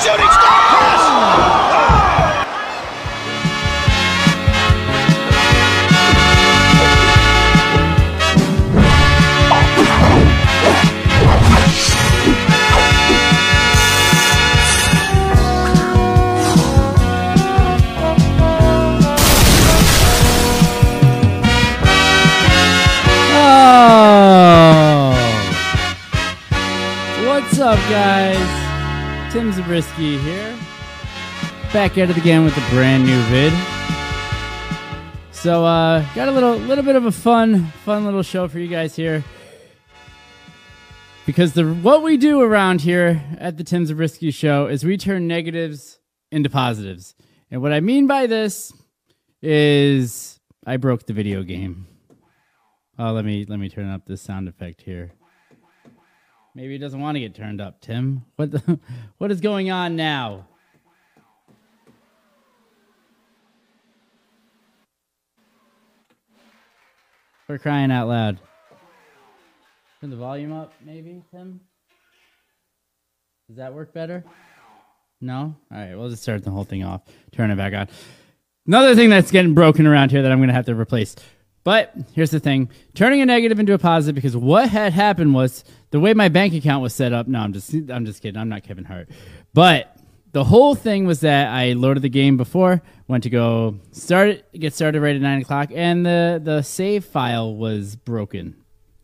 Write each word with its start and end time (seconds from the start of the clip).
Shooting 0.00 0.30
star 0.30 0.60
pass. 0.70 1.02
Oh! 23.40 25.12
What's 27.26 27.58
up, 27.58 27.78
guys? 27.90 28.57
Tim 29.30 29.52
Zabriskie 29.52 30.16
here. 30.18 30.58
Back 31.70 31.98
at 31.98 32.08
it 32.08 32.16
again 32.16 32.44
with 32.44 32.56
a 32.56 32.70
brand 32.70 33.04
new 33.04 33.20
vid. 33.24 33.52
So, 35.32 35.66
uh, 35.66 36.02
got 36.14 36.28
a 36.28 36.32
little, 36.32 36.56
little 36.56 36.82
bit 36.82 36.96
of 36.96 37.04
a 37.04 37.12
fun, 37.12 37.66
fun 37.84 38.06
little 38.06 38.22
show 38.22 38.48
for 38.48 38.58
you 38.58 38.68
guys 38.68 38.96
here. 38.96 39.22
Because 41.26 41.52
the 41.52 41.74
what 41.74 42.02
we 42.02 42.16
do 42.16 42.40
around 42.40 42.80
here 42.80 43.22
at 43.38 43.58
the 43.58 43.64
Tim 43.64 43.84
Zabriskie 43.84 44.30
Show 44.30 44.66
is 44.66 44.82
we 44.82 44.96
turn 44.96 45.26
negatives 45.26 45.98
into 46.32 46.48
positives. 46.48 47.14
And 47.50 47.60
what 47.60 47.70
I 47.70 47.80
mean 47.80 48.06
by 48.06 48.26
this 48.26 48.72
is 49.42 50.40
I 50.66 50.78
broke 50.78 51.04
the 51.04 51.12
video 51.12 51.42
game. 51.42 51.86
Oh, 52.98 53.12
let 53.12 53.26
me 53.26 53.44
let 53.46 53.58
me 53.58 53.68
turn 53.68 53.90
up 53.90 54.06
this 54.06 54.22
sound 54.22 54.48
effect 54.48 54.80
here. 54.80 55.12
Maybe 56.58 56.72
he 56.72 56.78
doesn't 56.78 56.98
want 56.98 57.14
to 57.14 57.20
get 57.20 57.36
turned 57.36 57.60
up, 57.60 57.80
Tim. 57.80 58.24
What 58.34 58.50
the, 58.50 58.80
what 59.18 59.30
is 59.30 59.40
going 59.40 59.70
on 59.70 59.94
now? 59.94 60.48
We're 67.48 67.58
crying 67.58 67.92
out 67.92 68.08
loud. 68.08 68.40
Turn 70.00 70.10
the 70.10 70.16
volume 70.16 70.52
up, 70.52 70.72
maybe, 70.84 71.22
Tim. 71.30 71.60
Does 73.46 73.58
that 73.58 73.72
work 73.72 73.94
better? 73.94 74.24
No? 75.20 75.54
All 75.70 75.78
right, 75.78 75.94
we'll 75.96 76.10
just 76.10 76.24
start 76.24 76.42
the 76.42 76.50
whole 76.50 76.64
thing 76.64 76.82
off. 76.82 77.02
Turn 77.30 77.52
it 77.52 77.56
back 77.56 77.72
on. 77.72 77.86
Another 78.66 78.96
thing 78.96 79.10
that's 79.10 79.30
getting 79.30 79.54
broken 79.54 79.86
around 79.86 80.10
here 80.10 80.22
that 80.22 80.32
I'm 80.32 80.38
going 80.38 80.48
to 80.48 80.54
have 80.54 80.66
to 80.66 80.74
replace. 80.74 81.14
But 81.64 81.94
here's 82.14 82.30
the 82.30 82.40
thing 82.40 82.70
turning 82.94 83.20
a 83.20 83.26
negative 83.26 83.58
into 83.58 83.74
a 83.74 83.78
positive 83.78 84.14
because 84.14 84.36
what 84.36 84.68
had 84.68 84.92
happened 84.92 85.34
was 85.34 85.64
the 85.90 86.00
way 86.00 86.14
my 86.14 86.28
bank 86.28 86.54
account 86.54 86.82
was 86.82 86.94
set 86.94 87.12
up. 87.12 87.26
No, 87.26 87.40
I'm 87.40 87.52
just 87.52 87.72
I'm 87.72 88.06
just 88.06 88.22
kidding. 88.22 88.40
I'm 88.40 88.48
not 88.48 88.62
Kevin 88.62 88.84
Hart. 88.84 89.08
But 89.52 89.94
the 90.32 90.44
whole 90.44 90.74
thing 90.74 91.06
was 91.06 91.20
that 91.20 91.48
I 91.48 91.72
loaded 91.72 92.02
the 92.02 92.08
game 92.08 92.36
before, 92.36 92.82
went 93.06 93.22
to 93.24 93.30
go 93.30 93.80
start 93.92 94.28
it, 94.28 94.52
get 94.52 94.74
started 94.74 95.00
right 95.00 95.16
at 95.16 95.22
nine 95.22 95.42
o'clock, 95.42 95.70
and 95.74 96.04
the 96.04 96.40
the 96.42 96.62
save 96.62 97.04
file 97.04 97.54
was 97.54 97.96
broken. 97.96 98.56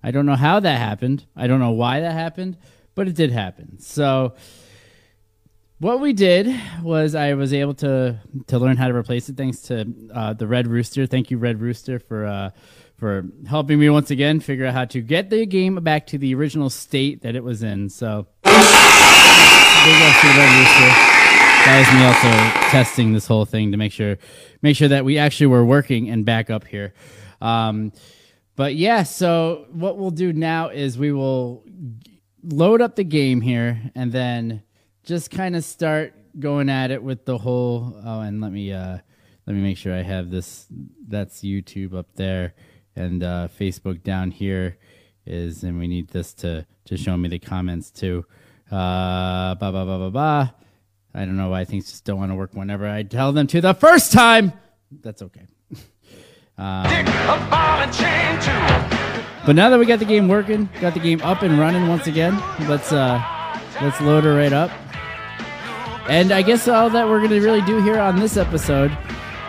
I 0.02 0.10
don't 0.10 0.26
know 0.26 0.36
how 0.36 0.60
that 0.60 0.78
happened. 0.78 1.26
I 1.34 1.46
don't 1.46 1.60
know 1.60 1.70
why 1.70 2.00
that 2.00 2.12
happened, 2.12 2.58
but 2.94 3.08
it 3.08 3.14
did 3.14 3.30
happen. 3.30 3.78
So 3.80 4.34
what 5.84 6.00
we 6.00 6.14
did 6.14 6.48
was 6.82 7.14
I 7.14 7.34
was 7.34 7.52
able 7.52 7.74
to 7.74 8.18
to 8.46 8.58
learn 8.58 8.78
how 8.78 8.88
to 8.88 8.94
replace 8.94 9.28
it 9.28 9.36
thanks 9.36 9.58
to 9.68 9.86
uh, 10.14 10.32
the 10.32 10.46
Red 10.46 10.66
Rooster. 10.66 11.06
Thank 11.06 11.30
you, 11.30 11.36
Red 11.36 11.60
Rooster, 11.60 11.98
for 11.98 12.24
uh, 12.24 12.50
for 12.96 13.26
helping 13.46 13.78
me 13.78 13.90
once 13.90 14.10
again 14.10 14.40
figure 14.40 14.64
out 14.64 14.72
how 14.72 14.86
to 14.86 15.02
get 15.02 15.28
the 15.28 15.44
game 15.44 15.74
back 15.76 16.06
to 16.06 16.16
the 16.16 16.34
original 16.34 16.70
state 16.70 17.20
that 17.20 17.36
it 17.36 17.44
was 17.44 17.62
in. 17.62 17.90
So. 17.90 18.26
That 21.66 21.78
was 21.78 21.88
me 21.94 22.04
also 22.06 22.70
testing 22.70 23.12
this 23.12 23.26
whole 23.26 23.44
thing 23.44 23.70
to 23.72 23.76
make 23.76 23.92
sure 23.92 24.16
make 24.62 24.76
sure 24.76 24.88
that 24.88 25.04
we 25.04 25.18
actually 25.18 25.48
were 25.48 25.66
working 25.66 26.08
and 26.08 26.24
back 26.24 26.48
up 26.48 26.66
here. 26.66 26.94
Um, 27.42 27.92
but 28.56 28.74
yeah, 28.74 29.02
so 29.02 29.66
what 29.70 29.98
we'll 29.98 30.10
do 30.10 30.32
now 30.32 30.70
is 30.70 30.96
we 30.96 31.12
will 31.12 31.62
load 32.42 32.80
up 32.80 32.96
the 32.96 33.04
game 33.04 33.42
here 33.42 33.82
and 33.94 34.12
then 34.12 34.63
just 35.04 35.30
kind 35.30 35.54
of 35.54 35.64
start 35.64 36.14
going 36.38 36.68
at 36.68 36.90
it 36.90 37.02
with 37.02 37.24
the 37.24 37.38
whole 37.38 37.94
oh 38.04 38.20
and 38.20 38.40
let 38.40 38.50
me 38.50 38.72
uh 38.72 38.98
let 39.46 39.54
me 39.54 39.62
make 39.62 39.76
sure 39.76 39.94
I 39.94 40.02
have 40.02 40.30
this 40.30 40.66
that's 41.06 41.42
YouTube 41.42 41.94
up 41.94 42.08
there 42.16 42.54
and 42.96 43.22
uh 43.22 43.48
Facebook 43.58 44.02
down 44.02 44.30
here 44.30 44.78
is 45.26 45.62
and 45.62 45.78
we 45.78 45.86
need 45.86 46.08
this 46.08 46.32
to 46.34 46.66
to 46.86 46.96
show 46.96 47.16
me 47.16 47.28
the 47.28 47.38
comments 47.38 47.90
too. 47.90 48.24
Uh 48.70 49.54
ba 49.54 49.70
ba 49.70 49.84
ba 49.84 49.98
ba 49.98 50.10
ba. 50.10 50.54
I 51.14 51.24
don't 51.24 51.36
know 51.36 51.50
why 51.50 51.64
things 51.64 51.90
just 51.90 52.04
don't 52.04 52.18
want 52.18 52.32
to 52.32 52.34
work 52.34 52.54
whenever 52.54 52.88
I 52.88 53.04
tell 53.04 53.32
them 53.32 53.46
to 53.48 53.60
the 53.60 53.74
first 53.74 54.12
time. 54.12 54.52
That's 55.02 55.22
okay. 55.22 55.46
Um, 56.56 56.84
but 59.44 59.56
now 59.56 59.70
that 59.70 59.76
we 59.76 59.86
got 59.86 59.98
the 59.98 60.04
game 60.04 60.28
working, 60.28 60.68
got 60.80 60.94
the 60.94 61.00
game 61.00 61.20
up 61.22 61.42
and 61.42 61.58
running 61.58 61.88
once 61.88 62.06
again, 62.06 62.40
let's 62.68 62.92
uh 62.92 63.20
let's 63.82 64.00
load 64.00 64.22
her 64.22 64.36
right 64.36 64.52
up. 64.52 64.70
And 66.08 66.32
I 66.32 66.42
guess 66.42 66.68
all 66.68 66.90
that 66.90 67.08
we're 67.08 67.22
gonna 67.22 67.40
really 67.40 67.62
do 67.62 67.82
here 67.82 67.98
on 67.98 68.20
this 68.20 68.36
episode, 68.36 68.96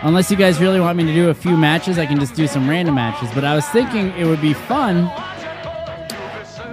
unless 0.02 0.30
you 0.30 0.36
guys 0.38 0.58
really 0.58 0.80
want 0.80 0.96
me 0.96 1.04
to 1.04 1.12
do 1.12 1.28
a 1.28 1.34
few 1.34 1.56
matches, 1.56 1.98
I 1.98 2.06
can 2.06 2.18
just 2.18 2.34
do 2.34 2.46
some 2.46 2.68
random 2.68 2.94
matches. 2.94 3.28
But 3.34 3.44
I 3.44 3.54
was 3.54 3.66
thinking 3.68 4.08
it 4.18 4.24
would 4.24 4.40
be 4.40 4.54
fun, 4.54 5.10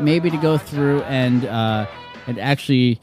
maybe 0.02 0.30
to 0.30 0.38
go 0.38 0.58
through 0.58 1.02
and 1.04 1.46
uh, 1.46 1.86
and 2.28 2.40
actually 2.40 3.02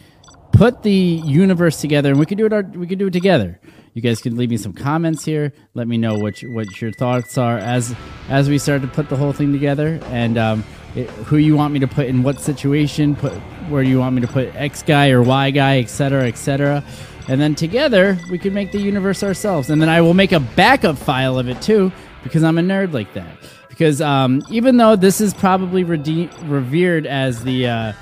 put 0.53 0.83
the 0.83 0.91
universe 0.91 1.81
together, 1.81 2.11
and 2.11 2.19
we 2.19 2.27
could 2.27 2.39
do 2.39 2.47
it. 2.47 2.53
Our, 2.53 2.63
we 2.63 2.87
could 2.87 2.99
do 2.99 3.09
it 3.09 3.13
together. 3.13 3.61
You 3.93 4.03
guys 4.03 4.23
can 4.23 4.37
leave 4.37 4.51
me 4.51 4.57
some 4.57 4.73
comments 4.73 5.25
here. 5.25 5.53
Let 5.75 5.89
me 5.89 5.99
know 5.99 6.15
what 6.15 6.41
your, 6.41 6.55
what 6.55 6.81
your 6.81 6.93
thoughts 6.93 7.37
are 7.37 7.59
as 7.59 7.95
as 8.29 8.49
we 8.49 8.57
start 8.57 8.83
to 8.83 8.89
put 8.89 9.09
the 9.09 9.17
whole 9.17 9.33
thing 9.33 9.53
together, 9.53 10.01
and 10.05 10.39
um, 10.39 10.65
it, 10.95 11.09
who 11.11 11.37
you 11.37 11.57
want 11.57 11.73
me 11.73 11.81
to 11.81 11.89
put 11.89 12.07
in 12.07 12.23
what 12.23 12.41
situation. 12.41 13.15
Put 13.17 13.33
where 13.69 13.83
you 13.83 13.99
want 13.99 14.15
me 14.15 14.21
to 14.21 14.29
put 14.29 14.55
X 14.55 14.83
guy 14.83 15.11
or 15.11 15.23
Y 15.23 15.51
guy, 15.51 15.79
etc., 15.79 16.27
etc. 16.27 16.85
And 17.29 17.41
then 17.41 17.55
together 17.55 18.19
we 18.31 18.39
could 18.39 18.53
make 18.53 18.73
the 18.73 18.81
universe 18.81 19.23
ourselves. 19.23 19.71
And 19.71 19.81
then 19.81 19.89
I 19.89 20.01
will 20.01 20.15
make 20.15 20.33
a 20.33 20.41
backup 20.41 20.99
file 20.99 21.39
of 21.39 21.49
it 21.49 21.63
too, 21.63 21.93
because 22.23 22.43
I'm 22.43 22.59
a 22.59 22.63
nerd 22.63 22.93
like 22.93 23.13
that. 23.15 23.37
Because 23.69 24.01
um, 24.01 24.43
even 24.51 24.77
though 24.77 24.97
this 24.97 25.21
is 25.21 25.33
probably 25.33 25.85
rede- 25.85 26.31
revered 26.45 27.07
as 27.07 27.45
the 27.45 27.69
uh, 27.69 27.93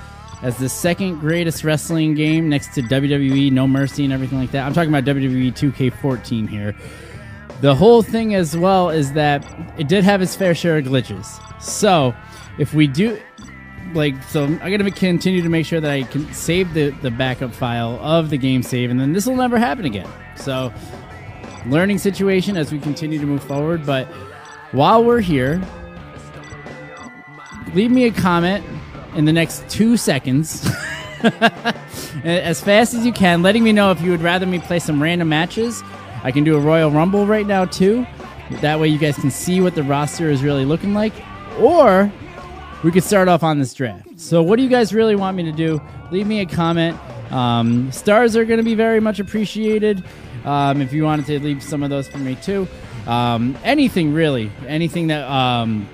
as 0.41 0.57
the 0.57 0.69
second 0.69 1.19
greatest 1.19 1.63
wrestling 1.63 2.13
game 2.13 2.49
next 2.49 2.73
to 2.73 2.81
WWE 2.81 3.51
No 3.51 3.67
Mercy 3.67 4.03
and 4.03 4.13
everything 4.13 4.39
like 4.39 4.51
that. 4.51 4.65
I'm 4.65 4.73
talking 4.73 4.93
about 4.93 5.03
WWE 5.03 5.51
2K14 5.53 6.47
here. 6.47 6.75
The 7.61 7.75
whole 7.75 8.01
thing 8.01 8.35
as 8.35 8.55
well 8.55 8.89
is 8.89 9.11
that 9.13 9.45
it 9.77 9.89
did 9.89 10.05
have 10.05 10.21
its 10.21 10.35
fair 10.35 10.55
share 10.55 10.77
of 10.77 10.85
glitches. 10.85 11.41
So, 11.61 12.15
if 12.59 12.73
we 12.73 12.85
do 12.85 13.19
like 13.93 14.21
so 14.23 14.43
I'm 14.43 14.59
gonna 14.59 14.91
continue 14.91 15.41
to 15.41 15.49
make 15.49 15.65
sure 15.65 15.81
that 15.81 15.89
I 15.89 16.03
can 16.03 16.31
save 16.33 16.73
the, 16.73 16.91
the 17.01 17.09
backup 17.09 17.53
file 17.53 17.97
of 18.01 18.29
the 18.29 18.37
game 18.37 18.61
save 18.61 18.91
and 18.91 18.99
then 18.99 19.13
this 19.13 19.25
will 19.25 19.35
never 19.35 19.57
happen 19.57 19.85
again. 19.85 20.07
So 20.35 20.71
learning 21.65 21.97
situation 21.97 22.55
as 22.55 22.71
we 22.71 22.79
continue 22.79 23.19
to 23.19 23.25
move 23.25 23.43
forward, 23.43 23.85
but 23.85 24.07
while 24.71 25.03
we're 25.03 25.21
here, 25.21 25.61
leave 27.73 27.91
me 27.91 28.05
a 28.05 28.11
comment 28.11 28.63
in 29.15 29.25
the 29.25 29.33
next 29.33 29.67
two 29.69 29.97
seconds. 29.97 30.69
as 32.23 32.61
fast 32.61 32.93
as 32.93 33.05
you 33.05 33.11
can, 33.11 33.41
letting 33.41 33.63
me 33.63 33.71
know 33.71 33.91
if 33.91 33.99
you 34.01 34.11
would 34.11 34.21
rather 34.21 34.45
me 34.45 34.59
play 34.59 34.79
some 34.79 35.01
random 35.01 35.29
matches. 35.29 35.81
I 36.23 36.31
can 36.31 36.43
do 36.43 36.55
a 36.55 36.59
Royal 36.59 36.91
Rumble 36.91 37.25
right 37.25 37.47
now 37.47 37.65
too. 37.65 38.05
That 38.61 38.79
way 38.79 38.87
you 38.87 38.97
guys 38.97 39.15
can 39.15 39.31
see 39.31 39.61
what 39.61 39.75
the 39.75 39.83
roster 39.83 40.29
is 40.29 40.43
really 40.43 40.65
looking 40.65 40.93
like. 40.93 41.13
Or 41.59 42.11
we 42.83 42.91
could 42.91 43.03
start 43.03 43.27
off 43.27 43.43
on 43.43 43.59
this 43.59 43.73
draft. 43.73 44.07
So, 44.19 44.41
what 44.41 44.55
do 44.57 44.63
you 44.63 44.69
guys 44.69 44.93
really 44.93 45.15
want 45.15 45.35
me 45.35 45.43
to 45.43 45.51
do? 45.51 45.81
Leave 46.11 46.27
me 46.27 46.39
a 46.41 46.45
comment. 46.45 46.97
Um, 47.31 47.91
stars 47.91 48.35
are 48.35 48.45
going 48.45 48.57
to 48.57 48.63
be 48.63 48.75
very 48.75 48.99
much 48.99 49.19
appreciated. 49.19 50.03
Um, 50.45 50.81
if 50.81 50.93
you 50.93 51.03
wanted 51.03 51.25
to 51.27 51.39
leave 51.39 51.61
some 51.61 51.83
of 51.83 51.89
those 51.89 52.07
for 52.07 52.17
me 52.17 52.35
too. 52.35 52.67
Um, 53.05 53.57
anything 53.63 54.13
really, 54.13 54.51
anything 54.67 55.07
that 55.07 55.29
um, 55.29 55.87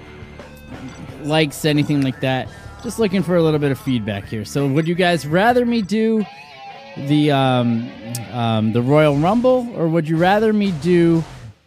likes, 1.24 1.66
anything 1.66 2.02
like 2.02 2.20
that. 2.22 2.48
Just 2.84 3.00
looking 3.00 3.24
for 3.24 3.36
a 3.36 3.42
little 3.42 3.60
bit 3.60 3.72
of 3.72 3.80
feedback 3.80 4.26
here. 4.26 4.46
So, 4.46 4.68
would 4.68 4.88
you 4.88 4.96
guys 4.96 5.26
rather 5.26 5.66
me 5.66 5.81
do 5.81 6.24
the 6.98 7.31
um, 7.31 7.92
um, 8.31 8.74
the 8.74 8.81
Royal 8.81 9.18
Rumble, 9.18 9.68
or 9.76 9.88
would 9.88 10.08
you 10.08 10.18
rather 10.18 10.54
me 10.54 10.72
do 10.81 11.24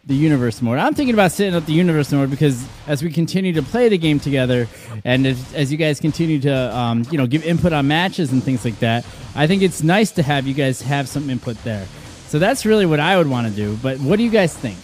the 0.09 0.15
Universe 0.15 0.59
mode? 0.61 0.79
I'm 0.79 0.95
thinking 0.95 1.13
about 1.13 1.31
setting 1.31 1.53
up 1.53 1.67
the 1.67 1.73
Universe 1.73 2.11
mode 2.11 2.31
because 2.31 2.67
as 2.87 3.03
we 3.03 3.11
continue 3.11 3.53
to 3.53 3.61
play 3.61 3.89
the 3.89 3.97
game 3.97 4.19
together, 4.19 4.67
and 5.05 5.25
as, 5.25 5.53
as 5.53 5.71
you 5.71 5.77
guys 5.77 5.99
continue 5.99 6.39
to 6.41 6.75
um, 6.75 7.05
you 7.11 7.17
know 7.17 7.27
give 7.27 7.45
input 7.45 7.71
on 7.71 7.87
matches 7.87 8.31
and 8.31 8.43
things 8.43 8.65
like 8.65 8.79
that, 8.79 9.05
I 9.35 9.45
think 9.45 9.61
it's 9.61 9.83
nice 9.83 10.11
to 10.13 10.23
have 10.23 10.47
you 10.47 10.55
guys 10.55 10.81
have 10.81 11.07
some 11.07 11.29
input 11.29 11.63
there. 11.63 11.85
So 12.27 12.39
that's 12.39 12.65
really 12.65 12.87
what 12.87 12.99
I 12.99 13.17
would 13.17 13.27
want 13.27 13.47
to 13.47 13.53
do. 13.53 13.77
But 13.77 13.99
what 13.99 14.17
do 14.17 14.23
you 14.23 14.31
guys 14.31 14.55
think? 14.57 14.77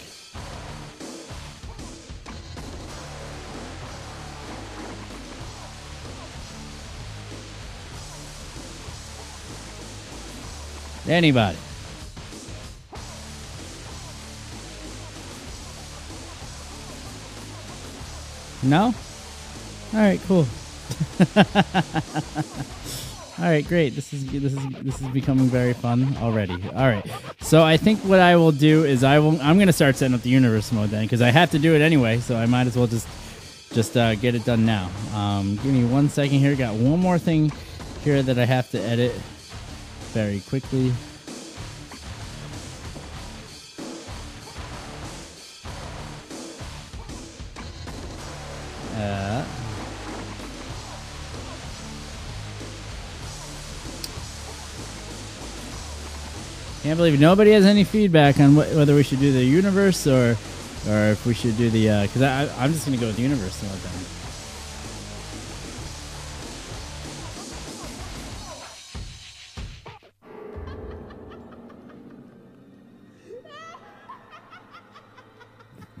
Anybody? 11.08 11.58
No? 18.62 18.94
All 19.94 20.00
right, 20.00 20.20
cool. 20.26 20.46
All 23.38 23.44
right, 23.44 23.66
great. 23.66 23.94
This 23.94 24.14
is 24.14 24.24
this 24.26 24.54
is 24.54 24.68
this 24.80 25.00
is 25.00 25.06
becoming 25.08 25.46
very 25.48 25.74
fun 25.74 26.16
already. 26.18 26.54
All 26.74 26.88
right. 26.88 27.04
So 27.40 27.62
I 27.62 27.76
think 27.76 28.00
what 28.00 28.18
I 28.18 28.34
will 28.36 28.52
do 28.52 28.84
is 28.84 29.04
I 29.04 29.18
will 29.18 29.38
I'm 29.42 29.58
to 29.58 29.72
start 29.74 29.96
setting 29.96 30.14
up 30.14 30.22
the 30.22 30.30
universe 30.30 30.72
mode 30.72 30.88
then 30.88 31.04
because 31.04 31.20
I 31.20 31.30
have 31.30 31.50
to 31.50 31.58
do 31.58 31.74
it 31.74 31.82
anyway, 31.82 32.18
so 32.20 32.34
I 32.34 32.46
might 32.46 32.66
as 32.66 32.76
well 32.76 32.86
just 32.86 33.06
just 33.74 33.94
uh, 33.94 34.14
get 34.14 34.34
it 34.34 34.46
done 34.46 34.64
now. 34.64 34.90
Um, 35.12 35.56
give 35.56 35.66
me 35.66 35.84
one 35.84 36.08
second 36.08 36.38
here. 36.38 36.56
Got 36.56 36.76
one 36.76 36.98
more 36.98 37.18
thing 37.18 37.52
here 38.02 38.22
that 38.22 38.38
I 38.38 38.46
have 38.46 38.70
to 38.70 38.80
edit 38.80 39.12
very 40.14 40.40
quickly. 40.40 40.94
Uh, 48.96 49.44
can't 56.82 56.96
believe 56.96 57.18
nobody 57.20 57.50
has 57.50 57.66
any 57.66 57.84
feedback 57.84 58.38
on 58.40 58.52
wh- 58.54 58.74
whether 58.76 58.94
we 58.94 59.02
should 59.02 59.20
do 59.20 59.32
the 59.32 59.44
universe 59.44 60.06
or 60.06 60.36
or 60.88 60.98
if 61.08 61.26
we 61.26 61.34
should 61.34 61.56
do 61.58 61.68
the 61.68 62.02
because 62.06 62.22
I, 62.22 62.48
I'm 62.62 62.72
just 62.72 62.86
gonna 62.86 62.96
go 62.96 63.08
with 63.08 63.16
the 63.16 63.22
universe 63.22 63.62
mode 63.62 63.72
then. 63.72 63.92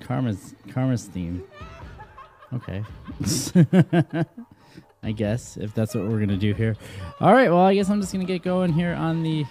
Karma's 0.00 0.54
Karma's 0.72 1.04
theme. 1.06 1.42
Okay. 2.52 2.84
I 5.02 5.12
guess 5.12 5.56
if 5.56 5.74
that's 5.74 5.94
what 5.94 6.06
we're 6.06 6.20
gonna 6.20 6.36
do 6.36 6.52
here. 6.52 6.76
All 7.20 7.32
right. 7.32 7.48
Well, 7.48 7.60
I 7.60 7.74
guess 7.74 7.88
I'm 7.90 8.00
just 8.00 8.12
gonna 8.12 8.24
get 8.24 8.42
going 8.42 8.72
here 8.72 8.94
on 8.94 9.22
the 9.22 9.44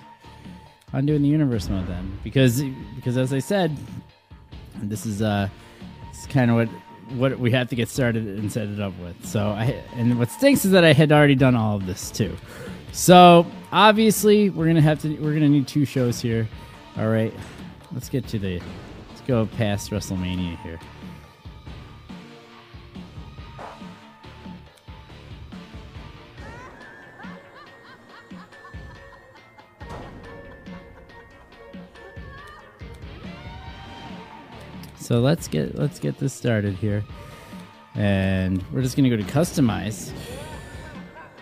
on 0.94 1.06
doing 1.06 1.22
the 1.22 1.28
universe 1.28 1.70
mode 1.70 1.88
then, 1.88 2.20
because 2.24 2.62
because 2.96 3.18
as 3.18 3.34
I 3.34 3.40
said, 3.40 3.76
this 4.82 5.06
is 5.06 5.22
uh, 5.22 5.50
it's 6.10 6.26
kind 6.28 6.52
of 6.52 6.58
what 6.58 6.70
what 7.18 7.40
we 7.40 7.52
have 7.52 7.70
to 7.70 7.76
get 7.76 7.88
started 7.88 8.26
and 8.28 8.52
set 8.52 8.68
it 8.68 8.80
up 8.80 8.98
with. 9.00 9.26
So 9.26 9.50
I 9.50 9.82
and 9.96 10.18
what 10.18 10.30
stinks 10.32 10.66
is 10.66 10.72
that 10.72 10.84
I 10.84 10.94
had 10.94 11.12
already 11.12 11.36
done 11.36 11.56
all 11.56 11.76
of 11.76 11.86
this 11.86 12.12
too. 12.12 12.36
So 12.92 13.46
obviously 13.72 14.50
we're 14.50 14.68
gonna 14.68 14.82
have 14.82 15.02
to 15.02 15.18
we're 15.20 15.34
gonna 15.34 15.50
need 15.50 15.68
two 15.68 15.86
shows 15.86 16.20
here. 16.20 16.48
All 16.98 17.10
right. 17.10 17.34
Let's 17.92 18.10
get 18.10 18.28
to 18.30 18.40
the 18.40 18.62
let's 19.10 19.22
go 19.28 19.46
past 19.46 19.92
WrestleMania 19.92 20.62
here. 20.64 20.80
So 35.06 35.20
let's 35.20 35.48
get 35.48 35.76
let's 35.78 36.00
get 36.00 36.18
this 36.18 36.34
started 36.34 36.74
here. 36.74 37.04
And 37.94 38.64
we're 38.72 38.82
just 38.82 38.98
gonna 38.98 39.12
go 39.12 39.18
to 39.18 39.24
customize. 39.24 40.12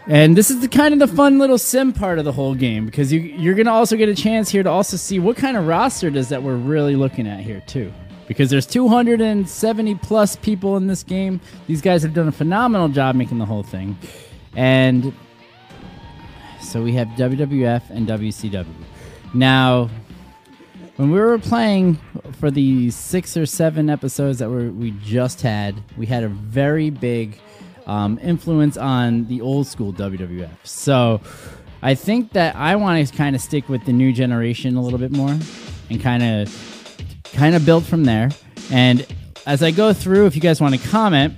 And 0.05 0.35
this 0.35 0.51
is 0.51 0.59
the 0.59 0.67
kind 0.67 0.93
of 0.93 0.99
the 0.99 1.07
fun 1.15 1.39
little 1.39 1.57
sim 1.57 1.93
part 1.93 2.19
of 2.19 2.25
the 2.25 2.33
whole 2.33 2.55
game 2.55 2.85
because 2.85 3.13
you 3.13 3.21
you're 3.21 3.55
gonna 3.55 3.71
also 3.71 3.95
get 3.95 4.09
a 4.09 4.15
chance 4.15 4.49
here 4.49 4.63
to 4.63 4.69
also 4.69 4.97
see 4.97 5.17
what 5.17 5.37
kind 5.37 5.55
of 5.55 5.65
roster 5.65 6.09
does 6.09 6.27
that 6.27 6.43
we're 6.43 6.57
really 6.57 6.97
looking 6.97 7.25
at 7.25 7.39
here 7.39 7.63
too. 7.65 7.93
Because 8.27 8.49
there's 8.49 8.65
270 8.65 9.95
plus 9.95 10.35
people 10.35 10.75
in 10.75 10.87
this 10.87 11.03
game. 11.03 11.39
These 11.65 11.81
guys 11.81 12.03
have 12.03 12.13
done 12.13 12.27
a 12.27 12.33
phenomenal 12.33 12.89
job 12.89 13.15
making 13.15 13.37
the 13.37 13.45
whole 13.45 13.63
thing. 13.63 13.97
And 14.57 15.13
so 16.59 16.83
we 16.83 16.91
have 16.93 17.07
WWF 17.09 17.89
and 17.91 18.07
WCW. 18.09 18.65
Now, 19.33 19.89
when 20.95 21.11
we 21.11 21.19
were 21.19 21.39
playing 21.39 21.97
for 22.39 22.51
the 22.51 22.91
six 22.91 23.35
or 23.35 23.45
seven 23.45 23.89
episodes 23.89 24.39
that 24.39 24.49
we 24.49 24.91
just 25.03 25.41
had, 25.41 25.81
we 25.97 26.05
had 26.05 26.23
a 26.23 26.27
very 26.27 26.89
big 26.89 27.39
um, 27.87 28.19
influence 28.21 28.77
on 28.77 29.25
the 29.25 29.41
old 29.41 29.67
school 29.67 29.91
WWF. 29.91 30.49
So 30.63 31.19
I 31.81 31.95
think 31.95 32.33
that 32.33 32.55
I 32.55 32.75
want 32.75 33.07
to 33.07 33.15
kind 33.15 33.35
of 33.35 33.41
stick 33.41 33.67
with 33.69 33.85
the 33.85 33.93
new 33.93 34.13
generation 34.13 34.75
a 34.75 34.81
little 34.81 34.99
bit 34.99 35.11
more 35.11 35.35
and 35.89 36.01
kind 36.01 36.23
of 36.23 37.23
kind 37.33 37.55
of 37.55 37.65
build 37.65 37.85
from 37.85 38.05
there. 38.05 38.29
And 38.71 39.05
as 39.45 39.63
I 39.63 39.71
go 39.71 39.93
through, 39.93 40.27
if 40.27 40.35
you 40.35 40.41
guys 40.41 40.61
want 40.61 40.79
to 40.79 40.87
comment 40.89 41.33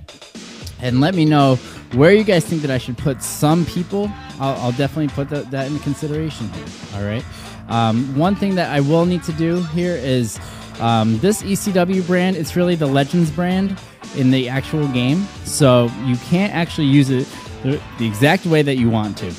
and 0.81 0.99
let 0.99 1.15
me 1.15 1.23
know 1.23 1.55
where 1.93 2.11
you 2.11 2.25
guys 2.25 2.45
think 2.45 2.61
that 2.61 2.71
I 2.71 2.77
should 2.77 2.97
put 2.97 3.23
some 3.23 3.65
people, 3.65 4.11
I'll, 4.39 4.55
I'll 4.61 4.71
definitely 4.73 5.07
put 5.07 5.29
that, 5.29 5.49
that 5.51 5.67
into 5.67 5.81
consideration. 5.81 6.49
All 6.93 7.03
right. 7.03 7.23
Um, 7.69 8.15
one 8.15 8.35
thing 8.35 8.55
that 8.55 8.71
I 8.71 8.79
will 8.79 9.05
need 9.05 9.23
to 9.23 9.33
do 9.33 9.63
here 9.63 9.95
is 9.95 10.39
um, 10.79 11.17
this 11.19 11.41
ECW 11.41 12.05
brand. 12.05 12.35
It's 12.35 12.55
really 12.55 12.75
the 12.75 12.85
Legends 12.85 13.31
brand 13.31 13.79
in 14.15 14.31
the 14.31 14.47
actual 14.49 14.87
game, 14.89 15.25
so 15.43 15.89
you 16.05 16.15
can't 16.17 16.53
actually 16.53 16.87
use 16.87 17.09
it 17.09 17.27
the, 17.63 17.81
exact 17.99 18.45
way 18.45 18.61
that 18.61 18.75
you 18.75 18.89
want 18.89 19.17
to. 19.17 19.31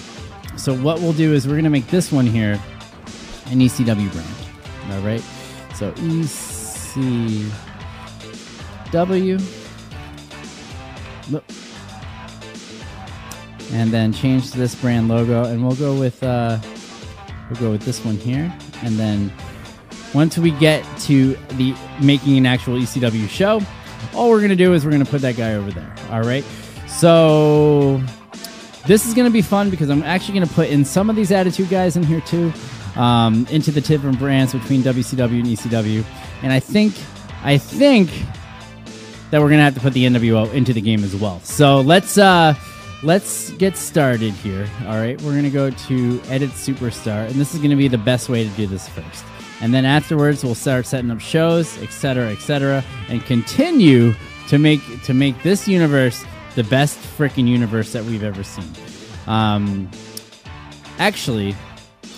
So 0.56 0.74
what 0.74 1.00
we'll 1.00 1.12
do 1.12 1.32
is 1.32 1.46
we're 1.46 1.56
gonna 1.56 1.70
make 1.70 1.86
this 1.88 2.10
one 2.10 2.26
here 2.26 2.60
an 3.46 3.60
ECW 3.60 4.10
brand. 4.12 4.34
All 4.92 5.00
right. 5.00 5.22
So 5.74 5.92
ECW. 5.92 7.42
Look. 11.30 11.44
And 13.72 13.90
then 13.90 14.12
change 14.12 14.52
this 14.52 14.74
brand 14.76 15.08
logo, 15.08 15.44
and 15.44 15.64
we'll 15.64 15.76
go 15.76 15.98
with 15.98 16.22
uh, 16.22 16.58
we'll 17.50 17.60
go 17.60 17.70
with 17.70 17.82
this 17.82 18.04
one 18.04 18.16
here, 18.16 18.52
and 18.82 18.98
then 18.98 19.32
once 20.14 20.38
we 20.38 20.50
get 20.52 20.84
to 21.00 21.34
the 21.52 21.74
making 22.00 22.38
an 22.38 22.46
actual 22.46 22.78
ECW 22.78 23.28
show, 23.28 23.60
all 24.14 24.30
we're 24.30 24.40
gonna 24.40 24.56
do 24.56 24.72
is 24.72 24.84
we're 24.84 24.90
gonna 24.90 25.04
put 25.04 25.20
that 25.22 25.36
guy 25.36 25.54
over 25.54 25.70
there. 25.70 25.94
All 26.10 26.22
right. 26.22 26.44
So 26.88 28.00
this 28.86 29.06
is 29.06 29.14
gonna 29.14 29.30
be 29.30 29.42
fun 29.42 29.70
because 29.70 29.90
I'm 29.90 30.02
actually 30.02 30.34
gonna 30.34 30.52
put 30.52 30.68
in 30.68 30.84
some 30.84 31.10
of 31.10 31.16
these 31.16 31.30
Attitude 31.32 31.68
guys 31.68 31.96
in 31.96 32.02
here 32.02 32.20
too, 32.20 32.52
um, 32.96 33.46
into 33.50 33.70
the 33.70 33.80
different 33.80 34.18
brands 34.18 34.52
between 34.52 34.82
WCW 34.82 35.40
and 35.40 35.46
ECW, 35.46 36.04
and 36.42 36.52
I 36.52 36.60
think 36.60 36.94
I 37.42 37.58
think 37.58 38.10
that 39.30 39.40
we're 39.40 39.50
gonna 39.50 39.62
have 39.62 39.74
to 39.74 39.80
put 39.80 39.92
the 39.92 40.04
NWO 40.04 40.52
into 40.52 40.72
the 40.72 40.80
game 40.80 41.04
as 41.04 41.14
well. 41.14 41.40
So 41.40 41.80
let's 41.80 42.16
uh 42.16 42.54
let's 43.02 43.50
get 43.52 43.76
started 43.76 44.32
here. 44.34 44.68
All 44.86 44.96
right, 44.96 45.20
we're 45.22 45.34
gonna 45.34 45.50
go 45.50 45.70
to 45.70 46.20
edit 46.28 46.50
superstar, 46.50 47.26
and 47.26 47.34
this 47.34 47.54
is 47.54 47.60
gonna 47.60 47.76
be 47.76 47.88
the 47.88 47.98
best 47.98 48.28
way 48.28 48.44
to 48.44 48.50
do 48.50 48.66
this 48.66 48.88
first. 48.88 49.24
And 49.60 49.72
then 49.72 49.84
afterwards, 49.84 50.44
we'll 50.44 50.54
start 50.54 50.86
setting 50.86 51.10
up 51.10 51.20
shows, 51.20 51.78
etc., 51.82 52.30
etc., 52.30 52.84
and 53.08 53.24
continue 53.24 54.14
to 54.48 54.58
make 54.58 54.80
to 55.04 55.14
make 55.14 55.42
this 55.42 55.66
universe 55.66 56.24
the 56.54 56.64
best 56.64 56.98
freaking 56.98 57.46
universe 57.46 57.92
that 57.92 58.04
we've 58.04 58.22
ever 58.22 58.42
seen. 58.42 58.70
Um, 59.26 59.90
actually, 60.98 61.54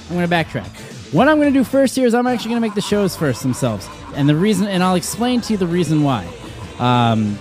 I'm 0.09 0.17
going 0.17 0.29
to 0.29 0.35
backtrack. 0.35 0.69
What 1.13 1.29
I'm 1.29 1.37
going 1.37 1.53
to 1.53 1.59
do 1.59 1.65
first 1.65 1.97
here 1.97 2.07
is 2.07 2.15
I'm 2.15 2.27
actually 2.27 2.51
going 2.51 2.63
to 2.63 2.67
make 2.67 2.75
the 2.75 2.81
shows 2.81 3.17
first 3.17 3.43
themselves, 3.43 3.89
and 4.15 4.29
the 4.29 4.37
reason, 4.37 4.67
and 4.67 4.83
I'll 4.83 4.95
explain 4.95 5.41
to 5.43 5.53
you 5.53 5.59
the 5.59 5.67
reason 5.67 6.03
why. 6.03 6.27
Um, 6.79 7.39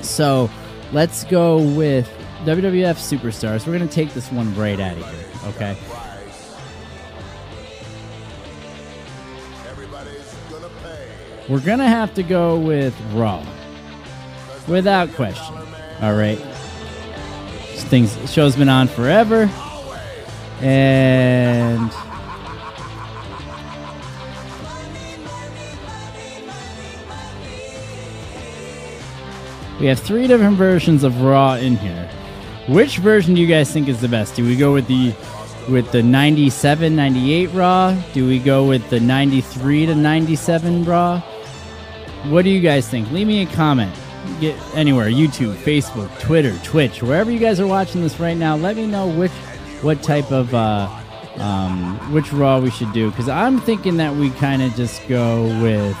so 0.00 0.50
let's 0.92 1.24
go 1.24 1.58
with 1.58 2.08
WWF 2.44 2.98
superstars. 2.98 3.66
We're 3.66 3.72
gonna 3.72 3.86
take 3.86 4.12
this 4.14 4.30
one 4.32 4.52
right 4.56 4.80
out 4.80 4.96
of 4.96 5.08
here. 5.08 5.28
Okay. 5.46 5.76
We're 11.48 11.60
gonna 11.60 11.88
have 11.88 12.14
to 12.14 12.22
go 12.22 12.58
with 12.58 12.94
Raw, 13.12 13.44
without 14.66 15.12
question. 15.14 15.54
All 16.00 16.14
right. 16.14 16.38
This 17.70 17.84
things 17.84 18.32
show's 18.32 18.56
been 18.56 18.68
on 18.68 18.88
forever, 18.88 19.50
and 20.60 21.92
we 29.78 29.86
have 29.86 30.00
three 30.00 30.26
different 30.26 30.56
versions 30.56 31.04
of 31.04 31.20
Raw 31.20 31.54
in 31.54 31.76
here. 31.76 32.08
Which 32.68 32.98
version 32.98 33.34
do 33.34 33.40
you 33.40 33.48
guys 33.48 33.72
think 33.72 33.88
is 33.88 34.00
the 34.00 34.08
best? 34.08 34.36
Do 34.36 34.44
we 34.44 34.56
go 34.56 34.72
with 34.72 34.86
the 34.86 35.14
with 35.68 35.90
the 35.90 36.02
97 36.02 36.94
98 36.94 37.46
Raw? 37.48 38.00
Do 38.12 38.26
we 38.26 38.38
go 38.38 38.66
with 38.66 38.88
the 38.88 39.00
93 39.00 39.86
to 39.86 39.94
97 39.94 40.84
Raw? 40.84 41.20
What 42.28 42.42
do 42.42 42.50
you 42.50 42.60
guys 42.60 42.88
think? 42.88 43.10
Leave 43.10 43.26
me 43.26 43.42
a 43.42 43.46
comment. 43.46 43.92
Get 44.40 44.56
anywhere, 44.76 45.10
YouTube, 45.10 45.54
Facebook, 45.54 46.16
Twitter, 46.20 46.56
Twitch, 46.62 47.02
wherever 47.02 47.32
you 47.32 47.40
guys 47.40 47.58
are 47.58 47.66
watching 47.66 48.00
this 48.00 48.20
right 48.20 48.36
now. 48.36 48.54
Let 48.56 48.76
me 48.76 48.86
know 48.86 49.08
which 49.08 49.32
what 49.82 50.00
type 50.00 50.30
of 50.30 50.54
uh, 50.54 50.88
um, 51.38 52.12
which 52.12 52.32
Raw 52.32 52.60
we 52.60 52.70
should 52.70 52.92
do 52.92 53.10
because 53.10 53.28
I'm 53.28 53.60
thinking 53.60 53.96
that 53.96 54.14
we 54.14 54.30
kind 54.30 54.62
of 54.62 54.72
just 54.76 55.06
go 55.08 55.44
with. 55.60 55.96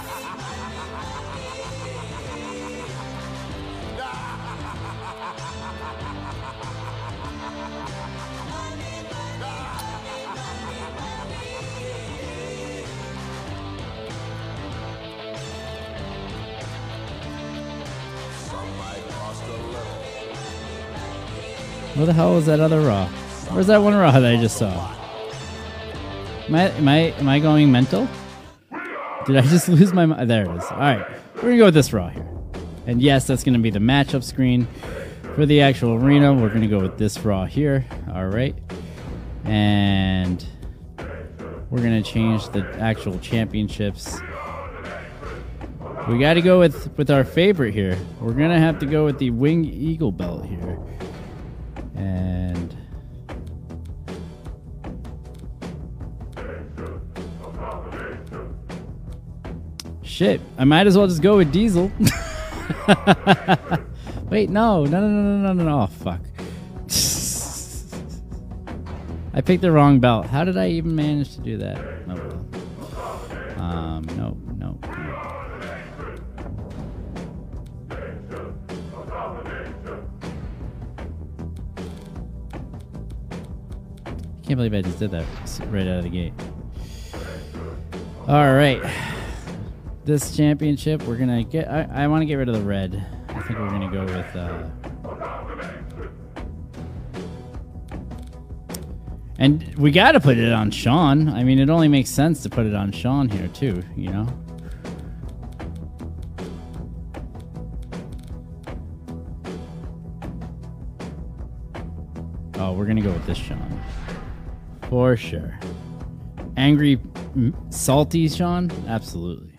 Where 22.02 22.08
the 22.08 22.14
hell 22.14 22.34
was 22.34 22.46
that 22.46 22.58
other 22.58 22.80
Raw? 22.80 23.06
Where's 23.52 23.68
that 23.68 23.78
one 23.78 23.94
Raw 23.94 24.10
that 24.10 24.24
I 24.24 24.36
just 24.36 24.56
saw? 24.56 24.92
Am 26.48 26.54
I 26.56 26.70
am 26.70 26.88
I 26.88 26.96
am 26.96 27.28
I 27.28 27.38
going 27.38 27.70
mental? 27.70 28.08
Did 29.24 29.36
I 29.36 29.42
just 29.42 29.68
lose 29.68 29.92
my 29.92 30.06
mind? 30.06 30.28
There 30.28 30.42
it 30.42 30.56
is. 30.56 30.64
All 30.64 30.78
right, 30.78 31.06
we're 31.36 31.42
gonna 31.42 31.58
go 31.58 31.64
with 31.66 31.74
this 31.74 31.92
Raw 31.92 32.08
here, 32.08 32.26
and 32.88 33.00
yes, 33.00 33.28
that's 33.28 33.44
gonna 33.44 33.60
be 33.60 33.70
the 33.70 33.78
matchup 33.78 34.24
screen 34.24 34.66
for 35.36 35.46
the 35.46 35.60
actual 35.60 35.94
arena. 35.94 36.34
We're 36.34 36.48
gonna 36.48 36.66
go 36.66 36.80
with 36.80 36.98
this 36.98 37.20
Raw 37.20 37.44
here. 37.44 37.86
All 38.12 38.26
right, 38.26 38.56
and 39.44 40.44
we're 41.70 41.82
gonna 41.84 42.02
change 42.02 42.48
the 42.48 42.66
actual 42.80 43.16
championships. 43.20 44.18
We 46.08 46.18
got 46.18 46.34
to 46.34 46.42
go 46.42 46.58
with 46.58 46.98
with 46.98 47.12
our 47.12 47.22
favorite 47.22 47.74
here. 47.74 47.96
We're 48.20 48.32
gonna 48.32 48.58
have 48.58 48.80
to 48.80 48.86
go 48.86 49.04
with 49.04 49.20
the 49.20 49.30
Wing 49.30 49.64
Eagle 49.64 50.10
belt 50.10 50.44
here, 50.46 50.80
and. 52.02 52.76
Shit, 60.02 60.40
I 60.58 60.64
might 60.64 60.86
as 60.86 60.96
well 60.96 61.06
just 61.06 61.22
go 61.22 61.36
with 61.38 61.52
Diesel. 61.52 61.90
Wait, 64.28 64.50
no, 64.50 64.84
no, 64.84 65.00
no, 65.00 65.08
no, 65.08 65.38
no, 65.38 65.52
no, 65.52 65.64
no, 65.64 65.80
oh, 65.82 65.86
fuck. 65.86 66.20
I 69.34 69.40
picked 69.40 69.62
the 69.62 69.72
wrong 69.72 70.00
belt. 70.00 70.26
How 70.26 70.44
did 70.44 70.58
I 70.58 70.68
even 70.68 70.94
manage 70.94 71.34
to 71.36 71.40
do 71.40 71.56
that? 71.58 71.78
Oh, 72.08 72.14
well. 72.14 73.62
Um, 73.62 74.04
nope. 74.16 74.51
Can't 84.52 84.58
believe 84.58 84.74
I 84.74 84.82
just 84.82 84.98
did 84.98 85.12
that 85.12 85.24
right 85.70 85.86
out 85.86 85.96
of 85.96 86.02
the 86.04 86.10
gate. 86.10 86.34
All 88.28 88.52
right 88.52 88.82
this 90.04 90.36
championship, 90.36 91.02
we're 91.04 91.16
gonna 91.16 91.42
get. 91.42 91.70
I, 91.70 91.88
I 92.04 92.06
want 92.08 92.20
to 92.20 92.26
get 92.26 92.34
rid 92.34 92.50
of 92.50 92.54
the 92.54 92.60
red. 92.60 93.02
I 93.28 93.40
think 93.40 93.58
we're 93.58 93.70
gonna 93.70 93.90
go 93.90 94.04
with. 94.04 94.36
Uh, 94.36 94.68
and 99.38 99.74
we 99.78 99.90
got 99.90 100.12
to 100.12 100.20
put 100.20 100.36
it 100.36 100.52
on 100.52 100.70
Shawn. 100.70 101.30
I 101.30 101.44
mean, 101.44 101.58
it 101.58 101.70
only 101.70 101.88
makes 101.88 102.10
sense 102.10 102.42
to 102.42 102.50
put 102.50 102.66
it 102.66 102.74
on 102.74 102.92
Shawn 102.92 103.30
here 103.30 103.48
too. 103.48 103.82
You 103.96 104.10
know. 104.10 104.26
Oh, 112.56 112.74
we're 112.74 112.86
gonna 112.86 113.00
go 113.00 113.12
with 113.12 113.24
this 113.24 113.38
Shawn 113.38 113.71
for 114.92 115.16
sure. 115.16 115.58
Angry, 116.58 117.00
salty 117.70 118.28
Shawn, 118.28 118.70
absolutely. 118.86 119.54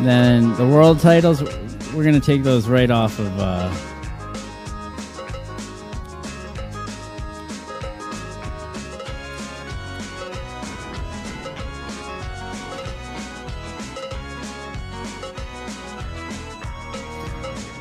Then 0.00 0.54
the 0.56 0.66
world 0.66 1.00
titles, 1.00 1.42
we're 1.94 2.04
gonna 2.04 2.20
take 2.20 2.42
those 2.42 2.68
right 2.68 2.90
off 2.90 3.18
of. 3.18 3.40
Uh, 3.40 3.74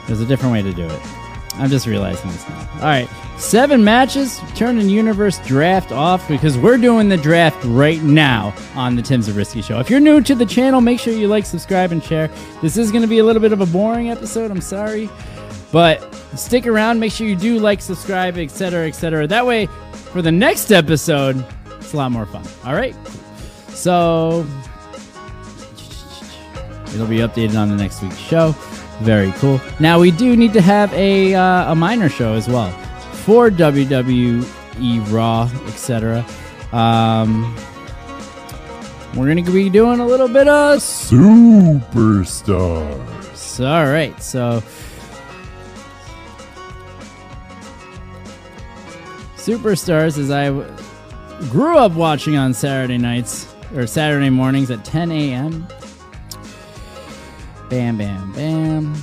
There's 0.08 0.22
a 0.22 0.25
different 0.25 0.53
way 0.53 0.62
to 0.62 0.72
do 0.72 0.86
it. 0.86 1.01
I'm 1.55 1.69
just 1.69 1.86
realizing 1.86 2.31
this 2.31 2.48
now. 2.48 2.69
All 2.75 2.79
right, 2.84 3.10
seven 3.39 3.84
matches. 3.84 4.39
Turning 4.55 4.89
universe 4.89 5.39
draft 5.46 5.91
off 5.91 6.27
because 6.27 6.58
we're 6.58 6.77
doing 6.77 7.10
the 7.10 7.17
draft 7.17 7.63
right 7.65 8.01
now 8.03 8.53
on 8.75 8.96
the 8.96 9.01
Tim 9.01 9.22
Zabriskie 9.22 9.62
Show. 9.62 9.79
If 9.79 9.89
you're 9.89 10.00
new 10.00 10.22
to 10.22 10.36
the 10.36 10.46
channel, 10.46 10.81
make 10.81 11.00
sure 11.00 11.13
you 11.13 11.27
like, 11.27 11.46
subscribe, 11.46 11.91
and 11.91 12.03
share. 12.03 12.29
This 12.62 12.77
is 12.77 12.91
going 12.91 13.01
to 13.01 13.08
be 13.08 13.19
a 13.19 13.24
little 13.24 13.41
bit 13.41 13.53
of 13.53 13.62
a 13.62 13.65
boring 13.65 14.10
episode. 14.10 14.51
I'm 14.51 14.62
sorry, 14.62 15.10
but 15.72 16.13
stick 16.36 16.67
around. 16.67 17.00
Make 17.00 17.12
sure 17.12 17.27
you 17.27 17.36
do 17.36 17.60
like, 17.60 17.81
subscribe, 17.81 18.38
etc., 18.38 18.88
etc. 18.88 19.27
That 19.27 19.46
way, 19.46 19.67
for 20.12 20.22
the 20.22 20.31
next 20.31 20.72
episode, 20.72 21.43
it's 21.77 21.93
a 21.93 21.98
lot 21.98 22.12
more 22.12 22.25
fun. 22.25 22.43
All 22.65 22.75
right. 22.75 22.96
So 23.69 24.46
it'll 26.93 27.08
be 27.08 27.19
updated 27.19 27.58
on 27.58 27.69
the 27.69 27.75
next 27.75 28.01
week's 28.01 28.17
show. 28.17 28.51
Very 29.01 29.31
cool. 29.34 29.62
Now 29.79 29.98
we 29.98 30.12
do 30.12 30.36
need 30.36 30.51
to 30.51 30.62
have 30.62 30.93
a 30.93 31.34
uh, 31.34 31.72
a 31.72 31.75
minor 31.75 32.10
show 32.10 32.34
as 32.34 32.50
well 32.50 32.75
for 33.26 33.50
WWE 33.50 35.12
Raw, 35.12 35.50
etc. 35.68 36.26
Um, 36.72 37.56
we're 39.16 39.28
gonna 39.28 39.42
be 39.44 39.70
doing 39.70 40.00
a 40.00 40.06
little 40.06 40.28
bit 40.28 40.48
of 40.48 40.80
Superstars. 40.80 41.90
all 43.66 43.86
right. 43.92 44.22
So 44.22 44.62
Superstars, 49.38 50.18
as 50.18 50.32
I 50.32 50.46
w- 50.46 50.68
grew 51.50 51.78
up 51.78 51.94
watching 51.94 52.36
on 52.38 52.54
Saturday 52.54 52.98
nights 52.98 53.48
or 53.74 53.88
Saturday 53.88 54.30
mornings 54.30 54.70
at 54.70 54.84
10 54.86 55.12
a.m. 55.12 55.68
Bam, 57.70 57.98
bam, 57.98 58.32
bam. 58.34 58.94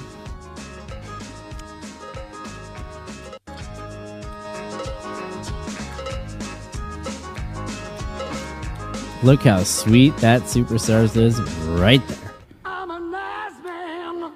Look 9.26 9.42
how 9.42 9.64
sweet 9.64 10.16
that 10.18 10.42
Superstars 10.42 11.16
is 11.16 11.40
right 11.80 12.00
there. 12.06 12.32
I'm 12.64 12.92
a 12.92 13.00
nice 13.00 13.60
man. 13.64 14.32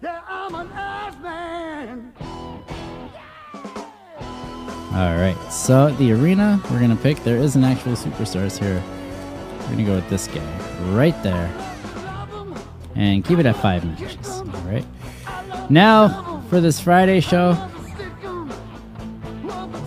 Yeah, 0.00 0.20
I'm 0.28 0.54
a 0.54 0.62
nice 0.62 1.18
man. 1.20 2.12
All 4.94 5.16
right, 5.16 5.36
so 5.50 5.90
the 5.90 6.12
arena 6.12 6.62
we're 6.70 6.78
gonna 6.78 6.94
pick. 6.94 7.24
There 7.24 7.38
is 7.38 7.56
an 7.56 7.64
actual 7.64 7.94
superstars 7.94 8.56
here. 8.56 8.80
We're 9.62 9.70
gonna 9.70 9.84
go 9.84 9.94
with 9.96 10.08
this 10.08 10.28
guy 10.28 10.40
right 10.92 11.20
there, 11.24 11.50
and 12.94 13.24
keep 13.24 13.40
it 13.40 13.46
at 13.46 13.56
five 13.56 13.84
matches. 13.84 14.28
All 14.38 14.44
right. 14.70 14.86
Now 15.68 16.44
for 16.48 16.60
this 16.60 16.78
Friday 16.78 17.18
show, 17.18 17.54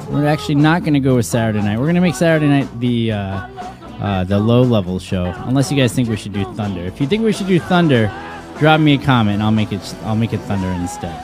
we're 0.09 0.27
actually 0.27 0.55
not 0.55 0.83
gonna 0.83 0.99
go 0.99 1.15
with 1.15 1.25
Saturday 1.25 1.61
night. 1.61 1.79
We're 1.79 1.87
gonna 1.87 2.01
make 2.01 2.15
Saturday 2.15 2.47
night 2.47 2.79
the 2.79 3.11
uh, 3.11 3.47
uh, 3.99 4.23
the 4.23 4.39
low 4.39 4.61
level 4.61 4.99
show, 4.99 5.25
unless 5.45 5.71
you 5.71 5.77
guys 5.77 5.93
think 5.93 6.09
we 6.09 6.17
should 6.17 6.33
do 6.33 6.43
Thunder. 6.53 6.81
If 6.81 6.99
you 7.01 7.07
think 7.07 7.23
we 7.23 7.31
should 7.33 7.47
do 7.47 7.59
Thunder, 7.59 8.07
drop 8.59 8.79
me 8.79 8.95
a 8.95 8.97
comment. 8.97 9.41
I'll 9.41 9.51
make 9.51 9.71
it. 9.71 9.95
I'll 10.03 10.15
make 10.15 10.33
it 10.33 10.39
Thunder 10.41 10.67
instead. 10.67 11.21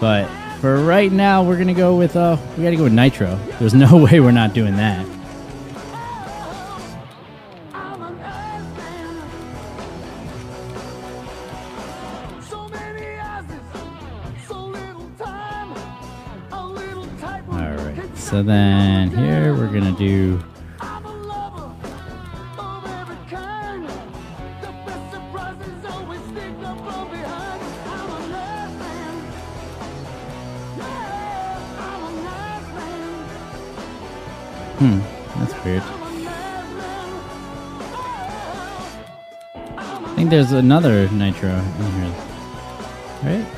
But 0.00 0.28
for 0.60 0.78
right 0.78 1.12
now, 1.12 1.42
we're 1.42 1.58
gonna 1.58 1.74
go 1.74 1.96
with 1.96 2.16
uh, 2.16 2.36
we 2.56 2.64
gotta 2.64 2.76
go 2.76 2.84
with 2.84 2.92
Nitro. 2.92 3.36
There's 3.58 3.74
no 3.74 3.96
way 4.04 4.20
we're 4.20 4.32
not 4.32 4.54
doing 4.54 4.76
that. 4.76 5.15
So 18.36 18.42
then 18.42 19.08
here 19.08 19.54
we're 19.54 19.72
gonna 19.72 19.92
do. 19.92 20.36
Hmm, 34.76 35.00
that's 35.38 35.64
weird. 35.64 35.82
I 39.78 40.14
think 40.14 40.28
there's 40.28 40.52
another 40.52 41.08
Nitro 41.08 41.48
in 41.48 41.92
here, 41.92 42.14
right? 43.22 43.55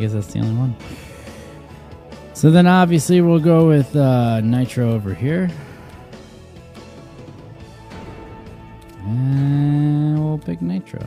Guess. 0.00 0.12
I 0.12 0.14
guess 0.14 0.26
that's 0.26 0.32
the 0.32 0.40
only 0.40 0.54
one. 0.54 0.76
So 2.32 2.50
then 2.50 2.66
obviously 2.66 3.20
we'll 3.20 3.38
go 3.38 3.68
with 3.68 3.94
uh, 3.94 4.40
Nitro 4.40 4.92
over 4.92 5.12
here. 5.12 5.50
And 9.04 10.18
we'll 10.18 10.38
pick 10.38 10.62
Nitro. 10.62 11.06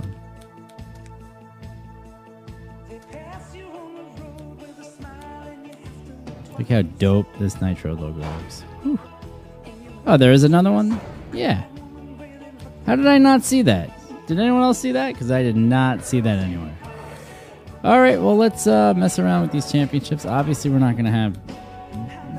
Look 6.60 6.70
how 6.70 6.84
dope 6.84 7.28
this 7.40 7.60
Nitro 7.62 7.96
logo 7.96 8.20
looks. 8.20 8.64
Oh, 10.06 10.18
there 10.18 10.32
is 10.34 10.44
another 10.44 10.72
one? 10.72 11.00
Yeah. 11.32 11.64
How 12.86 12.96
did 12.96 13.08
I 13.08 13.18
not 13.18 13.42
see 13.44 13.64
that? 13.64 13.90
Did 14.28 14.40
anyone 14.40 14.62
else 14.62 14.78
see 14.80 14.92
that? 14.92 15.14
Because 15.14 15.32
I 15.32 15.42
did 15.42 15.56
not 15.56 16.06
see 16.06 16.20
that 16.20 16.38
anywhere. 16.40 16.78
All 17.84 18.00
right, 18.00 18.20
well, 18.22 18.38
let's 18.38 18.66
uh, 18.66 18.94
mess 18.94 19.20
around 19.20 19.42
with 19.42 19.52
these 19.52 19.70
championships. 19.70 20.26
Obviously, 20.26 20.72
we're 20.72 20.80
not 20.80 20.94
going 20.94 21.04
to 21.06 21.12
have 21.12 21.38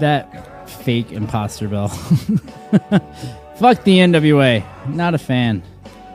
that 0.01 0.71
fake 0.71 1.13
imposter 1.13 1.69
bell. 1.69 1.89
Fuck 3.57 3.85
the 3.85 3.99
NWA. 3.99 4.65
Not 4.89 5.13
a 5.13 5.19
fan. 5.19 5.63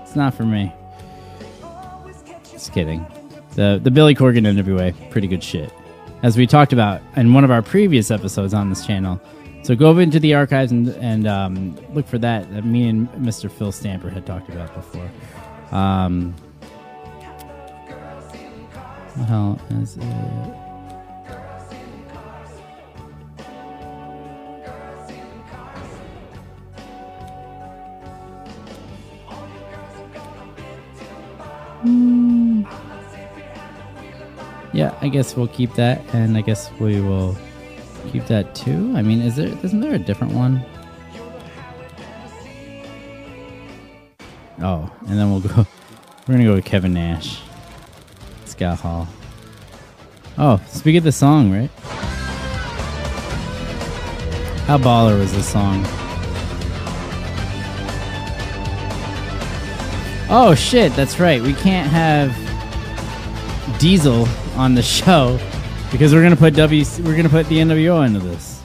It's 0.02 0.16
not 0.16 0.34
for 0.34 0.46
me. 0.46 0.74
Just 2.52 2.74
kidding. 2.74 3.06
The 3.54 3.80
the 3.82 3.92
Billy 3.92 4.16
Corgan 4.16 4.48
NWA, 4.48 5.12
pretty 5.12 5.28
good 5.28 5.44
shit. 5.44 5.72
As 6.24 6.36
we 6.36 6.48
talked 6.48 6.74
about 6.74 7.02
in 7.16 7.34
one 7.34 7.44
of 7.44 7.52
our 7.52 7.62
previous 7.62 8.10
episodes 8.10 8.54
on 8.54 8.70
this 8.70 8.86
channel. 8.86 9.22
So 9.62 9.76
go 9.76 9.98
into 10.00 10.20
the 10.20 10.34
archives 10.34 10.72
and, 10.72 10.90
and 10.96 11.28
um, 11.28 11.76
look 11.94 12.08
for 12.08 12.18
that 12.18 12.52
that 12.54 12.66
me 12.66 12.88
and 12.88 13.08
Mr. 13.10 13.52
Phil 13.52 13.72
Stamper 13.72 14.10
had 14.10 14.26
talked 14.26 14.50
about 14.50 14.74
before. 14.74 15.10
Um, 15.72 16.34
hell 19.16 19.60
is 19.70 19.98
it? 19.98 20.04
Hmm. 31.82 32.64
Yeah, 34.74 34.98
I 35.02 35.08
guess 35.08 35.36
we'll 35.36 35.48
keep 35.48 35.74
that, 35.76 36.02
and 36.14 36.38
I 36.38 36.42
guess 36.42 36.70
we 36.80 37.02
will 37.02 37.36
keep 38.12 38.28
that 38.28 38.54
too. 38.54 38.94
I 38.96 39.02
mean, 39.02 39.22
is 39.22 39.36
there 39.36 39.48
isn't 39.64 39.80
there 39.80 39.94
a 39.94 40.00
different 40.00 40.34
one? 40.34 40.64
Oh, 44.62 44.92
and 45.08 45.18
then 45.18 45.32
we'll 45.32 45.42
go. 45.42 45.66
We're 46.28 46.36
gonna 46.36 46.44
go 46.44 46.56
with 46.56 46.66
Kevin 46.66 46.94
Nash, 46.94 47.42
Scott 48.60 48.80
Hall. 48.82 49.08
Oh, 50.38 50.62
speak 50.68 50.98
of 50.98 51.06
the 51.06 51.14
song, 51.14 51.50
right? 51.50 51.70
How 54.68 54.78
baller 54.78 55.18
was 55.18 55.32
this 55.32 55.48
song? 55.48 55.86
Oh 60.30 60.56
shit, 60.56 60.94
that's 60.94 61.22
right. 61.22 61.42
We 61.42 61.54
can't 61.54 61.90
have 61.90 62.36
Diesel 63.80 64.28
on 64.58 64.76
the 64.76 64.84
show 65.00 65.40
because 65.90 66.14
we're 66.14 66.22
gonna 66.22 66.36
put 66.36 66.54
W. 66.56 66.84
We're 67.06 67.16
gonna 67.16 67.30
put 67.30 67.48
the 67.48 67.60
NWO 67.60 68.06
into 68.06 68.20
this. 68.20 68.62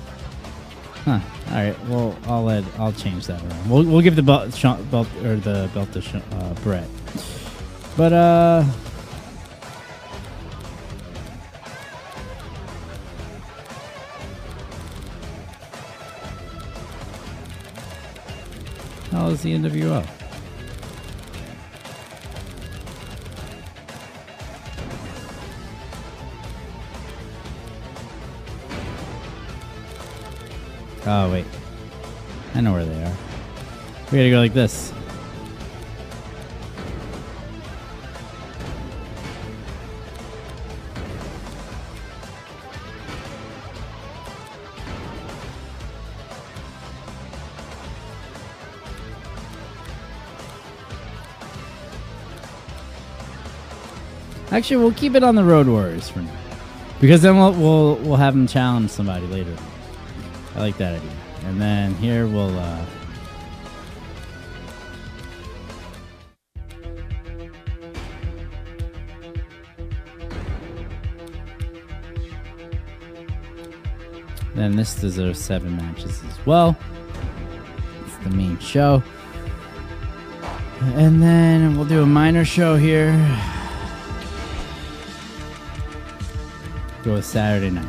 Huh. 1.04 1.20
All 1.50 1.54
right. 1.54 1.88
Well, 1.88 2.18
I'll 2.24 2.42
let. 2.42 2.64
I'll 2.80 2.92
change 2.92 3.28
that 3.28 3.40
around. 3.44 3.70
We'll 3.70 3.84
we'll 3.84 4.02
give 4.02 4.16
the 4.16 4.24
belt, 4.24 4.60
belt 4.90 5.06
or 5.22 5.36
the 5.36 5.70
belt 5.72 5.92
to 5.92 6.22
uh, 6.32 6.54
Bret. 6.64 6.88
But 7.96 8.12
uh. 8.12 8.64
How 19.14 19.28
is 19.28 19.42
the 19.42 19.54
NWO? 19.54 20.04
Oh, 31.06 31.30
wait. 31.30 31.46
I 32.56 32.60
know 32.60 32.72
where 32.72 32.84
they 32.84 33.04
are. 33.04 33.16
We 34.10 34.18
gotta 34.18 34.30
go 34.30 34.38
like 34.38 34.52
this. 34.52 34.92
Actually, 54.54 54.76
we'll 54.76 54.92
keep 54.92 55.16
it 55.16 55.24
on 55.24 55.34
the 55.34 55.42
Road 55.42 55.66
Warriors 55.66 56.08
for 56.08 56.20
now, 56.20 56.30
because 57.00 57.22
then 57.22 57.36
we'll 57.36 57.52
we'll 57.54 57.96
we'll 57.96 58.16
have 58.16 58.34
them 58.34 58.46
challenge 58.46 58.88
somebody 58.90 59.26
later. 59.26 59.52
I 60.54 60.60
like 60.60 60.76
that 60.78 60.94
idea. 60.94 61.10
And 61.46 61.60
then 61.60 61.92
here 61.96 62.28
we'll. 62.28 62.56
Uh, 62.56 62.86
then 74.54 74.76
this 74.76 74.94
deserves 74.94 75.40
seven 75.40 75.76
matches 75.76 76.22
as 76.30 76.46
well. 76.46 76.76
It's 78.06 78.16
the 78.18 78.30
main 78.30 78.56
show. 78.60 79.02
And 80.80 81.20
then 81.20 81.76
we'll 81.76 81.88
do 81.88 82.04
a 82.04 82.06
minor 82.06 82.44
show 82.44 82.76
here. 82.76 83.10
Go 87.04 87.12
with 87.12 87.26
Saturday 87.26 87.68
night. 87.68 87.84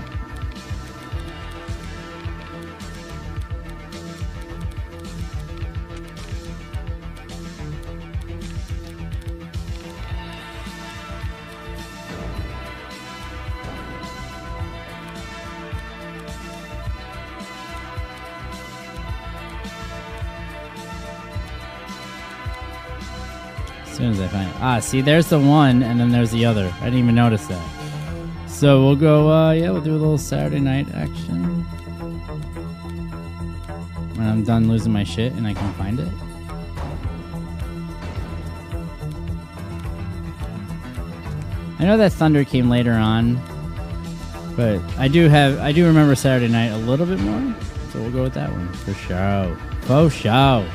As 23.86 23.96
soon 23.96 24.12
as 24.12 24.20
I 24.20 24.28
find 24.28 24.50
it. 24.50 24.56
Ah, 24.60 24.80
see, 24.82 25.00
there's 25.00 25.30
the 25.30 25.40
one, 25.40 25.84
and 25.84 25.98
then 25.98 26.12
there's 26.12 26.32
the 26.32 26.44
other. 26.44 26.70
I 26.82 26.84
didn't 26.84 27.00
even 27.00 27.16
notice 27.16 27.48
that. 27.48 27.75
So 28.56 28.86
we'll 28.86 28.96
go, 28.96 29.30
uh, 29.30 29.52
yeah, 29.52 29.70
we'll 29.70 29.82
do 29.82 29.92
a 29.92 30.00
little 30.00 30.18
Saturday 30.18 30.62
night 30.62 30.88
action. 30.94 31.62
When 34.16 34.26
I'm 34.26 34.46
done 34.46 34.70
losing 34.70 34.94
my 34.94 35.04
shit 35.04 35.34
and 35.34 35.46
I 35.46 35.54
can 35.54 35.74
find 35.74 36.00
it. 36.00 36.08
I 41.80 41.86
know 41.86 41.98
that 41.98 42.14
Thunder 42.14 42.46
came 42.46 42.70
later 42.70 42.94
on, 42.94 43.42
but 44.56 44.80
I 44.98 45.10
do 45.10 45.28
have 45.28 45.60
I 45.60 45.74
do 45.74 45.86
remember 45.86 46.16
Saturday 46.16 46.50
night 46.50 46.68
a 46.68 46.78
little 46.78 47.06
bit 47.06 47.20
more, 47.20 47.56
so 47.92 48.00
we'll 48.00 48.12
go 48.12 48.24
with 48.24 48.36
that 48.36 48.50
one 48.50 48.72
for 48.72 48.94
sure. 48.94 49.58
For 49.82 50.10
sure. 50.10 50.66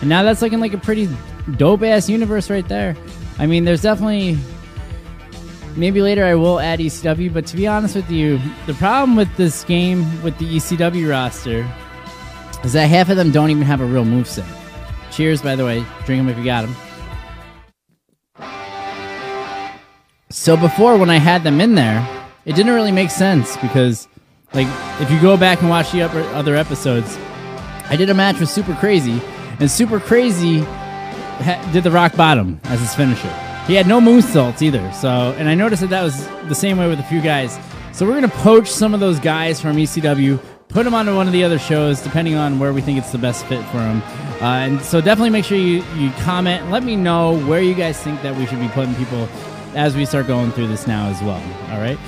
And 0.00 0.08
now 0.08 0.22
that's 0.22 0.40
looking 0.40 0.60
like 0.60 0.72
a 0.72 0.78
pretty 0.78 1.10
dope 1.58 1.82
ass 1.82 2.08
universe 2.08 2.48
right 2.48 2.66
there. 2.66 2.96
I 3.38 3.44
mean, 3.44 3.66
there's 3.66 3.82
definitely 3.82 4.38
maybe 5.78 6.02
later 6.02 6.24
I 6.24 6.34
will 6.34 6.60
add 6.60 6.80
ECW, 6.80 7.32
but 7.32 7.46
to 7.46 7.56
be 7.56 7.66
honest 7.66 7.94
with 7.94 8.10
you, 8.10 8.40
the 8.66 8.74
problem 8.74 9.16
with 9.16 9.34
this 9.36 9.64
game 9.64 10.22
with 10.22 10.36
the 10.38 10.56
ECW 10.56 11.08
roster 11.08 11.66
is 12.64 12.72
that 12.72 12.88
half 12.88 13.08
of 13.08 13.16
them 13.16 13.30
don't 13.30 13.50
even 13.50 13.62
have 13.62 13.80
a 13.80 13.84
real 13.84 14.04
moveset. 14.04 14.46
Cheers, 15.12 15.40
by 15.40 15.56
the 15.56 15.64
way. 15.64 15.84
Drink 16.04 16.20
them 16.20 16.28
if 16.28 16.36
you 16.36 16.44
got 16.44 16.62
them. 16.62 16.76
So 20.30 20.56
before, 20.56 20.98
when 20.98 21.08
I 21.08 21.18
had 21.18 21.42
them 21.42 21.60
in 21.60 21.74
there, 21.74 22.06
it 22.44 22.54
didn't 22.54 22.74
really 22.74 22.92
make 22.92 23.10
sense 23.10 23.56
because, 23.56 24.08
like, 24.52 24.66
if 25.00 25.10
you 25.10 25.20
go 25.20 25.36
back 25.36 25.60
and 25.60 25.70
watch 25.70 25.92
the 25.92 26.02
other 26.02 26.54
episodes, 26.54 27.16
I 27.88 27.96
did 27.96 28.10
a 28.10 28.14
match 28.14 28.38
with 28.38 28.50
Super 28.50 28.74
Crazy, 28.74 29.22
and 29.58 29.70
Super 29.70 29.98
Crazy 29.98 30.58
did 31.72 31.84
the 31.84 31.90
rock 31.90 32.14
bottom 32.16 32.60
as 32.64 32.80
his 32.80 32.94
finisher. 32.94 33.32
He 33.68 33.74
had 33.74 33.86
no 33.86 34.00
moonsaults 34.00 34.62
either. 34.62 34.90
So, 34.92 35.34
and 35.36 35.46
I 35.46 35.54
noticed 35.54 35.82
that 35.82 35.90
that 35.90 36.02
was 36.02 36.26
the 36.48 36.54
same 36.54 36.78
way 36.78 36.88
with 36.88 36.98
a 36.98 37.04
few 37.04 37.20
guys. 37.20 37.58
So 37.92 38.06
we're 38.06 38.14
gonna 38.14 38.28
poach 38.28 38.66
some 38.68 38.94
of 38.94 39.00
those 39.00 39.20
guys 39.20 39.60
from 39.60 39.76
ECW, 39.76 40.40
put 40.68 40.84
them 40.84 40.94
onto 40.94 41.14
one 41.14 41.26
of 41.26 41.34
the 41.34 41.44
other 41.44 41.58
shows, 41.58 42.00
depending 42.00 42.34
on 42.34 42.58
where 42.58 42.72
we 42.72 42.80
think 42.80 42.98
it's 42.98 43.12
the 43.12 43.18
best 43.18 43.44
fit 43.44 43.62
for 43.66 43.76
them. 43.76 44.02
Uh, 44.40 44.64
and 44.64 44.80
so 44.80 45.02
definitely 45.02 45.30
make 45.30 45.44
sure 45.44 45.58
you 45.58 45.84
you 45.96 46.10
comment. 46.22 46.70
Let 46.70 46.82
me 46.82 46.96
know 46.96 47.38
where 47.46 47.60
you 47.60 47.74
guys 47.74 48.02
think 48.02 48.22
that 48.22 48.34
we 48.34 48.46
should 48.46 48.58
be 48.58 48.68
putting 48.68 48.94
people 48.94 49.28
as 49.74 49.94
we 49.94 50.06
start 50.06 50.26
going 50.26 50.50
through 50.52 50.68
this 50.68 50.86
now 50.86 51.08
as 51.08 51.20
well. 51.20 51.42
All 51.70 51.80
right. 51.80 51.98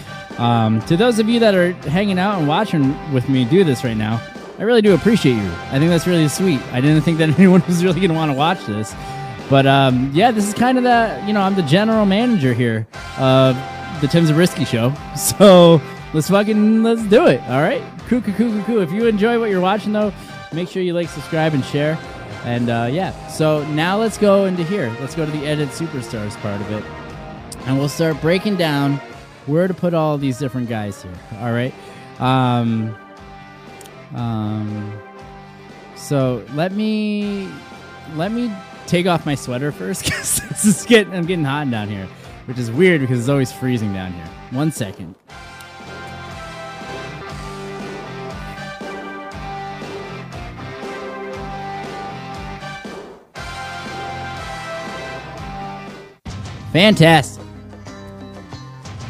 Um, 0.40 0.80
to 0.86 0.96
those 0.96 1.18
of 1.18 1.28
you 1.28 1.38
that 1.40 1.54
are 1.54 1.72
hanging 1.90 2.18
out 2.18 2.38
and 2.38 2.48
watching 2.48 3.12
with 3.12 3.28
me 3.28 3.44
do 3.44 3.64
this 3.64 3.84
right 3.84 3.96
now, 3.96 4.18
I 4.58 4.62
really 4.62 4.82
do 4.82 4.94
appreciate 4.94 5.34
you. 5.34 5.50
I 5.70 5.78
think 5.78 5.90
that's 5.90 6.06
really 6.06 6.28
sweet. 6.28 6.60
I 6.72 6.80
didn't 6.80 7.02
think 7.02 7.18
that 7.18 7.28
anyone 7.38 7.62
was 7.66 7.84
really 7.84 8.00
going 8.00 8.10
to 8.10 8.14
want 8.14 8.30
to 8.30 8.36
watch 8.36 8.64
this. 8.64 8.94
But 9.50 9.66
um, 9.66 10.12
yeah, 10.14 10.30
this 10.30 10.46
is 10.46 10.54
kind 10.54 10.78
of 10.78 10.84
the, 10.84 11.22
you 11.26 11.32
know, 11.32 11.40
I'm 11.40 11.56
the 11.56 11.62
general 11.62 12.06
manager 12.06 12.54
here 12.54 12.86
of 13.18 13.56
the 14.00 14.06
Tim 14.06 14.24
Zabriskie 14.24 14.64
show. 14.64 14.94
So 15.16 15.82
let's 16.14 16.30
fucking, 16.30 16.84
let's 16.84 17.02
do 17.02 17.26
it. 17.26 17.40
All 17.42 17.60
right. 17.60 17.82
Cool, 18.08 18.22
cool, 18.22 18.34
cool, 18.34 18.52
cool, 18.52 18.62
cool. 18.62 18.80
If 18.80 18.92
you 18.92 19.06
enjoy 19.06 19.38
what 19.40 19.50
you're 19.50 19.60
watching, 19.60 19.92
though, 19.92 20.12
make 20.52 20.68
sure 20.68 20.82
you 20.82 20.94
like, 20.94 21.08
subscribe, 21.08 21.52
and 21.52 21.64
share. 21.64 21.98
And 22.44 22.70
uh, 22.70 22.88
yeah, 22.90 23.28
so 23.28 23.66
now 23.72 23.98
let's 23.98 24.16
go 24.16 24.46
into 24.46 24.62
here. 24.62 24.94
Let's 25.00 25.14
go 25.14 25.26
to 25.26 25.32
the 25.32 25.44
edit 25.46 25.68
superstars 25.70 26.36
part 26.40 26.60
of 26.60 26.70
it. 26.70 26.84
And 27.66 27.78
we'll 27.78 27.88
start 27.88 28.20
breaking 28.20 28.56
down 28.56 28.96
where 29.46 29.68
to 29.68 29.74
put 29.74 29.94
all 29.94 30.16
these 30.16 30.38
different 30.38 30.68
guys 30.68 31.02
here. 31.02 31.12
All 31.40 31.52
right. 31.52 31.74
Um, 32.20 32.96
um, 34.14 34.98
so 35.96 36.44
let 36.54 36.72
me 36.72 37.48
let 38.14 38.32
me 38.32 38.50
take 38.90 39.06
off 39.06 39.24
my 39.24 39.36
sweater 39.36 39.70
first 39.70 40.04
because 40.04 40.40
this 40.48 40.64
is 40.64 40.84
getting 40.84 41.14
I'm 41.14 41.24
getting 41.24 41.44
hot 41.44 41.70
down 41.70 41.88
here, 41.88 42.08
which 42.46 42.58
is 42.58 42.70
weird 42.70 43.00
because 43.00 43.20
it's 43.20 43.28
always 43.28 43.52
freezing 43.52 43.94
down 43.94 44.12
here. 44.12 44.26
One 44.50 44.72
second. 44.72 45.14
Fantastic. 56.72 57.44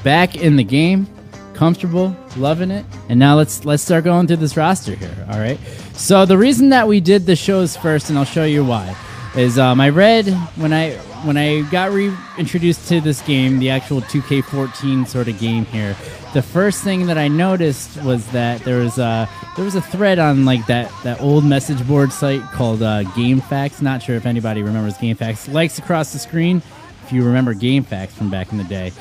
Back 0.02 0.36
in 0.36 0.56
the 0.56 0.64
game, 0.64 1.06
comfortable, 1.52 2.16
loving 2.36 2.70
it. 2.70 2.86
And 3.08 3.18
now 3.18 3.36
let's 3.36 3.64
let's 3.64 3.82
start 3.82 4.04
going 4.04 4.26
through 4.26 4.38
this 4.38 4.56
roster 4.58 4.94
here. 4.94 5.26
All 5.30 5.38
right. 5.38 5.58
So 5.94 6.26
the 6.26 6.38
reason 6.38 6.68
that 6.70 6.86
we 6.86 7.00
did 7.00 7.24
the 7.24 7.36
shows 7.36 7.76
first, 7.76 8.08
and 8.08 8.18
I'll 8.18 8.24
show 8.24 8.44
you 8.44 8.64
why, 8.64 8.96
is 9.36 9.58
um, 9.58 9.80
I 9.80 9.90
read 9.90 10.28
when 10.56 10.72
I 10.72 10.92
when 11.24 11.36
I 11.36 11.62
got 11.70 11.92
reintroduced 11.92 12.88
to 12.88 13.00
this 13.00 13.20
game, 13.22 13.58
the 13.58 13.70
actual 13.70 14.00
2K14 14.00 15.06
sort 15.06 15.28
of 15.28 15.38
game 15.38 15.64
here. 15.66 15.94
The 16.32 16.42
first 16.42 16.82
thing 16.82 17.06
that 17.06 17.18
I 17.18 17.28
noticed 17.28 18.02
was 18.02 18.26
that 18.32 18.62
there 18.62 18.78
was 18.78 18.98
a 18.98 19.28
there 19.56 19.64
was 19.64 19.74
a 19.74 19.82
thread 19.82 20.18
on 20.18 20.44
like 20.44 20.66
that 20.66 20.92
that 21.04 21.20
old 21.20 21.44
message 21.44 21.86
board 21.86 22.12
site 22.12 22.42
called 22.52 22.82
uh, 22.82 23.04
GameFAQs. 23.04 23.82
Not 23.82 24.02
sure 24.02 24.16
if 24.16 24.26
anybody 24.26 24.62
remembers 24.62 24.96
GameFAQs. 24.98 25.52
Likes 25.52 25.78
across 25.78 26.12
the 26.12 26.18
screen 26.18 26.62
if 27.04 27.12
you 27.12 27.24
remember 27.24 27.54
GameFAQs 27.54 28.10
from 28.10 28.30
back 28.30 28.52
in 28.52 28.58
the 28.58 28.64
day. 28.64 28.92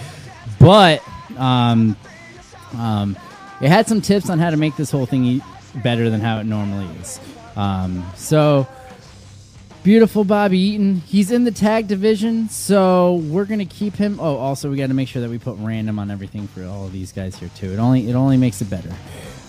But 0.60 1.02
um, 1.38 1.96
um, 2.78 3.18
it 3.62 3.70
had 3.70 3.88
some 3.88 4.02
tips 4.02 4.30
on 4.30 4.39
how 4.39 4.50
to 4.50 4.58
make 4.58 4.76
this 4.76 4.92
whole 4.92 5.06
thing 5.06 5.42
better 5.84 6.10
than 6.10 6.20
how 6.20 6.39
it 6.39 6.46
normally 6.46 6.88
is. 6.98 7.20
Um, 7.56 8.06
so 8.15 8.68
beautiful 9.84 10.24
Bobby 10.24 10.60
Eaton. 10.60 10.96
He's 11.08 11.32
in 11.32 11.44
the 11.44 11.52
tag 11.52 11.88
division, 11.88 12.50
so 12.50 13.15
we're 13.28 13.46
gonna 13.46 13.65
keep 13.65 13.96
him. 13.96 14.20
Oh, 14.20 14.38
also 14.38 14.70
we 14.70 14.78
got 14.78 14.88
to 14.88 14.94
make 14.94 15.08
sure 15.08 15.22
that 15.22 15.30
we 15.30 15.38
put 15.38 15.58
random 15.60 16.00
on 16.00 16.12
everything 16.12 16.48
for 16.48 16.63
all 16.65 16.86
of 16.86 16.92
these 16.92 17.12
guys 17.12 17.36
here 17.38 17.50
too. 17.56 17.72
It 17.72 17.80
only 17.80 18.10
it 18.10 18.13
only 18.15 18.38
makes 18.38 18.62
it 18.62 18.70
better. 18.70 18.92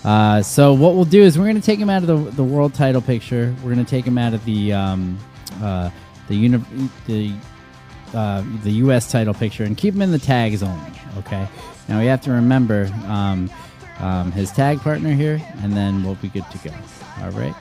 Uh, 0.03 0.41
so 0.41 0.73
what 0.73 0.95
we'll 0.95 1.05
do 1.05 1.21
is 1.21 1.37
we're 1.37 1.47
gonna 1.47 1.61
take 1.61 1.79
him 1.79 1.89
out 1.89 2.03
of 2.03 2.07
the, 2.07 2.31
the 2.31 2.43
world 2.43 2.73
title 2.73 3.01
picture. 3.01 3.55
We're 3.63 3.71
gonna 3.71 3.83
take 3.85 4.05
him 4.05 4.17
out 4.17 4.33
of 4.33 4.43
the 4.45 4.73
um, 4.73 5.17
uh, 5.61 5.89
the 6.27 6.35
uni- 6.35 6.89
the 7.07 7.33
uh, 8.13 8.43
the 8.63 8.71
U.S. 8.71 9.11
title 9.11 9.33
picture 9.33 9.63
and 9.63 9.77
keep 9.77 9.93
him 9.93 10.01
in 10.01 10.11
the 10.11 10.19
tags 10.19 10.63
only. 10.63 10.91
Okay. 11.19 11.47
Now 11.87 11.99
we 11.99 12.05
have 12.05 12.21
to 12.21 12.31
remember 12.31 12.89
um, 13.05 13.49
um, 13.99 14.31
his 14.31 14.51
tag 14.51 14.79
partner 14.79 15.13
here, 15.13 15.41
and 15.61 15.73
then 15.73 16.03
we'll 16.03 16.15
be 16.15 16.29
good 16.29 16.45
to 16.51 16.57
go. 16.69 16.73
All 17.21 17.31
right. 17.31 17.55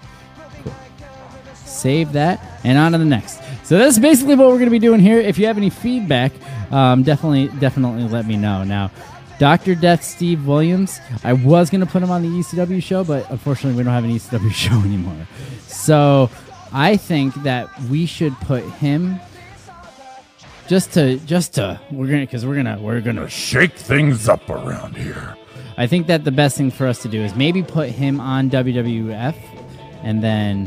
Save 1.71 2.13
that, 2.13 2.41
and 2.65 2.79
on 2.79 2.93
to 2.93 2.99
the 2.99 3.05
next. 3.05 3.41
So 3.65 3.79
that's 3.79 3.99
basically 3.99 4.35
what 4.35 4.49
we're 4.49 4.55
going 4.55 4.65
to 4.67 4.71
be 4.71 4.79
doing 4.79 5.01
here. 5.01 5.19
If 5.19 5.39
you 5.39 5.47
have 5.47 5.57
any 5.57 5.71
feedback, 5.71 6.33
um, 6.73 7.03
definitely, 7.03 7.49
definitely 7.59 8.09
let 8.09 8.27
me 8.27 8.37
know. 8.37 8.65
Now, 8.65 8.91
Doctor 9.39 9.75
Death 9.75 10.03
Steve 10.03 10.47
Williams, 10.47 11.01
I 11.25 11.33
was 11.33 11.71
going 11.71 11.81
to 11.81 11.87
put 11.87 12.03
him 12.03 12.11
on 12.11 12.23
the 12.23 12.29
ECW 12.29 12.83
show, 12.83 13.05
but 13.05 13.31
unfortunately, 13.31 13.79
we 13.79 13.85
don't 13.85 13.93
have 13.93 14.05
an 14.05 14.11
ECW 14.11 14.51
show 14.53 14.75
anymore. 14.81 15.27
So 15.67 16.31
I 16.73 16.97
think 16.97 17.35
that 17.43 17.69
we 17.85 18.07
should 18.07 18.35
put 18.41 18.65
him 18.65 19.19
just 20.69 20.93
to 20.93 21.19
just 21.21 21.55
to 21.55 21.81
we're 21.91 22.07
gonna 22.07 22.21
because 22.21 22.47
we're 22.47 22.55
gonna 22.55 22.79
we're 22.81 23.01
gonna 23.01 23.29
Shake 23.29 23.73
things 23.73 24.29
up 24.29 24.49
around 24.49 24.97
here. 24.97 25.37
I 25.77 25.87
think 25.87 26.09
that 26.09 26.25
the 26.25 26.31
best 26.31 26.59
thing 26.59 26.71
for 26.71 26.87
us 26.87 27.01
to 27.03 27.09
do 27.09 27.23
is 27.23 27.35
maybe 27.35 27.63
put 27.63 27.89
him 27.89 28.21
on 28.21 28.51
WWF, 28.51 29.35
and 30.03 30.23
then, 30.23 30.67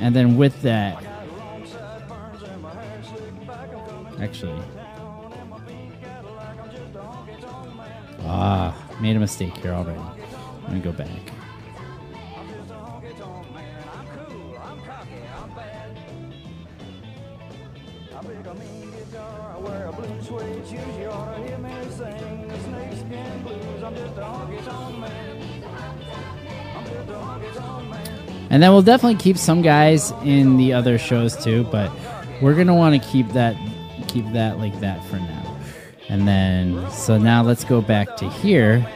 and 0.00 0.14
then 0.14 0.36
with 0.36 0.60
that, 0.62 1.02
actually, 4.20 4.62
ah, 8.20 8.76
made 9.00 9.16
a 9.16 9.20
mistake 9.20 9.56
here 9.58 9.72
already. 9.72 10.00
Let 10.64 10.72
me 10.72 10.80
go 10.80 10.92
back. 10.92 11.35
And 28.50 28.62
then 28.62 28.70
we'll 28.72 28.82
definitely 28.82 29.18
keep 29.18 29.36
some 29.36 29.62
guys 29.62 30.12
in 30.22 30.56
the 30.56 30.72
other 30.72 30.98
shows 30.98 31.36
too, 31.42 31.64
but 31.64 31.90
we're 32.40 32.54
gonna 32.54 32.74
want 32.74 33.00
to 33.00 33.08
keep 33.08 33.28
that 33.30 33.56
keep 34.08 34.30
that 34.32 34.58
like 34.58 34.78
that 34.80 35.04
for 35.06 35.16
now. 35.16 35.56
And 36.08 36.26
then 36.26 36.90
so 36.90 37.18
now 37.18 37.42
let's 37.42 37.64
go 37.64 37.80
back 37.80 38.16
to 38.18 38.28
here. 38.28 38.86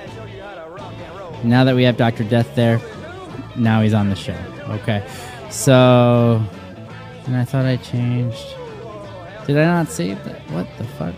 Now 1.42 1.64
that 1.64 1.74
we 1.74 1.82
have 1.84 1.96
Doctor 1.96 2.22
Death 2.22 2.54
there, 2.54 2.80
now 3.56 3.82
he's 3.82 3.94
on 3.94 4.08
the 4.08 4.16
show. 4.16 4.38
Okay, 4.68 5.06
so 5.50 6.42
and 7.26 7.36
I 7.36 7.44
thought 7.44 7.64
I 7.64 7.76
changed. 7.76 8.54
Did 9.46 9.58
I 9.58 9.64
not 9.64 9.88
save 9.88 10.22
that? 10.24 10.40
What 10.50 10.66
the 10.78 10.84
fuck? 10.84 11.14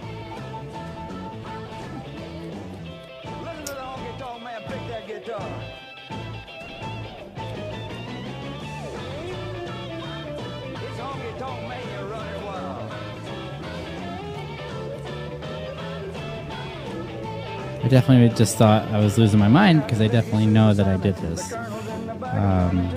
Definitely 17.92 18.35
just 18.35 18.57
thought 18.57 18.88
I 18.88 18.98
was 18.98 19.18
losing 19.18 19.38
my 19.38 19.48
mind 19.48 19.83
because 19.83 20.00
I 20.00 20.09
definitely 20.09 20.46
know 20.46 20.72
that 20.72 20.88
I 20.88 20.96
did 20.96 21.14
this. 21.16 21.52
Um, 21.52 22.88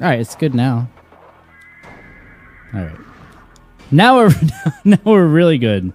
All 0.00 0.08
right, 0.10 0.20
it's 0.20 0.36
good 0.36 0.54
now. 0.54 0.86
All 2.74 2.80
right. 2.82 2.98
Now 3.90 4.16
we're 4.16 4.34
now 4.84 4.98
we're 5.04 5.26
really 5.26 5.56
good. 5.56 5.90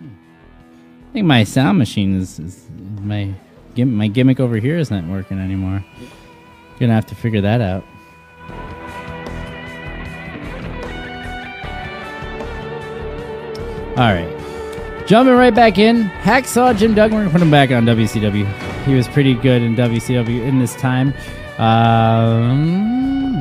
I 0.00 1.12
think 1.12 1.26
my 1.26 1.42
sound 1.42 1.78
machine 1.78 2.20
is, 2.20 2.38
is 2.38 2.68
my 3.00 3.34
my 3.76 4.06
gimmick 4.06 4.38
over 4.38 4.58
here 4.58 4.76
isn't 4.76 5.10
working 5.10 5.40
anymore. 5.40 5.84
Gonna 6.78 6.94
have 6.94 7.06
to 7.06 7.14
figure 7.14 7.40
that 7.40 7.60
out. 7.60 7.84
All 13.96 14.12
right. 14.12 14.28
Jumping 15.06 15.34
right 15.34 15.54
back 15.54 15.78
in, 15.78 16.04
Hacksaw 16.22 16.76
Jim 16.76 16.94
Duggan. 16.94 17.16
We're 17.16 17.22
gonna 17.24 17.32
put 17.32 17.42
him 17.42 17.50
back 17.50 17.70
on 17.70 17.84
WCW. 17.84 18.44
He 18.84 18.94
was 18.94 19.06
pretty 19.06 19.34
good 19.34 19.62
in 19.62 19.76
WCW 19.76 20.42
in 20.42 20.58
this 20.58 20.74
time. 20.74 21.14
Um, 21.58 23.38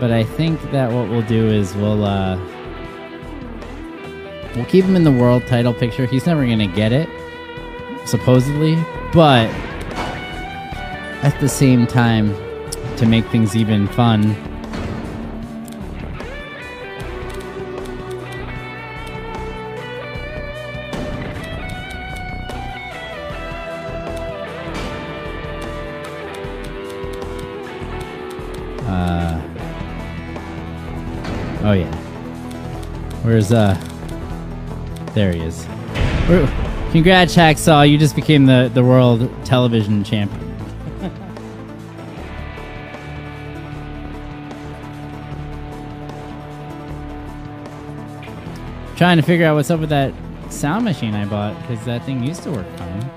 but 0.00 0.10
I 0.10 0.24
think 0.24 0.60
that 0.72 0.90
what 0.90 1.08
we'll 1.08 1.22
do 1.22 1.46
is 1.46 1.76
we'll 1.76 2.04
uh, 2.04 2.36
we'll 4.56 4.64
keep 4.64 4.84
him 4.84 4.96
in 4.96 5.04
the 5.04 5.12
world 5.12 5.46
title 5.46 5.72
picture. 5.72 6.06
He's 6.06 6.26
never 6.26 6.44
gonna 6.44 6.66
get 6.66 6.90
it, 6.90 7.08
supposedly, 8.06 8.74
but 9.12 9.48
at 11.22 11.38
the 11.40 11.48
same 11.48 11.86
time, 11.86 12.34
to 12.96 13.06
make 13.06 13.26
things 13.26 13.54
even 13.56 13.86
fun, 13.88 14.34
Uh, 28.86 29.40
oh 31.64 31.72
yeah. 31.72 31.94
Where's 33.24 33.52
uh? 33.52 33.74
There 35.12 35.32
he 35.32 35.40
is. 35.40 35.66
Congrats, 36.92 37.34
Hacksaw! 37.34 37.90
You 37.90 37.98
just 37.98 38.14
became 38.14 38.46
the 38.46 38.70
the 38.72 38.84
world 38.84 39.28
television 39.44 40.04
champion. 40.04 40.45
Trying 48.96 49.18
to 49.18 49.22
figure 49.22 49.44
out 49.46 49.56
what's 49.56 49.70
up 49.70 49.80
with 49.80 49.90
that 49.90 50.14
sound 50.50 50.84
machine 50.84 51.14
I 51.14 51.26
bought 51.26 51.60
because 51.60 51.84
that 51.84 52.04
thing 52.04 52.22
used 52.22 52.42
to 52.44 52.50
work 52.50 52.66
fine. 52.76 53.10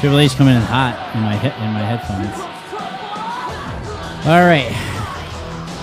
Triple 0.00 0.18
H 0.18 0.34
coming 0.34 0.56
in 0.56 0.62
hot 0.62 0.98
in 1.14 1.22
my 1.22 1.36
he- 1.36 1.64
in 1.64 1.72
my 1.72 1.84
headphones. 1.84 2.34
All 4.26 4.44
right, 4.46 4.72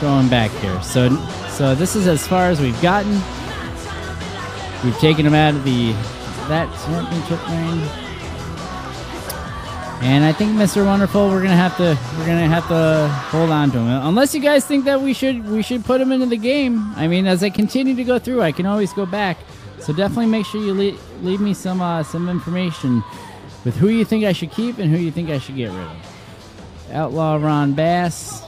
going 0.02 0.28
back 0.28 0.52
here. 0.60 0.82
So 0.82 1.16
so 1.50 1.74
this 1.74 1.96
is 1.96 2.06
as 2.06 2.28
far 2.28 2.50
as 2.50 2.60
we've 2.60 2.80
gotten. 2.82 3.14
We've 4.84 4.98
taken 5.00 5.26
him 5.26 5.34
out 5.34 5.56
of 5.56 5.64
the 5.64 5.94
that 6.50 6.68
championship 6.86 7.48
reign. 7.48 8.09
And 10.02 10.24
I 10.24 10.32
think 10.32 10.52
Mr. 10.54 10.86
Wonderful, 10.86 11.28
we're 11.28 11.42
gonna 11.42 11.58
have 11.58 11.76
to 11.78 11.98
we're 12.18 12.26
gonna 12.26 12.48
have 12.48 12.68
to 12.70 13.10
hold 13.30 13.50
on 13.50 13.70
to 13.72 13.80
him. 13.80 14.08
Unless 14.08 14.34
you 14.34 14.40
guys 14.40 14.66
think 14.66 14.86
that 14.86 15.02
we 15.02 15.14
should 15.14 15.46
we 15.50 15.62
should 15.62 15.84
put 15.84 16.00
him 16.00 16.14
into 16.14 16.26
the 16.26 16.38
game. 16.38 16.94
I 16.96 17.08
mean, 17.08 17.28
as 17.28 17.44
I 17.44 17.50
continue 17.50 17.96
to 17.96 18.04
go 18.06 18.18
through, 18.18 18.42
I 18.42 18.54
can 18.54 18.66
always 18.66 18.94
go 18.94 19.06
back. 19.06 19.38
So 19.80 19.92
definitely 19.92 20.28
make 20.28 20.46
sure 20.46 20.62
you 20.62 20.74
leave, 20.74 21.24
leave 21.24 21.42
me 21.42 21.54
some 21.54 21.82
uh, 21.82 22.04
some 22.04 22.30
information 22.30 23.04
with 23.66 23.76
who 23.76 23.90
you 23.90 24.06
think 24.06 24.24
I 24.24 24.32
should 24.32 24.52
keep 24.52 24.78
and 24.78 24.90
who 24.90 24.98
you 24.98 25.12
think 25.12 25.30
I 25.30 25.38
should 25.38 25.58
get 25.58 25.70
rid 25.70 25.80
of. 25.80 26.92
Outlaw 26.94 27.36
Ron 27.36 27.74
Bass. 27.74 28.44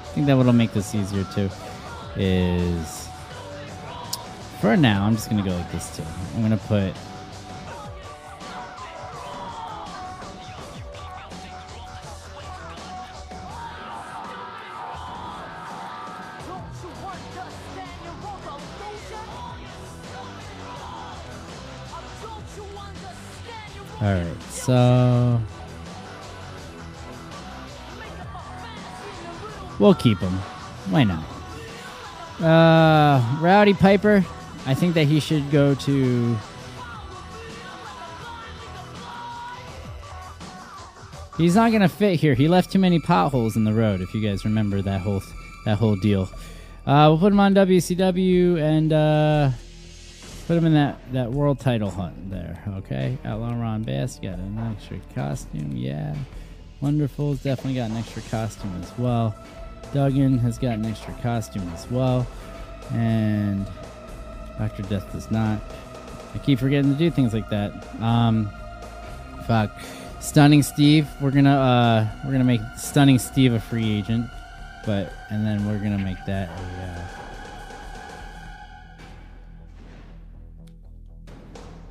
I 0.00 0.18
think 0.18 0.26
that 0.26 0.36
what'll 0.36 0.52
make 0.52 0.72
this 0.72 0.94
easier 0.94 1.26
too 1.34 1.50
is 2.16 3.05
for 4.60 4.76
now 4.76 5.04
I'm 5.04 5.14
just 5.14 5.28
gonna 5.28 5.42
go 5.42 5.56
with 5.56 5.70
this 5.72 5.96
too. 5.96 6.02
I'm 6.34 6.42
gonna 6.42 6.56
put 6.56 6.94
all 24.00 24.12
right. 24.12 24.42
So 24.50 25.40
we'll 29.78 29.94
keep 29.94 30.18
him. 30.18 30.32
Why 30.90 31.04
not? 31.04 31.24
Uh, 32.40 33.38
Rowdy 33.40 33.74
Piper. 33.74 34.24
I 34.66 34.74
think 34.74 34.94
that 34.94 35.04
he 35.04 35.20
should 35.20 35.48
go 35.52 35.74
to. 35.74 36.36
He's 41.38 41.54
not 41.54 41.70
gonna 41.70 41.88
fit 41.88 42.18
here. 42.18 42.34
He 42.34 42.48
left 42.48 42.72
too 42.72 42.78
many 42.78 42.98
potholes 42.98 43.56
in 43.56 43.64
the 43.64 43.72
road. 43.72 44.00
If 44.00 44.12
you 44.12 44.20
guys 44.20 44.44
remember 44.44 44.82
that 44.82 45.02
whole 45.02 45.22
that 45.64 45.78
whole 45.78 45.94
deal, 45.94 46.28
uh, 46.84 47.06
we'll 47.08 47.18
put 47.18 47.32
him 47.32 47.38
on 47.38 47.54
WCW 47.54 48.60
and 48.60 48.92
uh, 48.92 49.50
put 50.48 50.56
him 50.56 50.66
in 50.66 50.74
that 50.74 50.98
that 51.12 51.30
world 51.30 51.60
title 51.60 51.90
hunt 51.90 52.30
there. 52.30 52.60
Okay, 52.78 53.16
Outlaw 53.24 53.54
Ron 53.60 53.84
Bass 53.84 54.18
got 54.18 54.38
an 54.38 54.58
extra 54.74 54.98
costume. 55.14 55.76
Yeah, 55.76 56.16
Wonderful's 56.80 57.42
definitely 57.42 57.74
got 57.74 57.90
an 57.90 57.98
extra 57.98 58.22
costume 58.22 58.72
as 58.82 58.98
well. 58.98 59.36
Duggan 59.92 60.38
has 60.38 60.58
got 60.58 60.72
an 60.72 60.86
extra 60.86 61.14
costume 61.22 61.70
as 61.74 61.88
well, 61.88 62.26
and 62.92 63.66
Doctor 64.58 64.82
Death 64.84 65.12
does 65.12 65.30
not. 65.30 65.60
I 66.34 66.38
keep 66.38 66.58
forgetting 66.58 66.92
to 66.92 66.98
do 66.98 67.10
things 67.10 67.32
like 67.32 67.48
that. 67.50 67.72
Um, 68.02 68.50
fuck. 69.46 69.70
Stunning 70.20 70.62
Steve. 70.62 71.08
We're 71.20 71.30
gonna 71.30 71.56
uh, 71.56 72.06
we're 72.24 72.32
gonna 72.32 72.44
make 72.44 72.60
Stunning 72.76 73.18
Steve 73.18 73.52
a 73.52 73.60
free 73.60 73.90
agent, 73.90 74.28
but 74.84 75.12
and 75.30 75.46
then 75.46 75.66
we're 75.66 75.78
gonna 75.78 75.98
make 75.98 76.18
that 76.26 76.48
a. 76.48 76.82
Uh, 76.82 77.06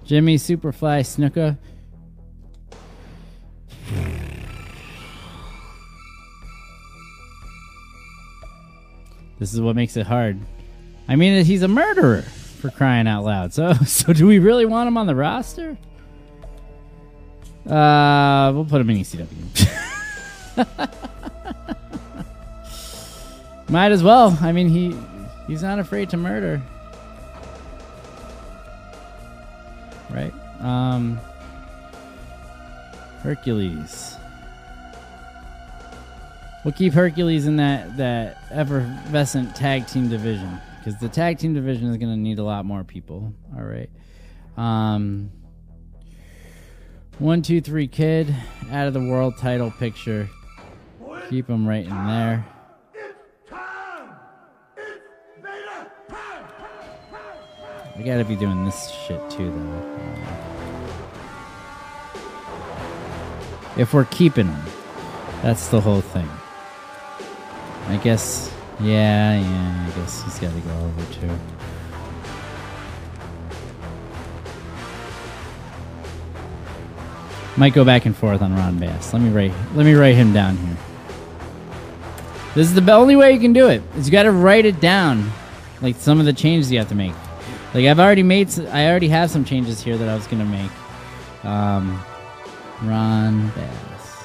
Jimmy 0.06 0.38
Superfly 0.38 1.02
Snuka. 1.02 1.58
This 9.40 9.54
is 9.54 9.60
what 9.60 9.76
makes 9.76 9.98
it 9.98 10.06
hard. 10.06 10.40
I 11.08 11.16
mean, 11.16 11.44
he's 11.44 11.62
a 11.62 11.68
murderer 11.68 12.24
for 12.66 12.76
crying 12.76 13.08
out 13.08 13.24
loud. 13.24 13.54
So, 13.54 13.74
so 13.86 14.14
do 14.14 14.26
we 14.28 14.40
really 14.40 14.66
want 14.66 14.88
him 14.88 14.98
on 14.98 15.06
the 15.08 15.16
roster? 15.16 15.78
Uh, 17.66 18.52
we'll 18.54 18.66
put 18.66 18.82
him 18.82 18.90
in 18.90 18.98
ECW. 18.98 19.70
Might 23.70 23.92
as 23.92 24.04
well. 24.04 24.38
I 24.42 24.52
mean, 24.52 24.70
he 24.70 24.96
he's 25.48 25.64
not 25.64 25.80
afraid 25.80 26.12
to 26.12 26.18
murder, 26.18 26.62
right? 30.12 30.34
Um, 30.60 31.20
Hercules. 33.22 34.16
We'll 36.64 36.74
keep 36.74 36.94
Hercules 36.94 37.48
in 37.48 37.56
that 37.58 37.98
that 37.98 38.38
effervescent 38.52 39.56
tag 39.56 39.88
team 39.88 40.10
division 40.10 40.62
because 40.86 41.00
the 41.00 41.10
tag 41.10 41.40
team 41.40 41.56
division 41.56 41.90
is 41.90 41.98
going 41.98 42.12
to 42.12 42.20
need 42.20 42.38
a 42.38 42.44
lot 42.44 42.64
more 42.64 42.84
people. 42.84 43.34
All 43.58 43.64
right. 43.64 43.90
Um, 44.56 45.32
one, 47.18 47.42
two, 47.42 47.60
three, 47.60 47.88
kid 47.88 48.34
out 48.70 48.86
of 48.86 48.94
the 48.94 49.00
world 49.00 49.36
title 49.38 49.72
picture. 49.72 50.30
Keep 51.30 51.50
him 51.50 51.68
right 51.68 51.86
in 51.86 51.90
there. 51.90 52.46
I 57.98 58.02
gotta 58.04 58.26
be 58.26 58.36
doing 58.36 58.66
this 58.66 58.92
shit 59.08 59.20
too, 59.32 59.50
though. 59.50 60.12
If 63.78 63.94
we're 63.94 64.06
keeping 64.06 64.48
him, 64.48 64.64
that's 65.42 65.70
the 65.70 65.82
whole 65.82 66.02
thing. 66.02 66.30
I 67.88 67.98
guess, 67.98 68.55
yeah, 68.82 69.40
yeah, 69.40 69.88
I 69.88 70.00
guess 70.00 70.24
he's 70.24 70.40
gotta 70.40 70.60
go 70.60 70.78
over 70.78 71.14
too. 71.14 71.40
Might 77.58 77.74
go 77.74 77.86
back 77.86 78.06
and 78.06 78.16
forth 78.16 78.42
on 78.42 78.54
Ron 78.54 78.78
Bass. 78.80 79.14
Let 79.14 79.22
me 79.22 79.30
write. 79.30 79.54
Let 79.76 79.86
me 79.86 79.94
write 79.94 80.16
him 80.16 80.34
down 80.34 80.58
here. 80.58 80.78
This 82.54 82.68
is 82.68 82.74
the 82.74 82.92
only 82.92 83.16
way 83.16 83.32
you 83.32 83.40
can 83.40 83.54
do 83.54 83.70
it. 83.70 83.82
Is 83.96 84.08
you 84.08 84.12
got 84.12 84.24
to 84.24 84.32
write 84.32 84.66
it 84.66 84.80
down, 84.82 85.32
like 85.82 85.96
some 85.96 86.20
of 86.20 86.26
the 86.26 86.34
changes 86.34 86.72
you 86.72 86.80
have 86.80 86.90
to 86.90 86.96
make. 86.96 87.14
Like 87.74 87.86
I've 87.86 88.00
already 88.00 88.24
made. 88.24 88.58
I 88.70 88.88
already 88.88 89.08
have 89.10 89.32
some 89.32 89.46
changes 89.46 89.82
here 89.82 89.98
that 89.98 90.10
I 90.10 90.16
was 90.16 90.28
gonna 90.28 90.46
make. 90.46 90.72
Um, 91.46 92.02
Ron 92.84 93.50
Bass. 93.50 94.24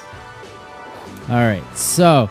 All 1.29 1.35
right, 1.35 1.63
so 1.77 2.29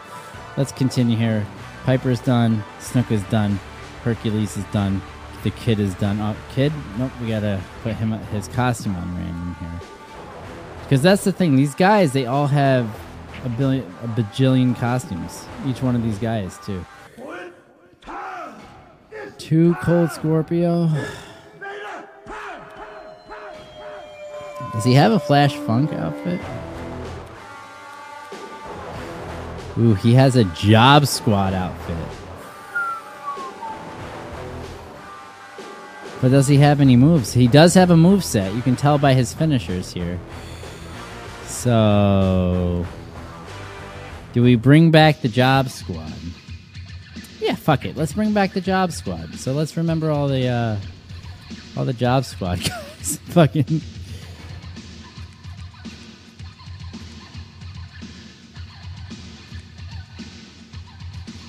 let's 0.57 0.73
continue 0.73 1.17
here. 1.17 1.47
Piper's 1.85 2.21
done. 2.21 2.63
Snook 2.79 3.11
is 3.11 3.23
done. 3.25 3.59
Hercules 4.03 4.57
is 4.57 4.65
done. 4.67 5.03
The 5.43 5.51
kid 5.51 5.81
is 5.81 5.95
done. 5.95 6.21
Oh, 6.21 6.37
kid? 6.55 6.73
Nope. 6.99 7.13
We 7.21 7.29
gotta 7.29 7.61
put 7.83 7.95
him 7.95 8.13
his 8.13 8.49
costume 8.49 8.95
on 8.97 9.17
random 9.17 9.57
here. 9.61 9.81
Because 10.83 11.03
that's 11.03 11.25
the 11.25 11.33
thing. 11.33 11.57
These 11.57 11.75
guys, 11.75 12.13
they 12.13 12.27
all 12.27 12.47
have 12.47 12.89
a 13.45 13.49
billion, 13.49 13.85
a 14.03 14.09
bajillion 14.09 14.77
costumes. 14.77 15.47
Each 15.67 15.83
one 15.83 15.97
of 15.97 16.03
these 16.03 16.19
guys, 16.19 16.59
too. 16.65 16.85
Two 19.39 19.75
cold 19.81 20.11
Scorpio. 20.11 20.91
Does 24.73 24.85
he 24.85 24.93
have 24.95 25.13
a 25.13 25.19
Flash 25.19 25.55
Funk 25.55 25.93
outfit? 25.93 26.41
Ooh, 29.81 29.95
he 29.95 30.13
has 30.15 30.37
a 30.37 30.45
Job 30.45 31.07
Squad 31.07 31.55
outfit. 31.55 31.97
But 36.21 36.31
does 36.31 36.47
he 36.49 36.59
have 36.59 36.83
any 36.83 36.97
moves? 36.97 37.33
He 37.33 37.47
does 37.47 37.73
have 37.75 37.91
a 37.91 37.97
move 37.97 38.23
set. 38.23 38.53
You 38.55 38.61
can 38.61 38.77
tell 38.77 38.99
by 38.99 39.15
his 39.15 39.33
finishers 39.33 39.91
here. 39.91 40.21
So, 41.47 42.85
do 44.35 44.43
we 44.43 44.55
bring 44.55 44.91
back 44.91 45.23
the 45.23 45.29
Job 45.29 45.71
Squad? 45.71 46.13
Yeah, 47.41 47.55
fuck 47.55 47.87
it. 47.87 47.97
Let's 47.97 48.13
bring 48.13 48.35
back 48.35 48.53
the 48.53 48.61
Job 48.61 48.93
Squad. 48.93 49.35
So 49.37 49.53
let's 49.53 49.79
remember 49.79 50.11
all 50.11 50.29
the 50.29 50.47
uh, 50.47 50.77
all 51.77 51.87
the 51.87 51.95
Job 51.95 52.27
Squad 52.27 52.61
guys. 52.69 53.19
Fucking. 53.29 53.81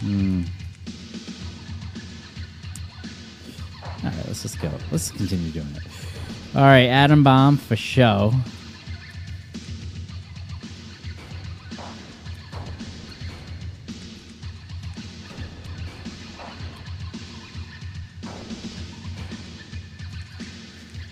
Hmm. 0.01 0.43
All 4.03 4.09
right, 4.09 4.27
let's 4.27 4.41
just 4.41 4.59
go. 4.59 4.71
Let's 4.91 5.11
continue 5.11 5.51
doing 5.51 5.67
it. 5.75 5.83
All 6.55 6.63
right, 6.63 6.87
Adam 6.87 7.23
Bomb 7.23 7.57
for 7.57 7.75
show. 7.75 8.33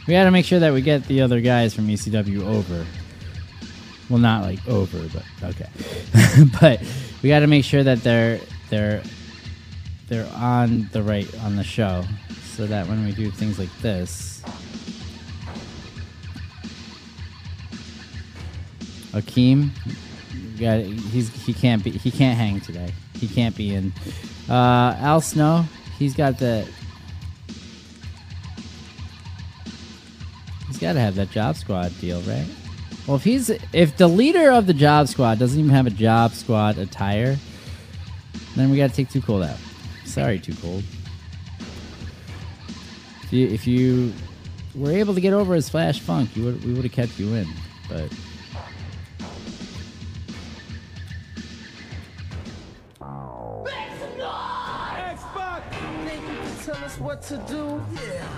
We 0.07 0.13
got 0.13 0.23
to 0.23 0.31
make 0.31 0.45
sure 0.45 0.59
that 0.59 0.73
we 0.73 0.81
get 0.81 1.05
the 1.05 1.21
other 1.21 1.39
guys 1.39 1.75
from 1.75 1.87
ECW 1.87 2.41
over. 2.41 2.83
Well, 4.09 4.17
not 4.17 4.41
like 4.41 4.67
over, 4.67 5.07
but 5.13 5.23
okay. 5.51 5.69
but 6.59 6.81
we 7.21 7.29
got 7.29 7.41
to 7.41 7.47
make 7.47 7.63
sure 7.63 7.83
that 7.83 8.01
they're 8.01 8.39
they're 8.69 9.01
they're 10.07 10.29
on 10.35 10.89
the 10.91 11.03
right 11.03 11.27
on 11.43 11.55
the 11.55 11.63
show, 11.63 12.03
so 12.55 12.65
that 12.67 12.87
when 12.87 13.05
we 13.05 13.11
do 13.11 13.31
things 13.31 13.59
like 13.59 13.69
this, 13.81 14.41
Akeem, 19.13 19.69
he's 21.11 21.29
he 21.45 21.53
can't 21.53 21.83
be 21.83 21.91
he 21.91 22.11
can't 22.11 22.37
hang 22.37 22.61
today. 22.61 22.93
He 23.15 23.27
can't 23.27 23.55
be 23.55 23.73
in. 23.73 23.91
Uh, 24.49 24.95
Al 24.99 25.21
Snow, 25.21 25.65
he's 25.97 26.15
got 26.15 26.39
the 26.39 26.67
He's 30.69 30.77
got 30.77 30.93
to 30.93 30.99
have 30.99 31.15
that 31.15 31.31
job 31.31 31.57
squad 31.57 31.91
deal, 31.99 32.21
right? 32.21 32.45
Well, 33.05 33.17
if 33.17 33.23
he's 33.23 33.49
if 33.73 33.97
the 33.97 34.07
leader 34.07 34.51
of 34.51 34.67
the 34.67 34.73
job 34.73 35.07
squad 35.07 35.39
doesn't 35.39 35.59
even 35.59 35.71
have 35.71 35.87
a 35.87 35.91
job 35.91 36.31
squad 36.33 36.77
attire, 36.77 37.37
then 38.59 38.69
we 38.69 38.77
got 38.77 38.89
to 38.89 38.95
take 38.95 39.09
Too 39.09 39.21
Cold 39.21 39.43
out. 39.43 39.57
Sorry, 40.05 40.39
Too 40.39 40.53
Cold. 40.55 40.83
If 43.23 43.31
you, 43.31 43.47
if 43.47 43.67
you 43.67 44.13
were 44.75 44.91
able 44.91 45.13
to 45.13 45.21
get 45.21 45.33
over 45.33 45.55
his 45.55 45.69
Flash 45.69 45.99
Funk, 45.99 46.35
you 46.35 46.43
would 46.45 46.65
we 46.65 46.73
would 46.73 46.83
have 46.83 46.91
kept 46.91 47.17
you 47.19 47.33
in, 47.35 47.47
but. 47.87 48.11
Think 56.03 56.21
you 56.21 56.37
can 56.37 56.57
tell 56.57 56.83
us 56.83 56.97
what 56.99 57.21
to 57.21 57.37
do? 57.47 57.81
Yeah. 57.93 58.29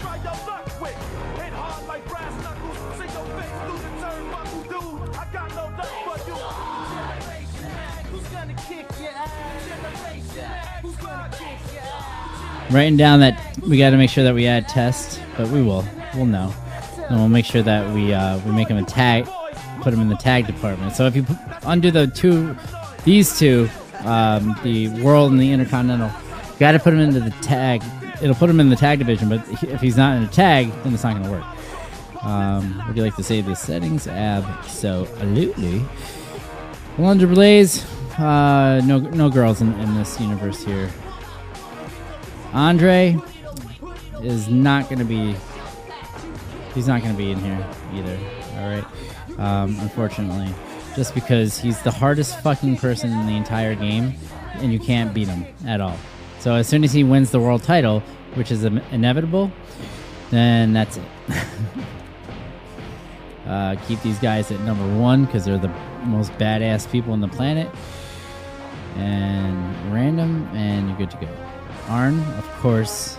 Writing 12.73 12.97
down 12.97 13.19
that 13.19 13.39
we 13.61 13.77
got 13.77 13.91
to 13.91 13.97
make 13.97 14.09
sure 14.09 14.23
that 14.23 14.33
we 14.33 14.47
add 14.47 14.67
test, 14.67 15.21
but 15.37 15.47
we 15.49 15.61
will. 15.61 15.85
We'll 16.15 16.25
know, 16.25 16.51
and 17.07 17.17
we'll 17.19 17.29
make 17.29 17.45
sure 17.45 17.61
that 17.61 17.93
we 17.93 18.11
uh, 18.11 18.39
we 18.39 18.51
make 18.51 18.67
him 18.67 18.77
a 18.77 18.83
tag, 18.83 19.27
put 19.81 19.93
him 19.93 20.01
in 20.01 20.09
the 20.09 20.15
tag 20.15 20.47
department. 20.47 20.95
So 20.95 21.05
if 21.05 21.15
you 21.15 21.23
undo 21.67 21.91
the 21.91 22.07
two, 22.07 22.57
these 23.03 23.37
two, 23.37 23.69
um, 23.99 24.59
the 24.63 24.89
world 25.03 25.31
and 25.31 25.39
the 25.39 25.51
intercontinental, 25.51 26.09
you 26.53 26.59
got 26.59 26.71
to 26.71 26.79
put 26.79 26.93
him 26.93 26.99
into 26.99 27.19
the 27.19 27.29
tag. 27.43 27.83
It'll 28.23 28.35
put 28.35 28.49
him 28.49 28.59
in 28.59 28.69
the 28.69 28.75
tag 28.75 28.97
division, 28.97 29.29
but 29.29 29.47
if 29.63 29.79
he's 29.79 29.95
not 29.95 30.17
in 30.17 30.23
a 30.23 30.27
tag, 30.27 30.71
then 30.83 30.95
it's 30.95 31.03
not 31.03 31.13
going 31.13 31.25
to 31.25 31.31
work. 31.31 32.23
Um, 32.23 32.83
would 32.87 32.97
you 32.97 33.03
like 33.03 33.15
to 33.17 33.23
save 33.23 33.45
the 33.45 33.55
settings? 33.55 34.07
Absolutely. 34.07 35.79
Alundra 36.97 37.31
Blayze, 37.31 37.85
uh, 38.19 38.83
no 38.83 38.97
no 38.97 39.29
girls 39.29 39.61
in, 39.61 39.73
in 39.73 39.93
this 39.93 40.19
universe 40.19 40.63
here. 40.63 40.89
Andre 42.53 43.17
is 44.21 44.47
not 44.47 44.89
going 44.89 44.99
to 44.99 45.05
be. 45.05 45.35
He's 46.73 46.87
not 46.87 47.01
going 47.01 47.13
to 47.13 47.17
be 47.17 47.31
in 47.31 47.39
here 47.39 47.67
either. 47.93 48.17
All 48.57 48.69
right. 48.69 48.85
Um, 49.39 49.79
unfortunately, 49.79 50.53
just 50.95 51.13
because 51.13 51.57
he's 51.57 51.81
the 51.81 51.91
hardest 51.91 52.39
fucking 52.41 52.77
person 52.77 53.11
in 53.11 53.27
the 53.27 53.35
entire 53.35 53.75
game, 53.75 54.13
and 54.55 54.71
you 54.71 54.79
can't 54.79 55.13
beat 55.13 55.27
him 55.27 55.45
at 55.65 55.81
all. 55.81 55.97
So 56.39 56.55
as 56.55 56.67
soon 56.67 56.83
as 56.83 56.93
he 56.93 57.03
wins 57.03 57.31
the 57.31 57.39
world 57.39 57.63
title, 57.63 58.01
which 58.35 58.51
is 58.51 58.63
inevitable, 58.63 59.51
then 60.29 60.73
that's 60.73 60.97
it. 60.97 61.03
uh, 63.47 63.75
keep 63.87 64.01
these 64.01 64.19
guys 64.19 64.51
at 64.51 64.59
number 64.61 64.85
one 64.99 65.25
because 65.25 65.45
they're 65.45 65.57
the 65.57 65.73
most 66.05 66.31
badass 66.33 66.91
people 66.91 67.13
on 67.13 67.21
the 67.21 67.27
planet. 67.27 67.69
And 68.95 69.93
random, 69.93 70.47
and 70.53 70.89
you're 70.89 70.97
good 70.97 71.11
to 71.11 71.17
go. 71.17 71.42
Arn, 71.89 72.19
of 72.37 72.49
course. 72.59 73.17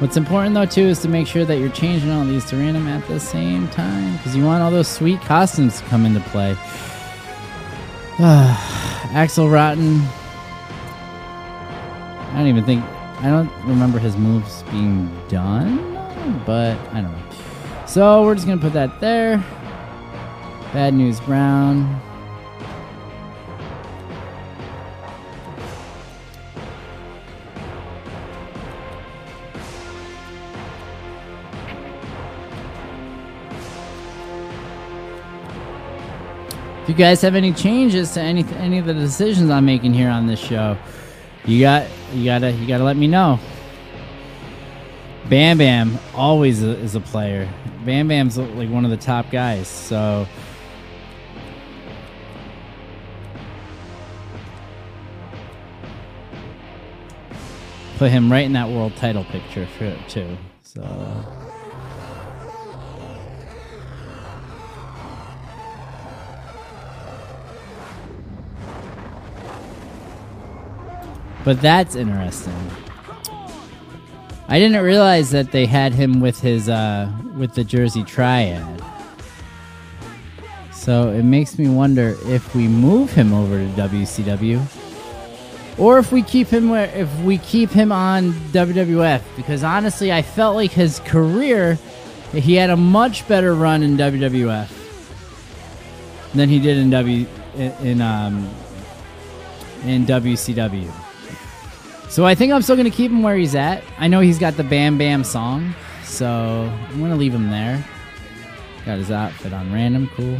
What's 0.00 0.18
important 0.18 0.54
though 0.54 0.66
too 0.66 0.82
is 0.82 1.00
to 1.00 1.08
make 1.08 1.26
sure 1.26 1.46
that 1.46 1.58
you're 1.58 1.70
changing 1.70 2.10
all 2.10 2.26
these 2.26 2.44
to 2.50 2.56
random 2.56 2.86
at 2.88 3.06
the 3.08 3.18
same 3.18 3.68
time 3.68 4.16
because 4.18 4.36
you 4.36 4.44
want 4.44 4.62
all 4.62 4.70
those 4.70 4.88
sweet 4.88 5.20
costumes 5.22 5.80
to 5.80 5.86
come 5.86 6.04
into 6.04 6.20
play. 6.20 6.54
Axel 8.18 9.48
Rotten. 9.48 10.00
I 12.30 12.34
don't 12.36 12.48
even 12.48 12.64
think 12.64 12.84
I 13.20 13.30
don't 13.30 13.50
remember 13.64 13.98
his 13.98 14.16
moves 14.16 14.62
being 14.64 15.08
done, 15.28 15.93
but 16.46 16.78
I 16.92 17.00
don't 17.00 17.12
know. 17.12 17.86
So 17.86 18.24
we're 18.24 18.34
just 18.34 18.46
going 18.46 18.58
to 18.58 18.64
put 18.64 18.72
that 18.72 19.00
there. 19.00 19.36
Bad 20.72 20.94
News 20.94 21.20
Brown. 21.20 22.00
If 36.82 36.90
you 36.90 36.94
guys 36.94 37.22
have 37.22 37.34
any 37.34 37.52
changes 37.52 38.12
to 38.12 38.20
any 38.20 38.44
any 38.56 38.76
of 38.78 38.84
the 38.84 38.92
decisions 38.92 39.48
I'm 39.48 39.64
making 39.64 39.94
here 39.94 40.10
on 40.10 40.26
this 40.26 40.38
show, 40.38 40.76
you 41.46 41.60
got 41.60 41.86
you 42.12 42.26
gotta 42.26 42.50
you 42.50 42.66
gotta 42.66 42.84
let 42.84 42.98
me 42.98 43.06
know. 43.06 43.38
Bam 45.28 45.58
Bam 45.58 45.98
always 46.14 46.62
is 46.62 46.94
a 46.94 47.00
player. 47.00 47.48
Bam 47.84 48.08
Bam's 48.08 48.36
like 48.36 48.68
one 48.68 48.84
of 48.84 48.90
the 48.90 48.96
top 48.96 49.30
guys. 49.30 49.66
So 49.66 50.26
put 57.96 58.10
him 58.10 58.30
right 58.30 58.44
in 58.44 58.52
that 58.52 58.68
world 58.68 58.96
title 58.96 59.24
picture 59.24 59.66
for, 59.66 59.96
too. 60.08 60.36
So 60.62 60.82
But 71.44 71.60
that's 71.60 71.94
interesting. 71.94 72.54
I 74.46 74.58
didn't 74.58 74.82
realize 74.84 75.30
that 75.30 75.52
they 75.52 75.64
had 75.64 75.94
him 75.94 76.20
with 76.20 76.40
his 76.40 76.68
uh, 76.68 77.10
with 77.36 77.54
the 77.54 77.64
Jersey 77.64 78.04
Triad. 78.04 78.82
So 80.72 81.08
it 81.08 81.22
makes 81.22 81.58
me 81.58 81.68
wonder 81.68 82.14
if 82.26 82.54
we 82.54 82.68
move 82.68 83.10
him 83.10 83.32
over 83.32 83.56
to 83.56 83.66
WCW, 83.70 84.60
or 85.78 85.98
if 85.98 86.12
we 86.12 86.22
keep 86.22 86.48
him 86.48 86.68
where 86.68 86.90
if 86.94 87.12
we 87.20 87.38
keep 87.38 87.70
him 87.70 87.90
on 87.90 88.32
WWF. 88.52 89.22
Because 89.34 89.64
honestly, 89.64 90.12
I 90.12 90.20
felt 90.20 90.56
like 90.56 90.72
his 90.72 91.00
career, 91.00 91.78
he 92.32 92.54
had 92.56 92.68
a 92.68 92.76
much 92.76 93.26
better 93.26 93.54
run 93.54 93.82
in 93.82 93.96
WWF 93.96 94.68
than 96.34 96.50
he 96.50 96.58
did 96.58 96.76
in 96.76 96.90
W 96.90 97.26
in, 97.56 98.02
um 98.02 98.50
in 99.84 100.04
WCW. 100.04 101.03
So 102.14 102.24
I 102.24 102.36
think 102.36 102.52
I'm 102.52 102.62
still 102.62 102.76
going 102.76 102.88
to 102.88 102.96
keep 102.96 103.10
him 103.10 103.24
where 103.24 103.34
he's 103.34 103.56
at. 103.56 103.82
I 103.98 104.06
know 104.06 104.20
he's 104.20 104.38
got 104.38 104.56
the 104.56 104.62
Bam 104.62 104.96
Bam 104.96 105.24
song, 105.24 105.74
so 106.04 106.72
I'm 106.88 106.98
going 107.00 107.10
to 107.10 107.16
leave 107.16 107.34
him 107.34 107.50
there. 107.50 107.84
Got 108.86 108.98
his 108.98 109.10
outfit 109.10 109.52
on 109.52 109.72
random, 109.72 110.08
cool. 110.14 110.38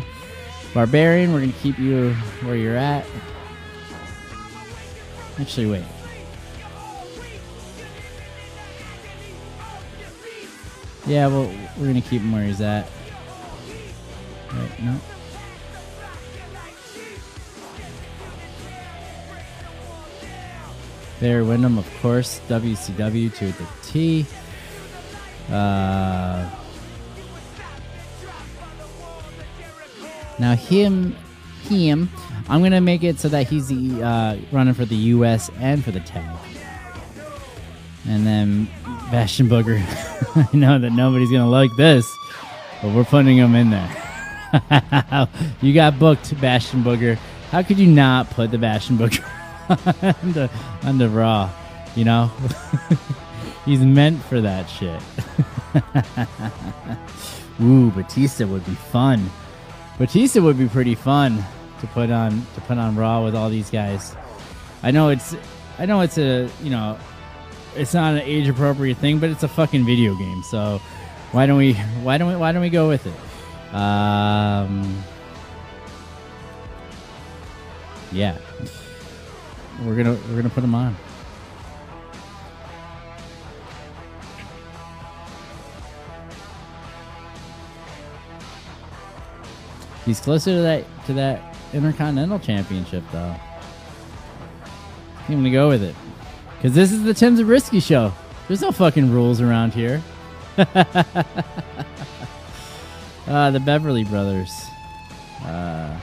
Barbarian, 0.73 1.33
we're 1.33 1.41
going 1.41 1.53
to 1.53 1.59
keep 1.59 1.77
you 1.81 2.13
where 2.45 2.55
you're 2.55 2.77
at. 2.77 3.05
Actually, 5.41 5.67
wait. 5.67 5.85
Yeah, 11.09 11.27
well, 11.27 11.53
we're 11.77 11.89
going 11.89 12.01
to 12.01 12.09
keep 12.09 12.23
him 12.23 12.31
where 12.31 12.45
he's 12.45 12.61
at. 12.61 12.89
Right, 14.53 14.81
no. 14.81 15.01
Barry 21.21 21.43
Windham, 21.43 21.79
of 21.79 21.89
course, 22.01 22.41
WCW 22.49 23.35
to 23.37 23.47
the 23.47 23.67
T. 23.83 24.27
Uh, 25.49 26.51
now 30.39 30.55
him, 30.55 31.17
him, 31.63 32.11
I'm 32.49 32.63
gonna 32.63 32.81
make 32.81 33.05
it 33.05 33.19
so 33.19 33.29
that 33.29 33.49
he's 33.49 33.69
the 33.69 34.03
uh, 34.03 34.37
running 34.53 34.75
for 34.75 34.85
the 34.85 34.97
U.S. 34.97 35.51
and 35.61 35.85
for 35.85 35.93
the 35.93 36.01
tag. 36.01 36.37
And 38.07 38.27
then 38.27 38.69
Bastion 39.11 39.49
Booger. 39.49 39.79
I 40.53 40.57
know 40.57 40.79
that 40.79 40.91
nobody's 40.91 41.31
gonna 41.31 41.49
like 41.49 41.75
this, 41.77 42.07
but 42.83 42.95
we're 42.95 43.05
putting 43.05 43.37
him 43.37 43.55
in 43.55 43.71
there. 43.71 45.29
you 45.63 45.73
got 45.73 45.99
booked, 45.99 46.39
Bastion 46.41 46.83
Booger. 46.83 47.17
How 47.51 47.63
could 47.63 47.79
you 47.79 47.87
not 47.87 48.31
put 48.31 48.51
the 48.51 48.59
Bastion 48.59 48.99
Booger? 48.99 49.25
on 50.83 50.99
the 50.99 51.09
Raw, 51.09 51.51
you 51.95 52.05
know? 52.05 52.31
He's 53.65 53.81
meant 53.81 54.23
for 54.25 54.41
that 54.41 54.67
shit. 54.67 55.01
Ooh, 57.63 57.91
Batista 57.91 58.47
would 58.47 58.65
be 58.67 58.75
fun. 58.75 59.31
Batista 59.99 60.41
would 60.43 60.59
be 60.59 60.69
pretty 60.69 60.95
fun 60.95 61.43
to 61.81 61.87
put 61.87 62.11
on 62.11 62.47
to 62.55 62.61
put 62.63 62.79
on 62.79 62.97
Raw 62.97 63.25
with 63.25 63.35
all 63.35 63.49
these 63.49 63.71
guys. 63.71 64.15
I 64.83 64.91
know 64.91 65.09
it's 65.09 65.35
I 65.79 65.87
know 65.87 66.03
it's 66.03 66.19
a 66.19 66.51
you 66.63 66.71
know 66.71 66.99
it's 67.75 67.95
not 67.95 68.15
an 68.15 68.21
age 68.21 68.49
appropriate 68.49 68.99
thing, 68.99 69.19
but 69.19 69.31
it's 69.31 69.45
a 69.45 69.49
fucking 69.49 69.87
video 69.87 70.15
game. 70.17 70.43
So 70.43 70.79
why 71.33 71.47
don't 71.47 71.59
we 71.59 71.75
why 72.03 72.19
don't 72.19 72.29
we 72.29 72.37
why 72.37 72.53
don't 72.53 72.63
we 72.63 72.71
go 72.71 72.89
with 72.89 73.07
it? 73.07 73.75
Um, 73.75 75.03
yeah 78.13 78.39
we're 79.83 79.97
gonna 79.97 80.17
we're 80.29 80.37
gonna 80.37 80.51
put 80.51 80.65
him 80.65 80.75
on. 80.75 80.97
He's 90.05 90.21
closer 90.21 90.51
to 90.51 90.63
that 90.63 90.85
to 91.07 91.15
that 91.15 91.57
Intercontinental 91.73 92.39
Championship 92.39 93.03
though. 93.11 93.35
I'm 95.29 95.37
gonna 95.37 95.51
go 95.51 95.69
with 95.69 95.83
it 95.83 95.95
because 96.57 96.75
this 96.75 96.93
is 96.93 97.03
the 97.03 97.15
Tim 97.15 97.37
Zabriskie 97.37 97.81
show. 97.81 98.13
There's 98.47 98.61
no 98.61 98.73
fucking 98.73 99.11
rules 99.11 99.41
around 99.41 99.73
here. 99.73 100.03
uh, 100.59 100.65
the 103.51 103.61
Beverly 103.61 104.05
Brothers. 104.05 104.53
Uh, 105.43 105.99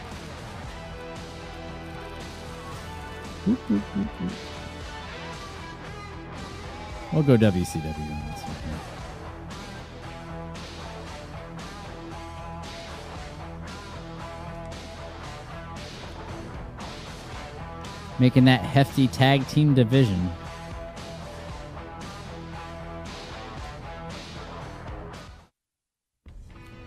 We'll 3.47 3.57
go 7.23 7.37
WCW 7.37 7.85
on 7.85 8.25
this 8.27 8.41
one. 8.43 8.55
Making 18.19 18.45
that 18.45 18.61
hefty 18.61 19.07
tag 19.07 19.47
team 19.47 19.73
division. 19.73 20.29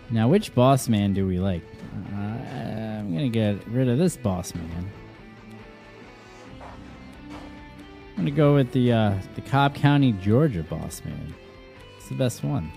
Now, 0.09 0.29
which 0.29 0.55
boss 0.55 0.87
man 0.87 1.11
do 1.13 1.27
we 1.27 1.39
like? 1.39 1.63
Uh, 2.13 2.17
I'm 2.17 3.11
going 3.11 3.29
to 3.29 3.29
get 3.29 3.67
rid 3.67 3.89
of 3.89 3.97
this 3.97 4.15
boss 4.15 4.55
man. 4.55 4.89
I'm 8.17 8.23
gonna 8.23 8.31
go 8.31 8.55
with 8.55 8.71
the 8.71 8.93
uh, 8.93 9.17
the 9.35 9.41
Cobb 9.41 9.75
County, 9.75 10.13
Georgia 10.13 10.63
boss 10.63 11.03
man. 11.03 11.33
It's 11.97 12.07
the 12.07 12.15
best 12.15 12.45
one. 12.45 12.71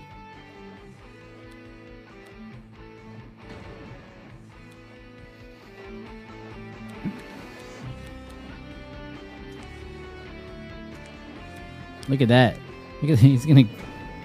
Look 12.09 12.21
at 12.21 12.27
that. 12.27 12.57
Look 13.01 13.11
at 13.11 13.19
he's 13.19 13.45
gonna 13.45 13.63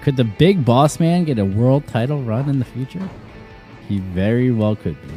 could 0.03 0.17
the 0.17 0.25
big 0.25 0.65
boss 0.65 0.99
man 0.99 1.25
get 1.25 1.39
a 1.39 1.45
world 1.45 1.87
title 1.87 2.23
run 2.23 2.49
in 2.49 2.59
the 2.59 2.65
future? 2.65 3.09
He 3.89 4.01
very 4.01 4.51
well 4.51 4.75
could 4.75 5.01
be. 5.03 5.15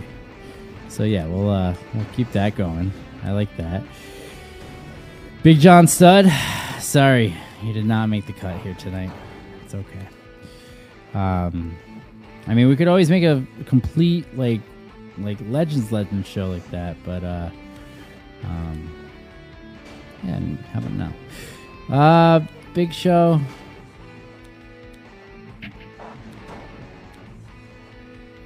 So 0.89 1.03
yeah, 1.03 1.25
we'll 1.25 1.49
uh 1.49 1.73
we'll 1.95 2.05
keep 2.13 2.31
that 2.33 2.55
going. 2.55 2.91
I 3.23 3.31
like 3.31 3.55
that. 3.57 3.81
Big 5.47 5.61
John 5.61 5.87
Studd, 5.87 6.29
sorry, 6.81 7.29
he 7.61 7.71
did 7.71 7.85
not 7.85 8.07
make 8.07 8.25
the 8.25 8.33
cut 8.33 8.59
here 8.59 8.73
tonight. 8.73 9.09
It's 9.63 9.73
okay. 9.73 10.05
Um, 11.13 11.77
I 12.47 12.53
mean, 12.53 12.67
we 12.67 12.75
could 12.75 12.89
always 12.89 13.09
make 13.09 13.23
a 13.23 13.41
complete 13.65 14.25
like 14.37 14.59
like 15.17 15.37
Legends 15.47 15.89
Legend 15.89 16.25
show 16.25 16.49
like 16.49 16.69
that, 16.71 16.97
but 17.05 17.23
uh, 17.23 17.49
um, 18.43 19.09
yeah, 20.25 20.37
how 20.73 20.79
about 20.79 20.91
now? 20.91 21.13
Uh, 21.95 22.45
big 22.73 22.91
show. 22.91 23.39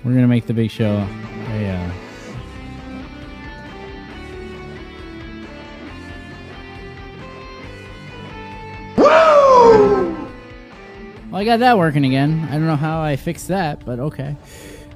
We're 0.04 0.14
gonna 0.14 0.28
make 0.28 0.46
the 0.46 0.54
big 0.54 0.70
show 0.70 0.98
a 1.50 1.68
uh, 1.68 1.92
Well, 11.32 11.40
I 11.40 11.46
got 11.46 11.60
that 11.60 11.78
working 11.78 12.04
again. 12.04 12.48
I 12.50 12.54
don't 12.54 12.68
know 12.68 12.76
how 12.76 13.02
I 13.02 13.16
fixed 13.16 13.48
that, 13.48 13.86
but 13.86 14.00
okay. 14.00 14.36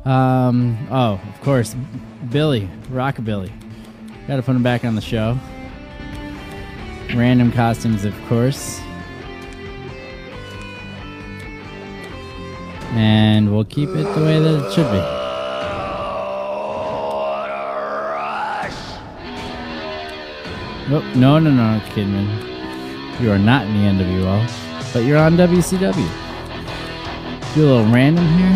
Um, 0.03 0.77
oh, 0.91 1.13
of 1.13 1.41
course, 1.41 1.75
Billy, 2.29 2.69
Rockabilly. 2.89 3.51
Got 4.27 4.35
to 4.35 4.43
put 4.43 4.55
him 4.55 4.63
back 4.63 4.83
on 4.83 4.95
the 4.95 5.01
show. 5.01 5.37
Random 7.15 7.51
costumes, 7.51 8.03
of 8.05 8.13
course. 8.27 8.81
And 12.91 13.51
we'll 13.53 13.65
keep 13.65 13.89
it 13.89 14.03
the 14.03 14.21
way 14.21 14.39
that 14.39 14.65
it 14.65 14.73
should 14.73 14.91
be. 14.91 15.01
Oh, 20.87 21.13
no, 21.15 21.39
no, 21.39 21.49
no, 21.49 21.79
Kidman. 21.87 23.21
You 23.21 23.31
are 23.31 23.39
not 23.39 23.65
in 23.65 23.97
the 23.97 24.03
NWL, 24.03 24.64
but 24.95 25.03
you're 25.03 25.17
on 25.17 25.35
WCW. 25.35 25.93
Do 27.53 27.65
a 27.65 27.67
little 27.67 27.91
random 27.91 28.25
here. 28.25 28.55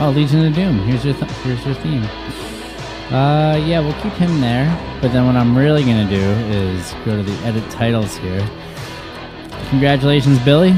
Oh, 0.00 0.12
Legion 0.14 0.46
of 0.46 0.54
Doom. 0.54 0.78
Here's 0.86 1.04
your 1.04 1.14
th- 1.14 1.28
here's 1.42 1.66
your 1.66 1.74
theme. 1.74 2.04
Uh, 3.12 3.60
yeah, 3.66 3.80
we'll 3.80 4.00
keep 4.00 4.12
him 4.12 4.40
there. 4.40 4.68
But 5.02 5.12
then 5.12 5.26
what 5.26 5.34
I'm 5.34 5.58
really 5.58 5.82
gonna 5.82 6.08
do 6.08 6.22
is 6.54 6.94
go 7.04 7.16
to 7.16 7.22
the 7.24 7.36
edit 7.44 7.68
titles 7.68 8.16
here. 8.18 8.48
Congratulations, 9.70 10.38
Billy. 10.44 10.72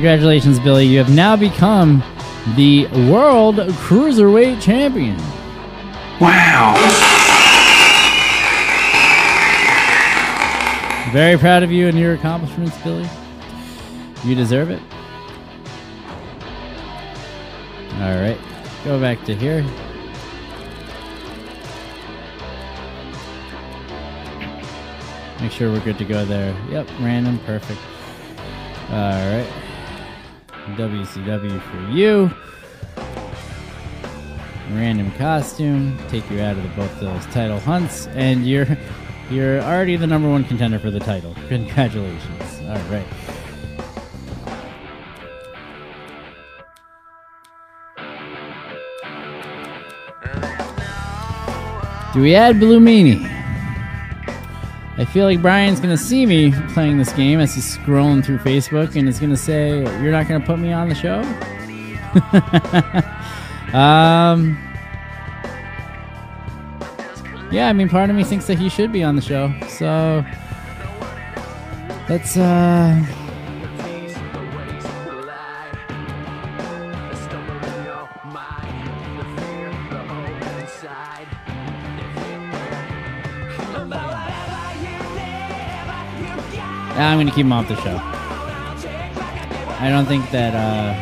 Congratulations, 0.00 0.58
Billy. 0.58 0.86
You 0.86 0.96
have 0.96 1.14
now 1.14 1.36
become 1.36 2.02
the 2.56 2.86
World 3.10 3.56
Cruiserweight 3.56 4.62
Champion. 4.62 5.18
Wow. 6.18 6.74
Very 11.12 11.36
proud 11.36 11.62
of 11.62 11.70
you 11.70 11.86
and 11.86 11.98
your 11.98 12.14
accomplishments, 12.14 12.78
Billy. 12.78 13.06
You 14.24 14.34
deserve 14.34 14.70
it. 14.70 14.80
All 17.96 18.16
right, 18.22 18.38
go 18.84 18.98
back 18.98 19.22
to 19.26 19.34
here. 19.34 19.62
Make 25.42 25.52
sure 25.52 25.70
we're 25.70 25.84
good 25.84 25.98
to 25.98 26.06
go 26.06 26.24
there. 26.24 26.56
Yep, 26.70 26.88
random, 27.00 27.38
perfect. 27.40 27.80
All 28.88 28.96
right. 28.96 29.59
WCW 30.76 31.60
for 31.62 31.92
you. 31.92 32.30
Random 34.70 35.10
costume, 35.12 35.98
take 36.08 36.28
you 36.30 36.40
out 36.40 36.56
of 36.56 36.62
the, 36.62 36.68
both 36.70 37.00
those 37.00 37.26
title 37.26 37.58
hunts, 37.58 38.06
and 38.08 38.46
you're 38.46 38.66
you're 39.30 39.60
already 39.60 39.96
the 39.96 40.06
number 40.06 40.28
one 40.28 40.44
contender 40.44 40.78
for 40.78 40.90
the 40.90 41.00
title. 41.00 41.34
Congratulations! 41.48 42.60
All 42.68 42.78
right. 42.90 43.06
Do 52.12 52.20
we 52.22 52.34
add 52.34 52.58
Blue 52.58 52.80
Meanie? 52.80 53.29
I 55.00 55.06
feel 55.06 55.24
like 55.24 55.40
Brian's 55.40 55.80
gonna 55.80 55.96
see 55.96 56.26
me 56.26 56.52
playing 56.74 56.98
this 56.98 57.10
game 57.14 57.40
as 57.40 57.54
he's 57.54 57.78
scrolling 57.78 58.22
through 58.22 58.36
Facebook 58.36 58.96
and 58.96 59.08
is 59.08 59.18
gonna 59.18 59.34
say, 59.34 59.78
"You're 60.02 60.12
not 60.12 60.28
gonna 60.28 60.44
put 60.44 60.58
me 60.58 60.74
on 60.74 60.90
the 60.90 60.94
show." 60.94 61.22
um. 63.76 64.58
Yeah, 67.50 67.68
I 67.68 67.72
mean, 67.72 67.88
part 67.88 68.10
of 68.10 68.16
me 68.16 68.24
thinks 68.24 68.46
that 68.48 68.58
he 68.58 68.68
should 68.68 68.92
be 68.92 69.02
on 69.02 69.16
the 69.16 69.22
show. 69.22 69.50
So 69.70 70.22
let's 72.06 72.36
uh. 72.36 73.02
I'm 87.08 87.18
gonna 87.18 87.30
keep 87.30 87.46
him 87.46 87.52
off 87.52 87.68
the 87.68 87.76
show. 87.76 87.98
I 89.80 89.88
don't 89.88 90.06
think 90.06 90.30
that. 90.30 90.54
uh 90.54 90.94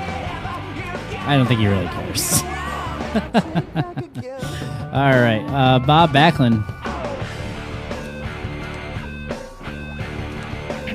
I 1.27 1.37
don't 1.37 1.47
think 1.47 1.61
he 1.61 1.67
really 1.67 1.87
cares. 1.89 2.43
All 4.93 5.21
right, 5.21 5.45
uh, 5.51 5.79
Bob 5.79 6.11
Backlund. 6.11 6.65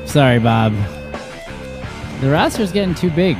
Sorry, 0.07 0.39
Bob. 0.39 0.73
The 2.21 2.29
roster's 2.29 2.71
getting 2.71 2.95
too 2.95 3.09
big. 3.11 3.37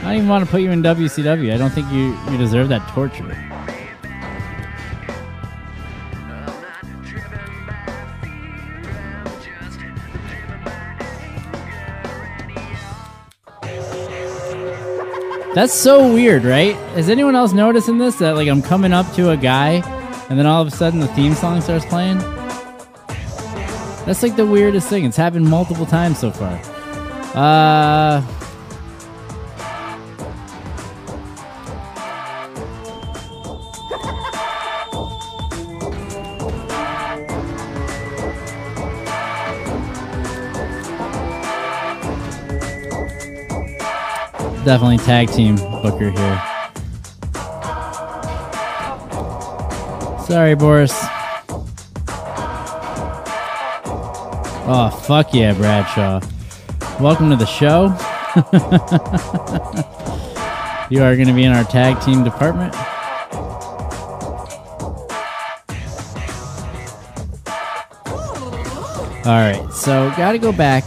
I 0.00 0.02
don't 0.02 0.14
even 0.16 0.28
want 0.28 0.44
to 0.44 0.50
put 0.50 0.62
you 0.62 0.70
in 0.70 0.82
WCW. 0.82 1.52
I 1.52 1.58
don't 1.58 1.70
think 1.70 1.90
you, 1.92 2.16
you 2.30 2.38
deserve 2.38 2.68
that 2.70 2.86
torture. 2.90 3.47
That's 15.58 15.74
so 15.74 16.14
weird, 16.14 16.44
right? 16.44 16.76
Is 16.96 17.10
anyone 17.10 17.34
else 17.34 17.52
noticing 17.52 17.98
this? 17.98 18.14
That 18.20 18.36
like 18.36 18.46
I'm 18.46 18.62
coming 18.62 18.92
up 18.92 19.12
to 19.14 19.30
a 19.30 19.36
guy, 19.36 19.82
and 20.30 20.38
then 20.38 20.46
all 20.46 20.62
of 20.62 20.68
a 20.68 20.70
sudden 20.70 21.00
the 21.00 21.08
theme 21.08 21.34
song 21.34 21.60
starts 21.62 21.84
playing. 21.84 22.18
That's 24.06 24.22
like 24.22 24.36
the 24.36 24.46
weirdest 24.46 24.88
thing. 24.88 25.04
It's 25.04 25.16
happened 25.16 25.50
multiple 25.50 25.84
times 25.84 26.20
so 26.20 26.30
far. 26.30 26.60
Uh. 27.34 28.37
Definitely 44.68 44.98
tag 44.98 45.30
team 45.30 45.56
Booker 45.56 46.10
here. 46.10 46.42
Sorry, 50.26 50.54
Boris. 50.54 50.92
Oh, 54.68 54.90
fuck 55.06 55.32
yeah, 55.32 55.54
Bradshaw. 55.54 56.20
Welcome 57.00 57.30
to 57.30 57.36
the 57.36 57.46
show. 57.46 57.86
you 60.94 61.02
are 61.02 61.16
going 61.16 61.28
to 61.28 61.32
be 61.32 61.44
in 61.44 61.52
our 61.52 61.64
tag 61.64 61.98
team 62.02 62.22
department. 62.22 62.76
All 69.24 69.32
right, 69.32 69.66
so 69.72 70.12
got 70.18 70.32
to 70.32 70.38
go 70.38 70.52
back 70.52 70.84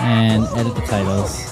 and 0.00 0.44
edit 0.58 0.74
the 0.74 0.82
titles. 0.88 1.47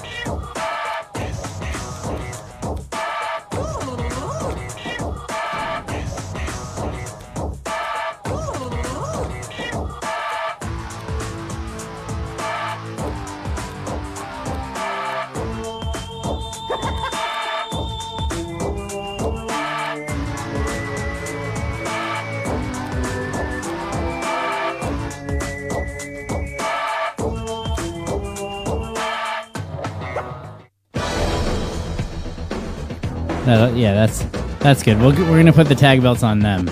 Yeah, 33.87 33.93
that's 33.93 34.19
that's 34.59 34.83
good. 34.83 34.99
We'll, 34.99 35.11
we're 35.11 35.37
gonna 35.37 35.53
put 35.53 35.69
the 35.69 35.75
tag 35.75 36.01
belts 36.01 36.21
on 36.21 36.39
them. 36.39 36.67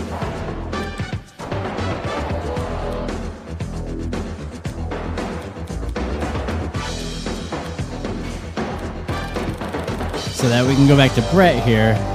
So 10.33 10.49
that 10.49 10.65
we 10.67 10.75
can 10.75 10.89
go 10.89 10.97
back 10.97 11.13
to 11.13 11.21
Bret 11.31 11.63
here. 11.63 12.14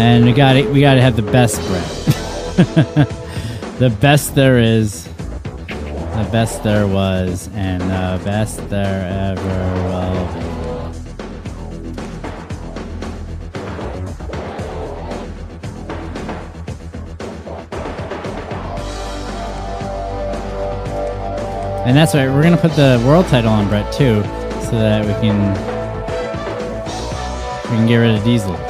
And 0.00 0.24
we 0.24 0.32
got 0.32 0.56
it. 0.56 0.66
We 0.70 0.80
got 0.80 0.94
to 0.94 1.02
have 1.02 1.14
the 1.14 1.20
best 1.20 1.60
Bret, 1.66 1.86
the 3.78 3.94
best 4.00 4.34
there 4.34 4.58
is, 4.58 5.04
the 5.04 6.28
best 6.32 6.62
there 6.64 6.86
was, 6.86 7.50
and 7.52 7.82
the 7.82 8.24
best 8.24 8.66
there 8.70 9.34
ever 9.36 9.44
will 9.90 10.26
be. 10.32 10.40
And 21.86 21.94
that's 21.94 22.14
right. 22.14 22.30
We're 22.30 22.42
gonna 22.42 22.56
put 22.56 22.72
the 22.72 23.02
world 23.06 23.26
title 23.26 23.52
on 23.52 23.68
Bret 23.68 23.92
too, 23.92 24.22
so 24.64 24.78
that 24.78 25.04
we 25.04 25.12
can 25.20 25.52
we 27.64 27.76
can 27.76 27.86
get 27.86 27.96
rid 27.96 28.14
of 28.16 28.24
Diesel. 28.24 28.69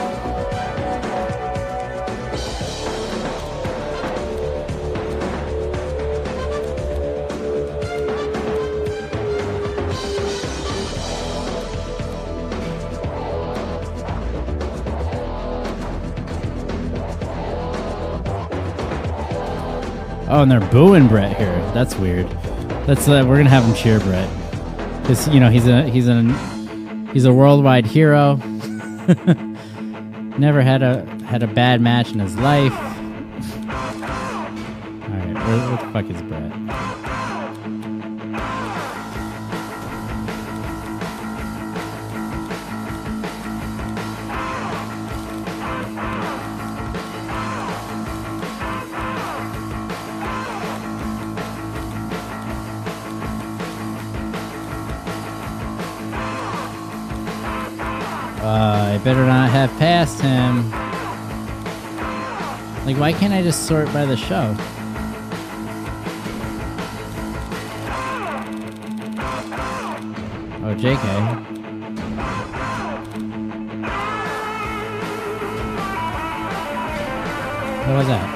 Oh, 20.33 20.43
and 20.43 20.51
they're 20.51 20.61
booing 20.71 21.09
Bret 21.09 21.37
here. 21.37 21.59
That's 21.75 21.97
weird. 21.97 22.31
That's 22.87 23.09
uh, 23.09 23.25
we're 23.27 23.37
gonna 23.37 23.51
have 23.51 23.65
him 23.65 23.75
cheer 23.75 23.99
Bret 23.99 24.31
because 25.03 25.27
you 25.27 25.41
know 25.41 25.51
he's 25.51 25.67
a 25.67 25.89
he's 25.89 26.07
a 26.07 26.23
he's 27.13 27.25
a 27.25 27.33
worldwide 27.33 27.85
hero. 27.85 28.37
Never 30.39 30.63
had 30.63 30.85
a 30.85 31.05
had 31.25 31.43
a 31.43 31.49
bad 31.49 31.81
match 31.81 32.13
in 32.13 32.21
his 32.21 32.37
life. 32.37 32.73
All 32.73 32.89
right, 35.17 35.35
where, 35.35 35.59
where 35.59 35.71
the 35.71 35.91
fuck 35.93 36.09
is 36.09 36.23
Bret? 36.23 36.90
Why 63.01 63.15
can't 63.15 63.33
I 63.33 63.41
just 63.41 63.67
sort 63.67 63.87
by 63.95 64.05
the 64.05 64.15
show? 64.15 64.55
Oh, 70.63 70.75
JK. 70.77 71.47
What 77.87 77.97
was 77.97 78.07
that? 78.09 78.30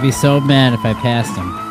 Be 0.00 0.10
so 0.10 0.40
mad 0.40 0.72
if 0.72 0.84
I 0.84 0.94
passed 0.94 1.36
him. 1.36 1.69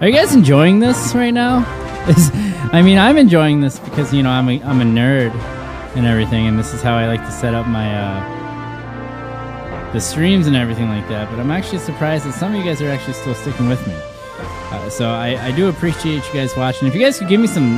Are 0.00 0.08
you 0.08 0.14
guys 0.14 0.34
enjoying 0.34 0.78
this 0.78 1.14
right 1.14 1.30
now? 1.30 1.58
I 2.72 2.80
mean, 2.82 2.96
I'm 2.96 3.18
enjoying 3.18 3.60
this 3.60 3.78
because 3.78 4.14
you 4.14 4.22
know 4.22 4.30
I'm 4.30 4.48
a, 4.48 4.62
I'm 4.62 4.80
a 4.80 4.84
nerd 4.84 5.34
and 5.94 6.06
everything, 6.06 6.46
and 6.46 6.58
this 6.58 6.72
is 6.72 6.80
how 6.80 6.96
I 6.96 7.06
like 7.06 7.20
to 7.20 7.30
set 7.30 7.52
up 7.52 7.66
my 7.66 7.94
uh, 7.94 9.92
the 9.92 10.00
streams 10.00 10.46
and 10.46 10.56
everything 10.56 10.88
like 10.88 11.06
that. 11.08 11.28
But 11.28 11.38
I'm 11.38 11.50
actually 11.50 11.80
surprised 11.80 12.24
that 12.24 12.32
some 12.32 12.54
of 12.54 12.58
you 12.58 12.64
guys 12.64 12.80
are 12.80 12.88
actually 12.88 13.12
still 13.12 13.34
sticking 13.34 13.68
with 13.68 13.86
me. 13.86 13.92
Uh, 14.72 14.88
so 14.88 15.10
I, 15.10 15.48
I 15.48 15.52
do 15.52 15.68
appreciate 15.68 16.26
you 16.26 16.32
guys 16.32 16.56
watching. 16.56 16.88
If 16.88 16.94
you 16.94 17.02
guys 17.02 17.18
could 17.18 17.28
give 17.28 17.42
me 17.42 17.46
some 17.46 17.76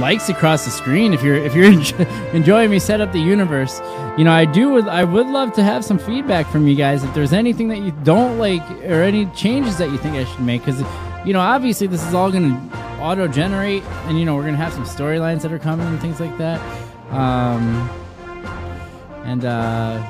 likes 0.00 0.28
across 0.28 0.64
the 0.64 0.72
screen, 0.72 1.14
if 1.14 1.22
you're 1.22 1.36
if 1.36 1.54
you're 1.54 1.70
enjo- 1.72 2.34
enjoying 2.34 2.72
me 2.72 2.80
set 2.80 3.00
up 3.00 3.12
the 3.12 3.20
universe, 3.20 3.80
you 4.18 4.24
know 4.24 4.32
I 4.32 4.44
do 4.44 4.70
would 4.70 4.88
I 4.88 5.04
would 5.04 5.28
love 5.28 5.52
to 5.52 5.62
have 5.62 5.84
some 5.84 6.00
feedback 6.00 6.48
from 6.50 6.66
you 6.66 6.74
guys. 6.74 7.04
If 7.04 7.14
there's 7.14 7.32
anything 7.32 7.68
that 7.68 7.78
you 7.78 7.92
don't 8.02 8.38
like 8.38 8.68
or 8.86 9.04
any 9.04 9.26
changes 9.26 9.78
that 9.78 9.92
you 9.92 9.98
think 9.98 10.16
I 10.16 10.24
should 10.24 10.40
make, 10.40 10.64
because 10.64 10.82
you 11.24 11.32
know 11.32 11.40
obviously 11.40 11.86
this 11.86 12.06
is 12.06 12.14
all 12.14 12.30
going 12.30 12.50
to 12.50 12.76
auto 13.00 13.26
generate, 13.26 13.82
and 14.06 14.18
you 14.18 14.24
know 14.24 14.36
we're 14.36 14.42
going 14.42 14.54
to 14.54 14.62
have 14.62 14.72
some 14.72 14.84
storylines 14.84 15.42
that 15.42 15.52
are 15.52 15.58
coming 15.58 15.86
and 15.86 16.00
things 16.00 16.20
like 16.20 16.36
that. 16.38 16.60
Um, 17.10 17.88
and 19.24 19.44
uh, 19.44 20.02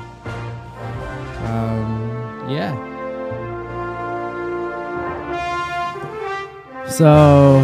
um, 1.45 2.49
yeah. 2.49 2.89
So 6.89 7.59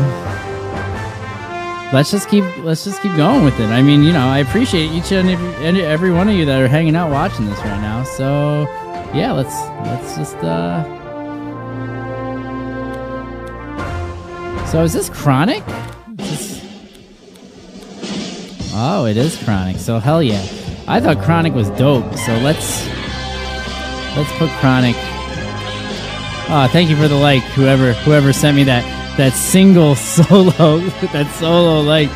let's 1.93 2.11
just 2.11 2.29
keep 2.29 2.45
let's 2.63 2.83
just 2.83 3.01
keep 3.01 3.15
going 3.15 3.43
with 3.43 3.59
it. 3.59 3.67
I 3.67 3.81
mean, 3.81 4.03
you 4.03 4.13
know, 4.13 4.27
I 4.27 4.39
appreciate 4.39 4.91
each 4.91 5.11
and 5.11 5.29
every, 5.29 5.81
every 5.83 6.11
one 6.11 6.29
of 6.29 6.35
you 6.35 6.45
that 6.45 6.61
are 6.61 6.67
hanging 6.67 6.95
out 6.95 7.11
watching 7.11 7.45
this 7.45 7.59
right 7.59 7.81
now. 7.81 8.03
So 8.03 8.61
yeah, 9.13 9.31
let's 9.33 9.55
let's 9.85 10.15
just 10.15 10.35
uh 10.37 10.96
So 14.72 14.84
is 14.84 14.93
this 14.93 15.09
Kronik? 15.09 15.63
Is 16.20 16.30
this- 16.30 16.61
Oh, 18.74 19.05
it 19.05 19.18
is 19.18 19.36
Kronik. 19.38 19.78
So 19.78 19.99
hell 19.99 20.22
yeah. 20.22 20.41
I 20.88 20.99
thought 20.99 21.18
Kronik 21.18 21.53
was 21.53 21.70
dope. 21.72 22.15
So 22.18 22.34
let's 22.39 22.86
let's 24.15 24.32
put 24.38 24.49
Kronik 24.61 24.95
Oh, 26.49 26.65
thank 26.72 26.89
you 26.89 26.95
for 26.95 27.09
the 27.09 27.15
like, 27.15 27.43
whoever 27.43 27.91
whoever 27.91 28.32
sent 28.32 28.55
me 28.55 28.63
that 28.63 28.84
that 29.18 29.34
single 29.34 29.95
solo 30.15 30.80
that 31.11 31.30
solo 31.36 31.82
like. 31.82 32.09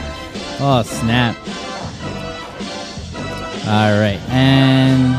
Oh 0.64 0.84
snap! 0.84 1.36
All 3.68 4.00
right, 4.00 4.20
and 4.30 5.16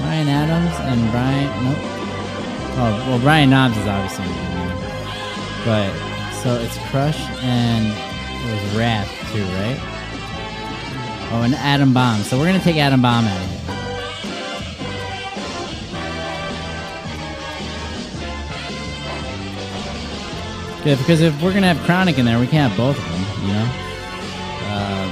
Brian 0.00 0.28
Adams 0.28 0.74
and 0.80 1.10
Brian. 1.10 1.64
Nope. 1.64 1.76
Oh 2.78 3.04
well, 3.08 3.18
Brian 3.18 3.50
Knobbs 3.50 3.76
is 3.76 3.86
obviously 3.86 4.24
but 5.66 5.92
so 6.46 6.54
it's 6.60 6.78
Crush 6.90 7.18
and 7.42 7.86
it 7.88 8.52
was 8.52 8.76
Wrath 8.76 9.10
too, 9.32 9.42
right? 9.42 9.78
Oh, 11.32 11.42
and 11.42 11.56
Adam 11.56 11.92
Bomb. 11.92 12.20
So 12.20 12.38
we're 12.38 12.46
gonna 12.46 12.60
take 12.60 12.76
Adam 12.76 13.02
Bomb 13.02 13.24
out 13.24 13.36
of 13.36 13.48
here. 13.50 13.56
Yeah, 20.86 20.94
because 20.94 21.20
if 21.20 21.42
we're 21.42 21.52
gonna 21.52 21.74
have 21.74 21.78
Kronik 21.78 22.16
in 22.16 22.24
there, 22.24 22.38
we 22.38 22.46
can't 22.46 22.70
have 22.70 22.78
both 22.78 22.96
of 22.96 23.04
them, 23.10 23.24
you 23.42 23.52
know. 23.52 23.66
Um, 24.70 25.10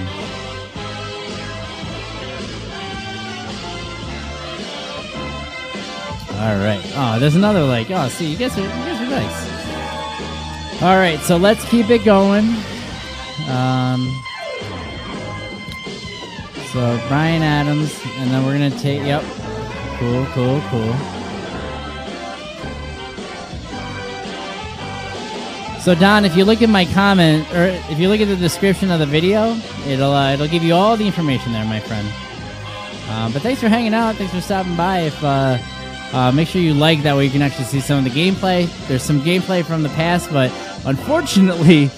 all 6.39 6.59
right. 6.65 6.81
Oh, 6.95 7.19
there's 7.19 7.35
another 7.35 7.65
like. 7.65 7.91
Oh, 7.91 8.07
see, 8.07 8.31
you 8.31 8.37
guys 8.37 8.57
are 8.57 8.61
you 8.61 8.69
guys 8.69 9.01
are 9.01 9.11
nice. 9.11 9.54
All 10.85 10.97
right, 10.97 11.19
so 11.21 11.39
let's 11.39 11.65
keep 11.71 11.89
it 11.89 12.05
going. 12.05 12.45
Um, 13.49 14.25
So 16.75 17.01
Brian 17.07 17.41
Adams, 17.41 17.97
and 18.17 18.33
then 18.33 18.45
we're 18.45 18.55
gonna 18.55 18.69
take. 18.69 19.01
Yep. 19.07 19.23
Cool, 20.01 20.27
cool, 20.35 20.61
cool. 20.71 20.93
So 25.81 25.95
Don, 25.95 26.25
if 26.25 26.37
you 26.37 26.45
look 26.45 26.63
at 26.63 26.69
my 26.69 26.85
comment, 26.87 27.49
or 27.53 27.67
if 27.93 28.01
you 28.01 28.09
look 28.09 28.21
at 28.21 28.27
the 28.27 28.35
description 28.35 28.91
of 28.91 28.99
the 28.99 29.07
video, 29.07 29.55
it'll 29.87 30.13
uh, 30.13 30.33
it'll 30.33 30.49
give 30.49 30.65
you 30.65 30.75
all 30.75 30.97
the 30.97 31.07
information 31.07 31.53
there, 31.53 31.65
my 31.65 31.79
friend. 31.79 32.09
Uh, 33.09 33.33
but 33.33 33.41
thanks 33.41 33.61
for 33.61 33.69
hanging 33.69 33.95
out. 33.95 34.17
Thanks 34.17 34.35
for 34.35 34.41
stopping 34.41 34.75
by. 34.75 35.03
If 35.03 35.23
uh, 35.23 35.59
uh, 36.13 36.33
make 36.33 36.49
sure 36.49 36.61
you 36.61 36.75
like 36.75 37.05
that 37.05 37.15
way 37.15 37.25
you 37.25 37.31
can 37.31 37.43
actually 37.43 37.67
see 37.67 37.81
some 37.81 38.05
of 38.05 38.13
the 38.13 38.19
gameplay. 38.19 38.67
There's 38.89 39.05
some 39.05 39.21
gameplay 39.21 39.65
from 39.65 39.85
the 39.85 39.91
past, 39.91 40.33
but 40.33 40.51
unfortunately, 40.87 41.91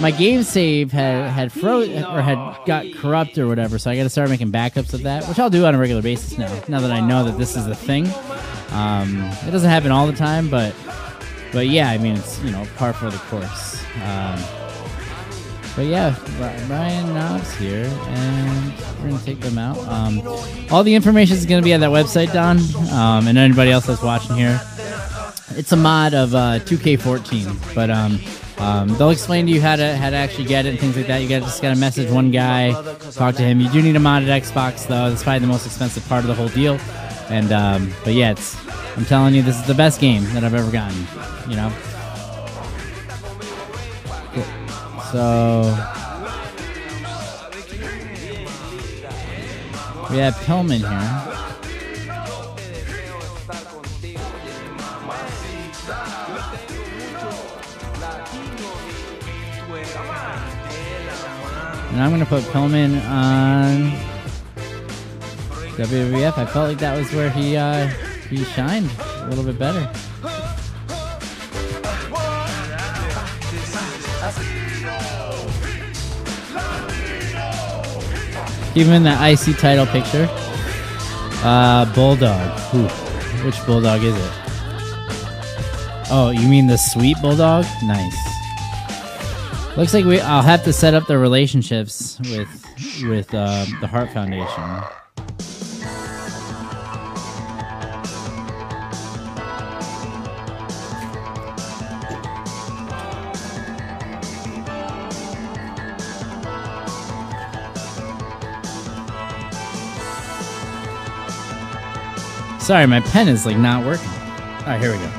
my 0.00 0.10
game 0.10 0.42
save 0.42 0.92
had 0.92 1.30
had 1.30 1.52
froze 1.52 1.88
or 1.88 2.22
had 2.22 2.56
got 2.66 2.86
corrupt 2.94 3.38
or 3.38 3.46
whatever. 3.46 3.78
So 3.78 3.90
I 3.90 3.96
got 3.96 4.04
to 4.04 4.10
start 4.10 4.30
making 4.30 4.50
backups 4.50 4.94
of 4.94 5.02
that, 5.02 5.26
which 5.26 5.38
I'll 5.38 5.50
do 5.50 5.66
on 5.66 5.74
a 5.74 5.78
regular 5.78 6.02
basis 6.02 6.38
now. 6.38 6.52
Now 6.68 6.80
that 6.80 6.90
I 6.90 7.00
know 7.00 7.24
that 7.24 7.38
this 7.38 7.56
is 7.56 7.66
a 7.66 7.74
thing, 7.74 8.06
um, 8.72 9.18
it 9.46 9.50
doesn't 9.50 9.68
happen 9.68 9.90
all 9.90 10.06
the 10.06 10.12
time, 10.12 10.48
but 10.48 10.74
but 11.52 11.68
yeah, 11.68 11.90
I 11.90 11.98
mean 11.98 12.16
it's 12.16 12.40
you 12.42 12.50
know 12.50 12.66
par 12.76 12.92
for 12.92 13.10
the 13.10 13.18
course. 13.18 13.82
Um, 14.04 14.40
but 15.76 15.86
yeah, 15.86 16.14
Ryan 16.40 16.68
Brian 16.68 17.14
Knobbs 17.14 17.54
here, 17.56 17.84
and 17.86 18.72
we're 19.02 19.10
gonna 19.10 19.24
take 19.24 19.40
them 19.40 19.58
out. 19.58 19.78
Um, 19.88 20.20
all 20.70 20.82
the 20.82 20.94
information 20.94 21.36
is 21.36 21.46
gonna 21.46 21.62
be 21.62 21.74
on 21.74 21.80
that 21.80 21.90
website, 21.90 22.32
Don, 22.32 22.58
um, 22.92 23.28
and 23.28 23.38
anybody 23.38 23.70
else 23.70 23.86
that's 23.86 24.02
watching 24.02 24.36
here. 24.36 24.60
It's 25.56 25.72
a 25.72 25.76
mod 25.76 26.14
of 26.14 26.34
uh, 26.34 26.60
2K14, 26.60 27.74
but 27.74 27.90
um, 27.90 28.20
um, 28.58 28.88
they'll 28.96 29.10
explain 29.10 29.46
to 29.46 29.52
you 29.52 29.60
how 29.60 29.76
to 29.76 29.96
how 29.96 30.10
to 30.10 30.16
actually 30.16 30.44
get 30.44 30.66
it 30.66 30.70
and 30.70 30.78
things 30.78 30.96
like 30.96 31.06
that. 31.06 31.18
You 31.18 31.28
got 31.28 31.42
just 31.42 31.60
gotta 31.62 31.78
message 31.78 32.10
one 32.10 32.30
guy, 32.30 32.72
talk 33.12 33.34
to 33.36 33.42
him. 33.42 33.60
You 33.60 33.68
do 33.70 33.82
need 33.82 33.96
a 33.96 34.00
modded 34.00 34.26
Xbox 34.26 34.86
though. 34.86 35.08
That's 35.08 35.22
probably 35.22 35.40
the 35.40 35.46
most 35.46 35.66
expensive 35.66 36.06
part 36.08 36.24
of 36.24 36.28
the 36.28 36.34
whole 36.34 36.48
deal. 36.48 36.78
And 37.30 37.52
um, 37.52 37.92
but 38.04 38.14
yeah, 38.14 38.32
it's 38.32 38.56
I'm 38.96 39.04
telling 39.04 39.34
you, 39.34 39.42
this 39.42 39.58
is 39.58 39.66
the 39.66 39.74
best 39.74 40.00
game 40.00 40.24
that 40.34 40.44
I've 40.44 40.54
ever 40.54 40.70
gotten. 40.70 41.06
You 41.48 41.56
know. 41.56 41.72
So 45.10 45.62
we 50.10 50.18
have 50.18 50.34
Pillman 50.44 50.78
here. 50.78 51.29
And 61.90 62.00
I'm 62.00 62.10
gonna 62.10 62.24
put 62.24 62.44
Pillman 62.44 63.04
on 63.08 63.92
WWF. 65.76 66.38
I 66.38 66.46
felt 66.46 66.68
like 66.68 66.78
that 66.78 66.96
was 66.96 67.12
where 67.12 67.30
he 67.30 67.56
uh, 67.56 67.88
he 68.28 68.44
shined 68.44 68.88
a 69.00 69.28
little 69.28 69.44
bit 69.44 69.58
better. 69.58 69.90
Him 78.72 78.92
in 78.92 79.02
that 79.02 79.20
IC 79.32 79.58
title 79.58 79.86
picture. 79.86 80.28
Uh, 81.42 81.92
Bulldog. 81.92 82.74
Ooh, 82.74 82.86
which 83.44 83.66
Bulldog 83.66 84.04
is 84.04 84.14
it? 84.14 84.32
Oh, 86.12 86.30
you 86.30 86.48
mean 86.48 86.68
the 86.68 86.78
sweet 86.78 87.16
Bulldog? 87.20 87.64
Nice. 87.82 88.29
Looks 89.76 89.94
like 89.94 90.04
we. 90.04 90.20
I'll 90.20 90.42
have 90.42 90.64
to 90.64 90.72
set 90.72 90.94
up 90.94 91.06
the 91.06 91.16
relationships 91.16 92.18
with 92.24 92.48
with 93.04 93.32
uh, 93.32 93.64
the 93.80 93.86
Hart 93.86 94.10
Foundation. 94.10 94.82
Sorry, 112.58 112.86
my 112.86 113.00
pen 113.00 113.28
is 113.28 113.46
like 113.46 113.56
not 113.56 113.84
working. 113.86 114.08
All 114.08 114.66
right, 114.66 114.80
here 114.80 114.92
we 114.92 114.98
go. 114.98 115.10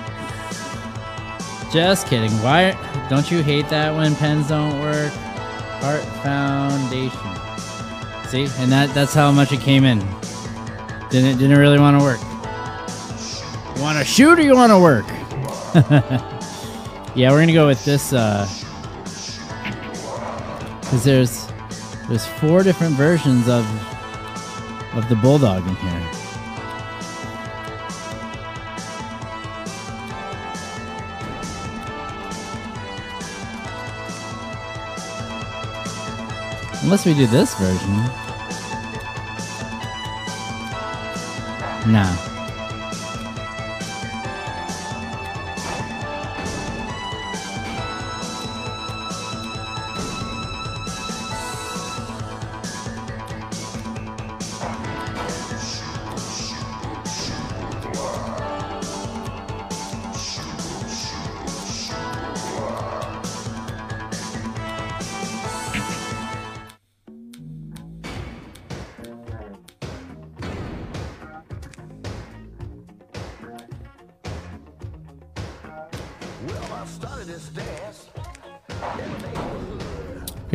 Just 1.72 2.08
kidding. 2.08 2.32
Why 2.44 2.78
don't 3.10 3.30
you 3.32 3.44
hate 3.44 3.68
that 3.70 3.96
when 3.96 4.16
pens 4.16 4.48
don't 4.50 4.80
work? 4.80 5.12
Hart 5.82 6.04
Foundation. 6.24 7.20
See, 8.30 8.48
and 8.62 8.72
that 8.72 8.94
that's 8.94 9.14
how 9.14 9.32
much 9.32 9.52
it 9.52 9.60
came 9.60 9.84
in. 9.84 10.00
Didn't 11.10 11.38
didn't 11.38 11.58
really 11.58 11.80
want 11.80 12.00
to 12.00 12.04
work. 12.04 12.20
You 13.76 13.82
want 13.82 13.98
to 13.98 14.06
shoot 14.06 14.40
or 14.40 14.42
you 14.42 14.56
want 14.56 14.72
to 14.72 14.80
work? 14.80 15.06
yeah, 17.16 17.32
we're 17.32 17.40
gonna 17.40 17.54
go 17.54 17.68
with 17.68 17.84
this 17.84 18.14
uh 18.14 18.48
because 20.82 21.04
there's 21.04 21.48
there's 22.08 22.26
four 22.26 22.64
different 22.64 22.96
versions 22.96 23.48
of 23.48 23.66
of 24.94 25.08
the 25.10 25.16
bulldog 25.16 25.66
in 25.68 25.76
here. 25.76 26.21
Unless 36.92 37.06
we 37.06 37.14
do 37.14 37.26
this 37.26 37.56
version. 37.56 37.96
Nah. 41.90 42.31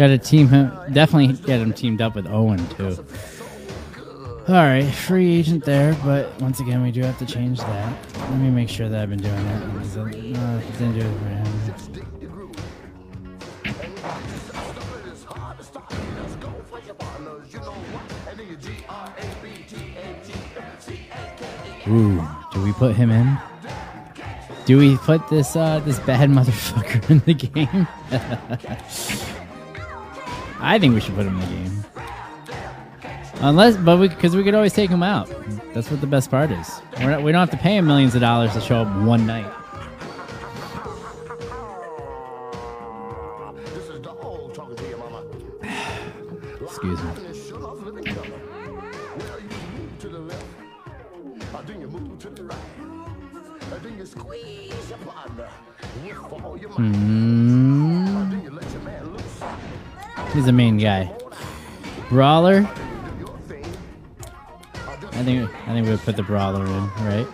Got 0.07 0.13
to 0.13 0.19
team 0.19 0.47
him. 0.47 0.71
Definitely 0.93 1.33
get 1.47 1.59
him 1.59 1.73
teamed 1.73 2.01
up 2.01 2.15
with 2.15 2.29
Owen 2.29 2.65
too. 2.69 3.05
All 4.47 4.55
right, 4.55 4.85
free 4.85 5.37
agent 5.37 5.65
there, 5.65 5.97
but 6.05 6.41
once 6.41 6.61
again, 6.61 6.81
we 6.81 6.93
do 6.93 7.03
have 7.03 7.19
to 7.19 7.27
change 7.27 7.59
that. 7.59 8.17
Let 8.17 8.39
me 8.39 8.49
make 8.51 8.69
sure 8.69 8.89
that 8.89 9.03
I've 9.03 9.11
been 9.11 9.21
doing 9.21 9.35
that. 9.35 9.73
because, 9.73 9.97
uh, 9.97 10.63
didn't 10.79 10.95
do 10.95 11.01
it 11.01 11.19
for 11.19 11.25
him. 11.25 11.47
Ooh, 21.89 22.25
do 22.53 22.63
we 22.63 22.73
put 22.75 22.95
him 22.95 23.11
in? 23.11 23.37
Do 24.67 24.79
we 24.79 24.97
put 24.99 25.29
this 25.29 25.57
uh 25.57 25.81
this 25.81 25.99
bad 25.99 26.31
motherfucker 26.39 27.11
in 27.11 27.19
the 27.27 27.35
game? 27.35 27.89
I 30.61 30.79
think 30.79 30.95
we 30.95 31.01
should 31.01 31.15
put 31.15 31.27
him 31.27 31.39
in 31.39 31.41
the 31.41 31.47
game. 31.47 31.85
Unless, 33.41 33.77
but 33.77 33.99
we 33.99 34.09
because 34.09 34.35
we 34.35 34.43
could 34.43 34.55
always 34.55 34.73
take 34.73 34.89
him 34.89 35.03
out. 35.03 35.29
That's 35.75 35.91
what 35.91 36.01
the 36.01 36.07
best 36.07 36.31
part 36.31 36.51
is. 36.51 36.81
Not, 36.99 37.23
we 37.23 37.33
don't 37.33 37.41
have 37.41 37.51
to 37.51 37.63
pay 37.63 37.77
him 37.77 37.87
millions 37.87 38.15
of 38.15 38.23
dollars 38.23 38.53
to 38.55 38.61
show 38.61 38.77
up 38.77 39.05
one 39.05 39.27
night. 39.27 39.53
Excuse 46.63 47.03
me. 47.03 47.11
Hmm. 56.77 57.96
He's 60.37 60.45
the 60.45 60.53
main 60.53 60.77
guy. 60.77 61.11
Brawler. 62.11 62.69
I 65.13 65.23
think 65.25 65.51
I 65.51 65.73
think 65.73 65.87
we 65.87 65.93
would 65.93 66.01
put 66.01 66.15
the 66.15 66.23
brawler 66.23 66.67
in, 66.67 66.91
right? 67.07 67.27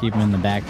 Keep 0.00 0.14
him 0.14 0.20
in 0.20 0.30
the 0.30 0.38
back. 0.38 0.62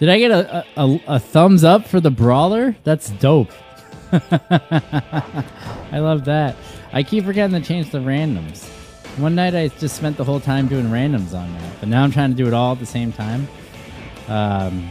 Did 0.00 0.08
I 0.08 0.18
get 0.18 0.32
a, 0.32 0.66
a, 0.76 1.00
a 1.06 1.20
thumbs 1.20 1.62
up 1.62 1.86
for 1.86 2.00
the 2.00 2.10
brawler? 2.10 2.74
That's 2.82 3.10
dope. 3.10 3.52
I 4.12 6.00
love 6.00 6.24
that. 6.24 6.56
I 6.92 7.04
keep 7.04 7.26
forgetting 7.26 7.62
to 7.62 7.64
change 7.64 7.92
the 7.92 7.98
randoms. 7.98 8.77
One 9.16 9.34
night 9.34 9.54
I 9.54 9.68
just 9.68 9.96
spent 9.96 10.16
the 10.16 10.24
whole 10.24 10.38
time 10.38 10.68
doing 10.68 10.86
randoms 10.86 11.34
on 11.34 11.52
that, 11.54 11.80
but 11.80 11.88
now 11.88 12.04
I'm 12.04 12.12
trying 12.12 12.30
to 12.30 12.36
do 12.36 12.46
it 12.46 12.54
all 12.54 12.72
at 12.72 12.78
the 12.78 12.86
same 12.86 13.12
time. 13.12 13.48
Um, 14.28 14.88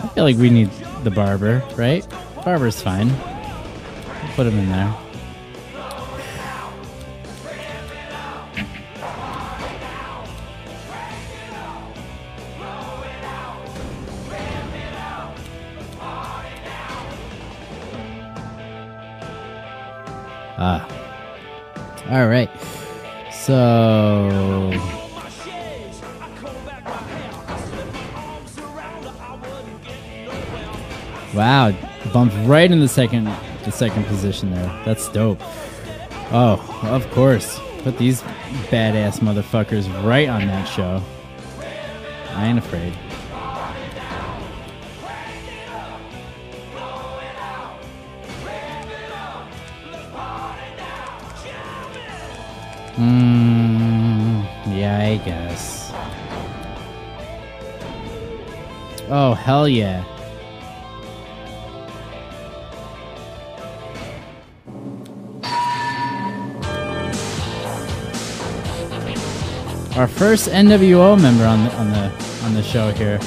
I 0.00 0.08
feel 0.14 0.24
like 0.24 0.36
we 0.36 0.50
need 0.50 0.70
the 1.04 1.10
barber, 1.10 1.62
right? 1.76 2.04
Barber's 2.44 2.80
fine. 2.82 3.10
Put 4.34 4.46
him 4.46 4.58
in 4.58 4.68
there. 4.68 5.03
Right 32.64 32.72
in 32.72 32.80
the 32.80 32.88
second 32.88 33.26
the 33.64 33.70
second 33.70 34.04
position 34.04 34.50
there. 34.50 34.82
That's 34.86 35.10
dope. 35.10 35.38
Oh, 36.32 36.58
of 36.84 37.06
course. 37.10 37.60
Put 37.82 37.98
these 37.98 38.22
badass 38.70 39.18
motherfuckers 39.18 39.86
right 40.02 40.30
on 40.30 40.46
that 40.46 40.64
show. 40.64 41.02
I 42.30 42.46
ain't 42.46 42.58
afraid. 42.58 42.94
Mm, 52.96 54.46
yeah, 54.74 55.00
I 55.00 55.16
guess. 55.18 55.92
Oh, 59.10 59.34
hell 59.34 59.68
yeah. 59.68 60.13
Our 69.96 70.08
first 70.08 70.48
NWO 70.48 71.20
member 71.22 71.44
on 71.44 71.62
the 71.62 71.72
on 71.76 71.90
the 71.90 72.10
on 72.42 72.54
the 72.54 72.64
show 72.64 72.90
here. 72.90 73.18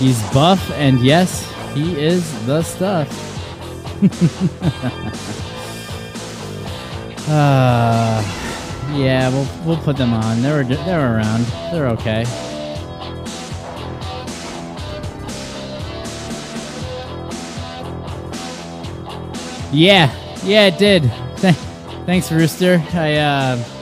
He's 0.00 0.20
buff 0.32 0.72
and 0.72 0.98
yes, 1.04 1.48
he 1.72 1.96
is 2.00 2.24
the 2.46 2.62
stuff. 2.62 3.08
uh 7.28 8.22
yeah, 8.96 9.28
we'll 9.30 9.46
we'll 9.64 9.84
put 9.84 9.96
them 9.96 10.12
on. 10.12 10.42
They're 10.42 10.64
they're 10.64 11.14
around. 11.14 11.44
They're 11.70 11.86
okay. 11.90 12.24
Yeah, 19.70 20.10
yeah, 20.42 20.66
it 20.66 20.78
did. 20.78 21.02
Th- 21.36 21.54
thanks, 22.04 22.32
Rooster. 22.32 22.82
I 22.94 23.14
uh. 23.14 23.77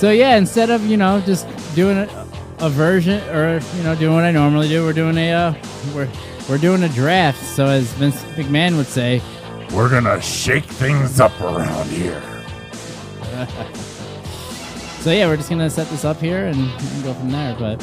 So 0.00 0.10
yeah, 0.12 0.36
instead 0.36 0.70
of 0.70 0.86
you 0.86 0.96
know 0.96 1.20
just 1.26 1.46
doing 1.74 1.98
a, 1.98 2.26
a 2.60 2.70
version 2.70 3.20
or 3.28 3.60
you 3.76 3.82
know 3.82 3.94
doing 3.94 4.14
what 4.14 4.24
I 4.24 4.30
normally 4.30 4.66
do, 4.66 4.82
we're 4.82 4.94
doing 4.94 5.18
a 5.18 5.30
uh, 5.30 5.54
we're 5.94 6.08
we're 6.48 6.56
doing 6.56 6.82
a 6.84 6.88
draft. 6.88 7.44
So 7.44 7.66
as 7.66 7.92
Vince 7.92 8.16
McMahon 8.34 8.78
would 8.78 8.86
say, 8.86 9.20
We're 9.74 9.90
gonna 9.90 10.18
shake 10.22 10.64
things 10.64 11.20
up 11.20 11.38
around 11.38 11.86
here. 11.90 12.22
So 15.00 15.10
yeah, 15.10 15.28
we're 15.28 15.38
just 15.38 15.48
gonna 15.48 15.70
set 15.70 15.88
this 15.88 16.04
up 16.04 16.18
here 16.18 16.46
and, 16.46 16.58
and 16.58 17.04
go 17.04 17.14
from 17.14 17.30
there. 17.30 17.56
But 17.58 17.82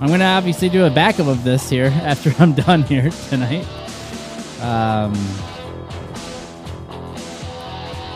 I'm 0.00 0.08
gonna 0.08 0.24
obviously 0.24 0.68
do 0.68 0.84
a 0.84 0.90
backup 0.90 1.28
of 1.28 1.44
this 1.44 1.70
here 1.70 1.86
after 2.02 2.32
I'm 2.40 2.52
done 2.52 2.82
here 2.82 3.10
tonight. 3.28 3.64
Um, 4.60 5.14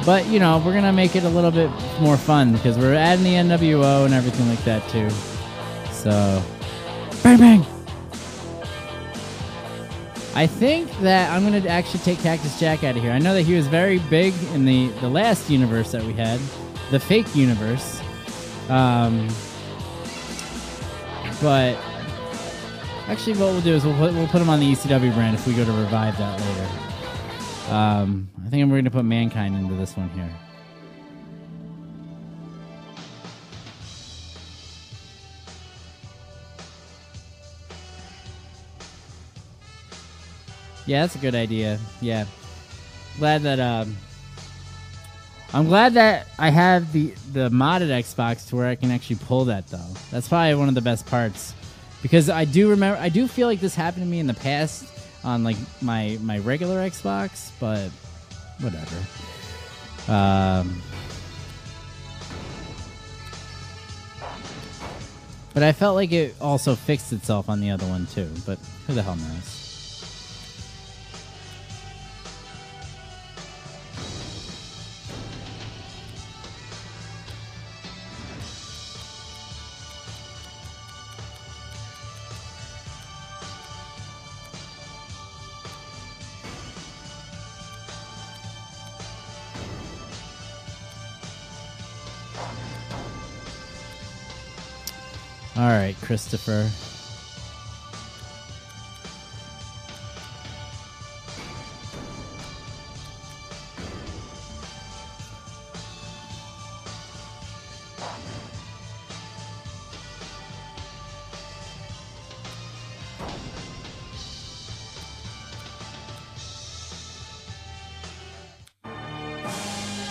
but 0.05 0.27
you 0.27 0.39
know, 0.39 0.63
we're 0.65 0.75
gonna 0.75 0.93
make 0.93 1.17
it 1.17 1.25
a 1.25 1.29
little 1.29 1.51
bit 1.51 1.71
more 2.01 2.17
fun 2.17 2.53
because 2.53 2.79
we're 2.79 2.95
adding 2.95 3.25
the 3.25 3.35
NWO 3.35 4.05
and 4.05 4.15
everything 4.15 4.49
like 4.49 4.63
that 4.65 4.89
too. 4.89 5.11
So, 5.93 6.43
bang 7.23 7.39
bang. 7.39 7.67
I 10.35 10.47
think 10.47 10.91
that 11.01 11.31
I'm 11.31 11.43
gonna 11.43 11.67
actually 11.69 12.01
take 12.01 12.21
Cactus 12.21 12.59
Jack 12.59 12.85
out 12.85 12.97
of 12.97 13.03
here. 13.03 13.13
I 13.13 13.19
know 13.19 13.35
that 13.35 13.43
he 13.43 13.55
was 13.55 13.67
very 13.67 13.99
big 13.99 14.33
in 14.55 14.65
the 14.65 14.89
the 15.01 15.09
last 15.09 15.51
universe 15.51 15.93
that 15.93 16.03
we 16.03 16.13
had, 16.13 16.41
the 16.91 17.01
fake 17.01 17.35
universe. 17.35 18.01
Um, 18.69 19.29
but 21.43 21.77
actually, 23.09 23.33
what 23.35 23.53
we'll 23.53 23.61
do 23.61 23.75
is 23.75 23.85
we'll 23.85 23.97
put, 23.97 24.15
we'll 24.15 24.29
put 24.29 24.41
him 24.41 24.49
on 24.49 24.61
the 24.61 24.73
ECW 24.73 25.13
brand 25.15 25.35
if 25.35 25.47
we 25.47 25.55
go 25.55 25.65
to 25.65 25.73
revive 25.73 26.17
that 26.19 26.41
later. 26.41 26.90
Um, 27.71 28.29
I 28.45 28.49
think 28.49 28.63
I'm 28.63 28.69
going 28.69 28.85
to 28.85 28.91
put 28.91 29.05
Mankind 29.05 29.55
into 29.55 29.75
this 29.75 29.97
one 29.97 30.09
here. 30.11 30.29
Yeah, 40.87 41.03
that's 41.03 41.15
a 41.15 41.19
good 41.19 41.37
idea. 41.37 41.79
Yeah, 42.01 42.25
glad 43.19 43.43
that 43.43 43.61
um, 43.61 43.97
I'm 45.55 45.67
glad 45.67 45.95
that 45.95 46.27
I 46.39 46.51
have 46.51 46.93
the 46.93 47.15
the 47.33 47.49
modded 47.51 47.91
Xbox 47.91 48.49
to 48.49 48.57
where 48.57 48.67
I 48.67 48.75
can 48.75 48.91
actually 48.91 49.17
pull 49.17 49.45
that 49.45 49.69
though. 49.69 49.95
That's 50.11 50.29
probably 50.29 50.57
one 50.57 50.69
of 50.69 50.75
the 50.75 50.81
best 50.81 51.07
parts 51.07 51.55
because 52.03 52.29
I 52.29 52.45
do 52.45 52.71
remember 52.71 53.01
I 53.01 53.09
do 53.09 53.29
feel 53.29 53.47
like 53.47 53.61
this 53.61 53.77
happened 53.77 54.05
to 54.05 54.09
me 54.09 54.19
in 54.19 54.27
the 54.27 54.35
past 54.35 54.85
on 55.25 55.45
like 55.45 55.57
my 55.81 56.19
my 56.23 56.39
regular 56.39 56.77
Xbox, 56.77 57.51
but 57.61 57.91
whatever. 58.61 58.97
Um, 60.09 60.83
but 65.55 65.63
I 65.63 65.73
felt 65.73 65.95
like 65.97 66.13
it 66.13 66.35
also 66.41 66.75
fixed 66.75 67.13
itself 67.13 67.49
on 67.49 67.61
the 67.61 67.71
other 67.71 67.87
one 67.87 68.07
too. 68.07 68.29
But 68.47 68.59
who 68.87 68.95
the 68.95 69.03
hell 69.03 69.17
knows? 69.17 69.60
All 95.61 95.69
right, 95.69 95.95
Christopher. 96.01 96.71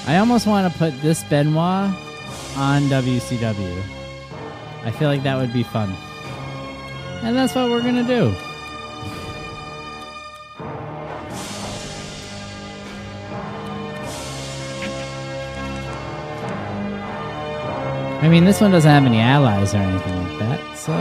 I 0.05 0.17
almost 0.17 0.45
want 0.45 0.71
to 0.71 0.77
put 0.77 1.01
this 1.01 1.23
Benoit 1.23 1.89
on 2.55 2.83
WCW. 2.83 3.98
I 4.83 4.91
feel 4.91 5.07
like 5.09 5.23
that 5.23 5.37
would 5.37 5.53
be 5.53 5.63
fun. 5.63 5.93
And 7.23 7.35
that's 7.35 7.53
what 7.53 7.69
we're 7.69 7.81
going 7.81 7.95
to 7.95 8.03
do. 8.03 8.33
I 18.21 18.27
mean, 18.27 18.43
this 18.43 18.59
one 18.61 18.71
doesn't 18.71 18.89
have 18.89 19.05
any 19.05 19.19
allies 19.19 19.73
or 19.73 19.77
anything 19.77 20.23
like 20.23 20.39
that, 20.39 20.77
so 20.77 20.93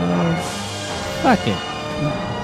fuck 1.21 1.47
it. 1.47 2.38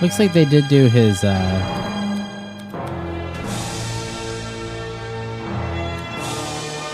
Looks 0.00 0.18
like 0.18 0.32
they 0.32 0.44
did 0.44 0.68
do 0.68 0.86
his. 0.86 1.24
uh 1.24 1.84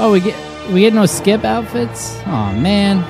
Oh, 0.01 0.11
we 0.13 0.21
get 0.21 0.37
we 0.73 0.81
get 0.81 0.93
no 0.95 1.07
skip 1.07 1.45
outfits. 1.45 2.19
Oh 2.27 2.53
man. 2.53 3.05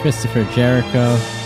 Christopher 0.00 0.44
Jericho. 0.54 1.39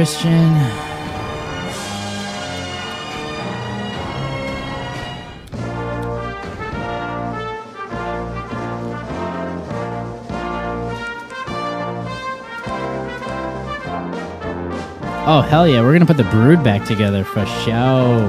Christian. 0.00 0.32
Oh 15.26 15.46
hell 15.46 15.68
yeah, 15.68 15.82
we're 15.82 15.92
gonna 15.92 16.06
put 16.06 16.16
the 16.16 16.24
brood 16.24 16.64
back 16.64 16.86
together 16.86 17.22
for 17.22 17.44
show. 17.44 18.24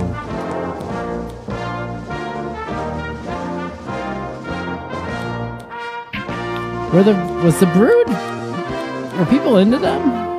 Were 6.92 7.04
the 7.04 7.14
was 7.42 7.58
the 7.62 7.68
brood? 7.68 8.10
Were 9.18 9.26
people 9.28 9.56
into 9.56 9.78
them? 9.78 10.31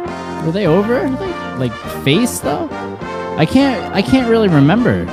Were 0.44 0.52
they 0.52 0.66
over 0.66 1.08
like 1.08 1.58
like 1.58 1.72
face 2.04 2.40
though? 2.40 2.68
I 3.36 3.46
can't 3.46 3.94
I 3.94 4.02
can't 4.02 4.28
really 4.28 4.48
remember. 4.48 5.06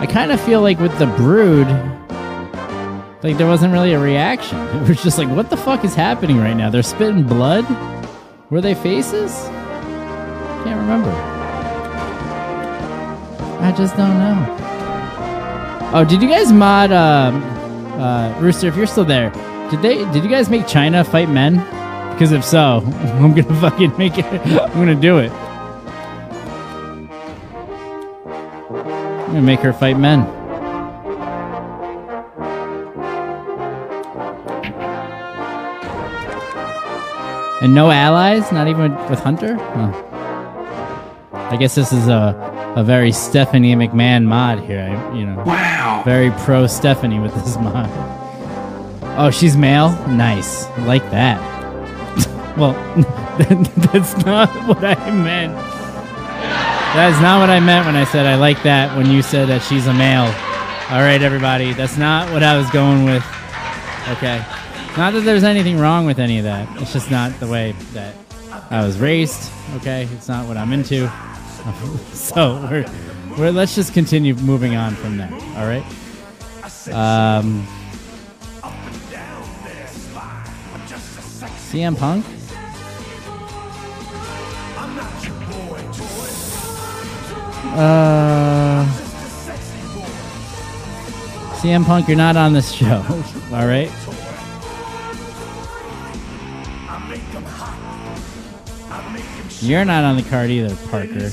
I 0.00 0.06
kind 0.06 0.32
of 0.32 0.40
feel 0.40 0.62
like 0.62 0.78
with 0.78 0.96
the 0.98 1.06
brood, 1.06 1.66
like 3.22 3.36
there 3.38 3.46
wasn't 3.46 3.72
really 3.72 3.92
a 3.92 3.98
reaction. 3.98 4.58
It 4.82 4.88
was 4.88 5.02
just 5.02 5.18
like, 5.18 5.28
what 5.28 5.50
the 5.50 5.56
fuck 5.56 5.84
is 5.84 5.94
happening 5.94 6.38
right 6.38 6.54
now? 6.56 6.70
They're 6.70 6.82
spitting 6.82 7.24
blood. 7.24 7.66
Were 8.50 8.60
they 8.60 8.74
faces? 8.74 9.32
Can't 10.64 10.80
remember. 10.80 11.10
I 13.60 13.72
just 13.76 13.96
don't 13.96 14.18
know. 14.18 14.56
Oh, 15.92 16.04
did 16.08 16.22
you 16.22 16.28
guys 16.28 16.52
mod 16.52 16.92
um, 16.92 17.42
uh, 18.00 18.38
Rooster? 18.40 18.68
If 18.68 18.76
you're 18.76 18.86
still 18.86 19.04
there, 19.04 19.30
did 19.70 19.82
they? 19.82 20.10
Did 20.12 20.24
you 20.24 20.30
guys 20.30 20.48
make 20.48 20.62
Chyna 20.62 21.06
fight 21.06 21.28
men? 21.28 21.58
Because 22.16 22.32
if 22.32 22.42
so, 22.42 22.82
I'm 22.86 23.34
gonna 23.34 23.60
fucking 23.60 23.94
make 23.98 24.16
it. 24.16 24.24
I'm 24.46 24.72
gonna 24.72 24.94
do 24.94 25.18
it. 25.18 25.30
I'm 28.24 29.26
gonna 29.26 29.42
make 29.42 29.60
her 29.60 29.74
fight 29.74 29.98
men. 29.98 30.20
And 37.60 37.74
no 37.74 37.90
allies, 37.90 38.50
not 38.50 38.66
even 38.66 38.94
with 39.10 39.18
Hunter. 39.18 39.56
Huh. 39.56 39.92
I 41.50 41.56
guess 41.58 41.74
this 41.74 41.92
is 41.92 42.08
a 42.08 42.72
a 42.76 42.82
very 42.82 43.12
Stephanie 43.12 43.74
McMahon 43.74 44.24
mod 44.24 44.60
here. 44.60 44.80
I, 44.80 45.14
you 45.14 45.26
know, 45.26 45.42
wow, 45.44 46.00
very 46.06 46.30
pro 46.30 46.66
Stephanie 46.66 47.18
with 47.18 47.34
this 47.34 47.56
mod. 47.58 47.90
Oh, 49.18 49.30
she's 49.30 49.54
male. 49.54 49.90
Nice, 50.08 50.66
like 50.78 51.02
that. 51.10 51.55
Well, 52.56 52.72
that's 53.92 54.16
not 54.24 54.48
what 54.68 54.84
I 54.84 55.10
meant. 55.10 55.54
That's 56.94 57.20
not 57.20 57.40
what 57.40 57.50
I 57.50 57.60
meant 57.60 57.84
when 57.84 57.96
I 57.96 58.04
said 58.04 58.24
I 58.24 58.36
like 58.36 58.62
that. 58.62 58.96
When 58.96 59.10
you 59.10 59.20
said 59.20 59.48
that 59.48 59.62
she's 59.62 59.86
a 59.86 59.92
male. 59.92 60.32
All 60.88 61.02
right, 61.02 61.20
everybody, 61.20 61.72
that's 61.72 61.98
not 61.98 62.32
what 62.32 62.42
I 62.42 62.56
was 62.56 62.70
going 62.70 63.04
with. 63.04 63.24
Okay, 64.08 64.38
not 64.96 65.12
that 65.12 65.22
there's 65.24 65.44
anything 65.44 65.78
wrong 65.78 66.06
with 66.06 66.18
any 66.18 66.38
of 66.38 66.44
that. 66.44 66.80
It's 66.80 66.92
just 66.92 67.10
not 67.10 67.38
the 67.40 67.46
way 67.46 67.72
that 67.92 68.14
I 68.70 68.84
was 68.84 68.98
raised. 68.98 69.52
Okay, 69.76 70.08
it's 70.14 70.28
not 70.28 70.46
what 70.46 70.56
I'm 70.56 70.72
into. 70.72 71.12
so 72.12 72.66
we're, 72.70 72.86
we're 73.36 73.50
let's 73.50 73.74
just 73.74 73.92
continue 73.92 74.34
moving 74.36 74.76
on 74.76 74.94
from 74.94 75.18
there. 75.18 75.32
All 75.56 75.66
right. 75.66 75.84
Um, 76.94 77.66
CM 81.68 81.98
Punk. 81.98 82.24
Uh, 87.76 88.86
CM 91.60 91.84
Punk, 91.84 92.08
you're 92.08 92.16
not 92.16 92.36
on 92.36 92.54
this 92.54 92.72
show. 92.72 93.04
All 93.52 93.66
right. 93.66 93.90
You're 99.60 99.84
not 99.84 100.04
on 100.04 100.16
the 100.16 100.22
card 100.22 100.50
either, 100.50 100.74
Parker. 100.90 101.30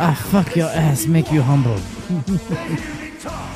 Ah, 0.00 0.14
fuck 0.30 0.54
your 0.54 0.68
ass, 0.68 1.06
make 1.06 1.32
you 1.32 1.42
humble. 1.42 1.78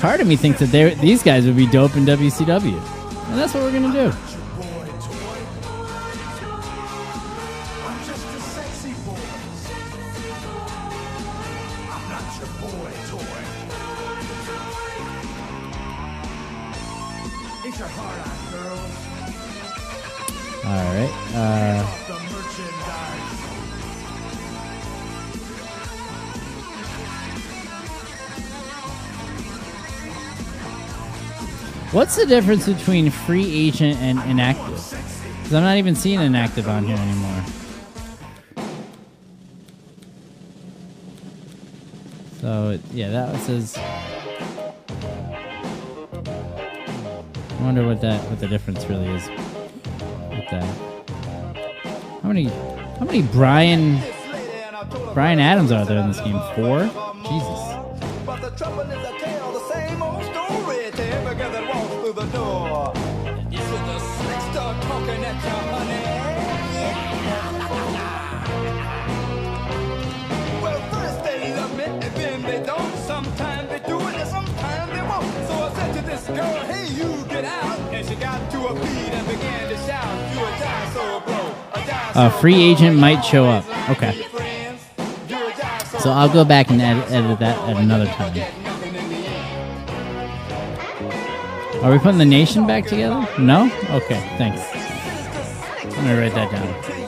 Part 0.00 0.20
of 0.20 0.26
me 0.26 0.36
thinks 0.36 0.58
that 0.60 0.70
these 1.00 1.22
guys 1.22 1.46
would 1.46 1.56
be 1.56 1.66
dope 1.66 1.96
in 1.96 2.04
WCW, 2.04 2.76
and 3.28 3.38
that's 3.38 3.54
what 3.54 3.62
we're 3.62 3.72
gonna 3.72 3.92
do. 3.92 4.12
Difference 32.32 32.66
between 32.66 33.10
free 33.10 33.44
agent 33.44 33.98
and 33.98 34.18
inactive? 34.20 34.96
Because 35.42 35.52
I'm 35.52 35.64
not 35.64 35.76
even 35.76 35.94
seeing 35.94 36.18
inactive 36.18 36.66
on 36.66 36.86
here 36.86 36.96
anymore. 36.96 37.44
So 42.40 42.70
it, 42.70 42.80
yeah, 42.90 43.10
that 43.10 43.38
says. 43.42 43.76
I 43.76 44.14
wonder 47.60 47.86
what 47.86 48.00
that 48.00 48.18
what 48.30 48.40
the 48.40 48.48
difference 48.48 48.86
really 48.86 49.08
is 49.08 49.28
with 49.28 50.48
that. 50.50 50.64
How 52.22 52.28
many 52.28 52.44
how 52.44 53.04
many 53.04 53.20
Brian 53.24 54.00
Brian 55.12 55.38
Adams 55.38 55.70
are 55.70 55.84
there 55.84 55.98
in 55.98 56.08
this 56.08 56.20
game? 56.20 56.40
Four? 56.54 56.88
Jesus. 57.28 59.01
A 82.14 82.30
free 82.30 82.60
agent 82.62 82.98
might 82.98 83.22
show 83.22 83.46
up. 83.46 83.64
Okay. 83.90 84.26
So 86.00 86.10
I'll 86.10 86.32
go 86.32 86.44
back 86.44 86.70
and 86.70 86.80
edit, 86.80 87.10
edit 87.10 87.38
that 87.38 87.58
at 87.68 87.76
another 87.76 88.06
time. 88.06 88.36
Are 91.82 91.90
we 91.90 91.98
putting 91.98 92.18
the 92.18 92.24
nation 92.24 92.66
back 92.66 92.86
together? 92.86 93.26
No? 93.38 93.64
Okay, 93.90 94.20
thanks. 94.38 94.62
I'm 95.84 95.90
gonna 95.90 96.20
write 96.20 96.34
that 96.34 96.50
down. 96.50 97.02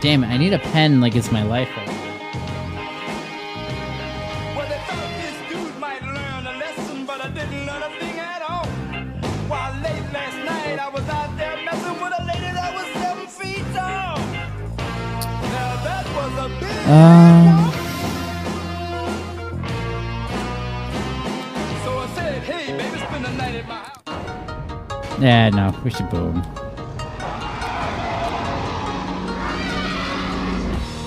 Damn 0.00 0.24
it, 0.24 0.28
I 0.28 0.36
need 0.36 0.52
a 0.52 0.58
pen 0.58 1.00
like 1.00 1.16
it's 1.16 1.32
my 1.32 1.42
life 1.42 1.68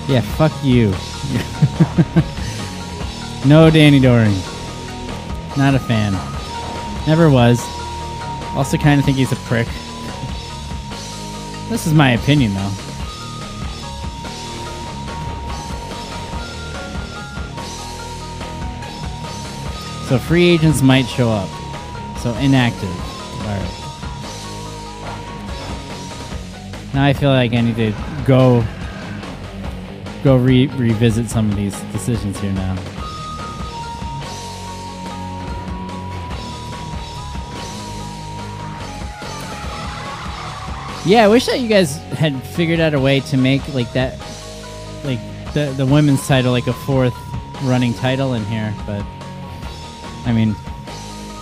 Yeah, 0.08 0.22
fuck 0.22 0.52
you. 0.64 0.86
no 3.48 3.70
Danny 3.70 4.00
Doring. 4.00 4.34
Not 5.58 5.74
a 5.74 5.78
fan. 5.78 6.14
Never 7.06 7.28
was. 7.28 7.60
Also, 8.56 8.78
kind 8.78 8.98
of 8.98 9.04
think 9.04 9.18
he's 9.18 9.32
a 9.32 9.36
prick. 9.36 9.66
This 11.68 11.86
is 11.86 11.92
my 11.92 12.12
opinion, 12.12 12.54
though. 12.54 12.70
So 20.08 20.18
free 20.18 20.48
agents 20.48 20.80
might 20.80 21.04
show 21.04 21.28
up. 21.28 21.50
So 22.20 22.32
inactive. 22.36 22.88
Alright. 23.42 23.74
Now 26.94 27.04
I 27.04 27.12
feel 27.12 27.28
like 27.28 27.52
I 27.52 27.60
need 27.60 27.76
to 27.76 27.94
go 28.24 28.64
go 30.22 30.36
re- 30.36 30.66
revisit 30.68 31.28
some 31.28 31.50
of 31.50 31.56
these 31.56 31.78
decisions 31.92 32.38
here 32.40 32.52
now. 32.52 32.76
Yeah, 41.06 41.24
I 41.24 41.28
wish 41.28 41.46
that 41.46 41.60
you 41.60 41.68
guys 41.68 41.96
had 42.12 42.42
figured 42.42 42.80
out 42.80 42.92
a 42.92 43.00
way 43.00 43.20
to 43.20 43.36
make 43.36 43.66
like 43.72 43.90
that, 43.92 44.18
like 45.04 45.20
the 45.54 45.72
the 45.76 45.86
women's 45.86 46.26
title 46.26 46.52
like 46.52 46.66
a 46.66 46.72
fourth 46.72 47.16
running 47.62 47.94
title 47.94 48.34
in 48.34 48.44
here. 48.44 48.74
But 48.86 49.04
I 50.26 50.32
mean, 50.32 50.54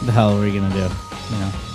the 0.05 0.13
hell 0.13 0.37
are 0.37 0.41
we 0.41 0.53
gonna 0.55 0.73
do? 0.73 0.95
You 1.35 1.41
know. 1.41 1.66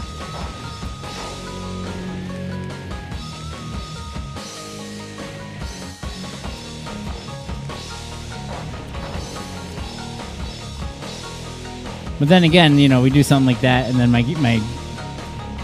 But 12.22 12.30
then 12.30 12.44
again, 12.44 12.78
you 12.78 12.88
know, 12.88 13.02
we 13.02 13.10
do 13.10 13.24
something 13.24 13.48
like 13.48 13.62
that, 13.62 13.90
and 13.90 14.00
then 14.00 14.12
my 14.12 14.22
my 14.38 14.62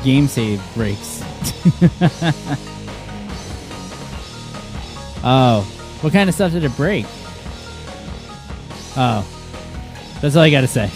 game 0.03 0.27
save 0.27 0.59
breaks. 0.73 1.21
oh, 5.23 5.61
what 6.01 6.13
kind 6.13 6.27
of 6.27 6.33
stuff 6.33 6.53
did 6.53 6.63
it 6.63 6.75
break? 6.75 7.05
Oh, 8.97 9.23
that's 10.19 10.35
all 10.35 10.41
I 10.41 10.49
got 10.49 10.61
to 10.61 10.67
say. 10.67 10.89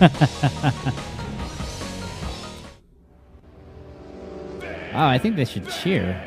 oh, 4.92 4.92
I 4.92 5.16
think 5.16 5.36
they 5.36 5.46
should 5.46 5.66
cheer. 5.70 6.22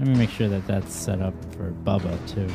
Let 0.00 0.08
me 0.08 0.16
make 0.16 0.30
sure 0.30 0.48
that 0.48 0.66
that's 0.66 0.92
set 0.92 1.22
up 1.22 1.34
for 1.54 1.70
Bubba 1.70 2.18
too. 2.28 2.48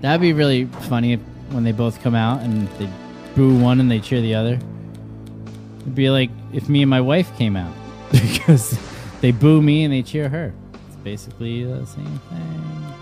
That'd 0.00 0.20
be 0.20 0.32
really 0.32 0.64
funny 0.64 1.14
if, 1.14 1.20
when 1.50 1.64
they 1.64 1.72
both 1.72 2.02
come 2.02 2.14
out 2.14 2.40
and 2.42 2.68
they 2.78 2.88
boo 3.34 3.58
one 3.58 3.80
and 3.80 3.90
they 3.90 4.00
cheer 4.00 4.20
the 4.20 4.34
other. 4.34 4.58
It'd 5.80 5.94
be 5.94 6.10
like 6.10 6.30
if 6.52 6.68
me 6.68 6.82
and 6.82 6.90
my 6.90 7.00
wife 7.00 7.36
came 7.36 7.56
out 7.56 7.74
because 8.12 8.78
they 9.20 9.32
boo 9.32 9.60
me 9.60 9.84
and 9.84 9.92
they 9.92 10.02
cheer 10.02 10.28
her. 10.28 10.52
It's 10.86 10.96
basically 10.96 11.64
the 11.64 11.86
same 11.86 12.18
thing. 12.30 12.94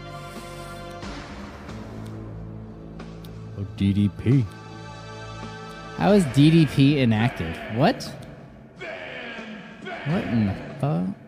Oh, 3.59 3.67
DDP. 3.77 4.45
How 5.97 6.13
is 6.13 6.25
DDP 6.27 6.99
inactive? 6.99 7.57
What? 7.75 8.03
What 10.07 10.25
in 10.25 10.47
the 10.47 10.55
fuck? 10.79 11.26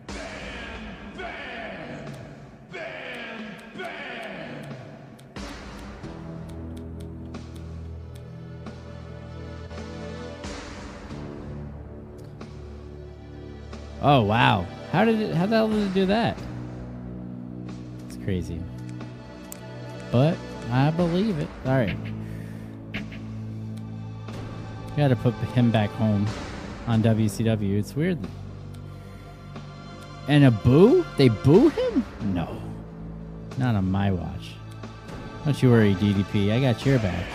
Oh 14.01 14.21
wow! 14.23 14.65
How 14.91 15.05
did 15.05 15.21
it? 15.21 15.35
How 15.35 15.45
the 15.45 15.55
hell 15.55 15.69
did 15.69 15.87
it 15.87 15.93
do 15.93 16.05
that? 16.05 16.37
It's 18.07 18.17
crazy. 18.23 18.61
But 20.11 20.37
I 20.71 20.91
believe 20.91 21.37
it. 21.39 21.47
All 21.65 21.73
right. 21.73 21.97
Got 24.95 25.09
to 25.09 25.15
put 25.15 25.33
him 25.55 25.71
back 25.71 25.89
home 25.91 26.27
on 26.87 27.01
WCW. 27.01 27.77
It's 27.77 27.95
weird. 27.95 28.17
And 30.27 30.45
a 30.45 30.51
boo? 30.51 31.05
They 31.17 31.29
boo 31.29 31.69
him? 31.69 32.05
No, 32.33 32.61
not 33.57 33.75
on 33.75 33.89
my 33.89 34.11
watch. 34.11 34.51
Don't 35.45 35.61
you 35.61 35.69
worry, 35.71 35.95
DDP. 35.95 36.51
I 36.51 36.59
got 36.59 36.85
your 36.85 36.99
back. 36.99 37.25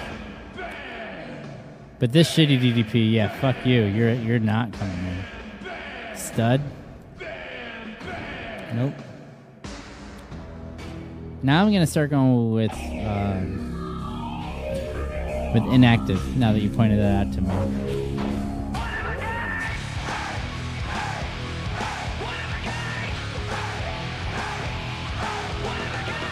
But 1.98 2.12
this 2.12 2.30
shitty 2.30 2.60
DDP, 2.60 3.12
yeah, 3.12 3.28
fuck 3.40 3.64
you. 3.64 3.84
You're 3.84 4.12
you're 4.12 4.39
not 4.39 4.72
coming 4.72 4.98
in. 4.98 5.34
Stud. 6.35 6.61
Nope. 8.74 8.93
Now 11.44 11.62
I'm 11.62 11.73
gonna 11.73 11.86
start 11.86 12.11
going 12.11 12.52
with 12.52 12.73
um, 13.06 13.70
with 15.55 15.62
inactive. 15.73 16.36
Now 16.36 16.52
that 16.52 16.59
you 16.59 16.70
pointed 16.70 16.98
that 16.98 17.28
out 17.28 17.32
to 17.35 17.40
me. 17.40 17.51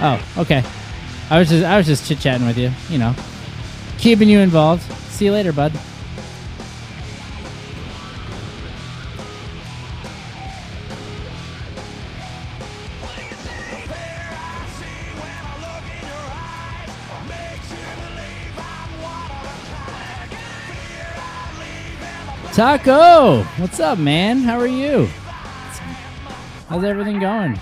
Oh, 0.04 0.20
okay. 0.38 0.64
I 1.30 1.38
was 1.38 1.48
just 1.48 1.64
I 1.64 1.76
was 1.76 1.86
just 1.86 2.08
chit 2.08 2.18
chatting 2.18 2.44
with 2.44 2.58
you. 2.58 2.72
You 2.88 2.98
know, 2.98 3.14
keeping 3.98 4.28
you 4.28 4.40
involved. 4.40 4.82
See 5.12 5.26
you 5.26 5.32
later, 5.32 5.52
bud. 5.52 5.72
Taco, 22.52 23.44
what's 23.56 23.80
up, 23.80 23.98
man? 23.98 24.40
How 24.40 24.60
are 24.60 24.66
you? 24.66 25.06
How's 26.68 26.84
everything 26.84 27.18
going? 27.18 27.58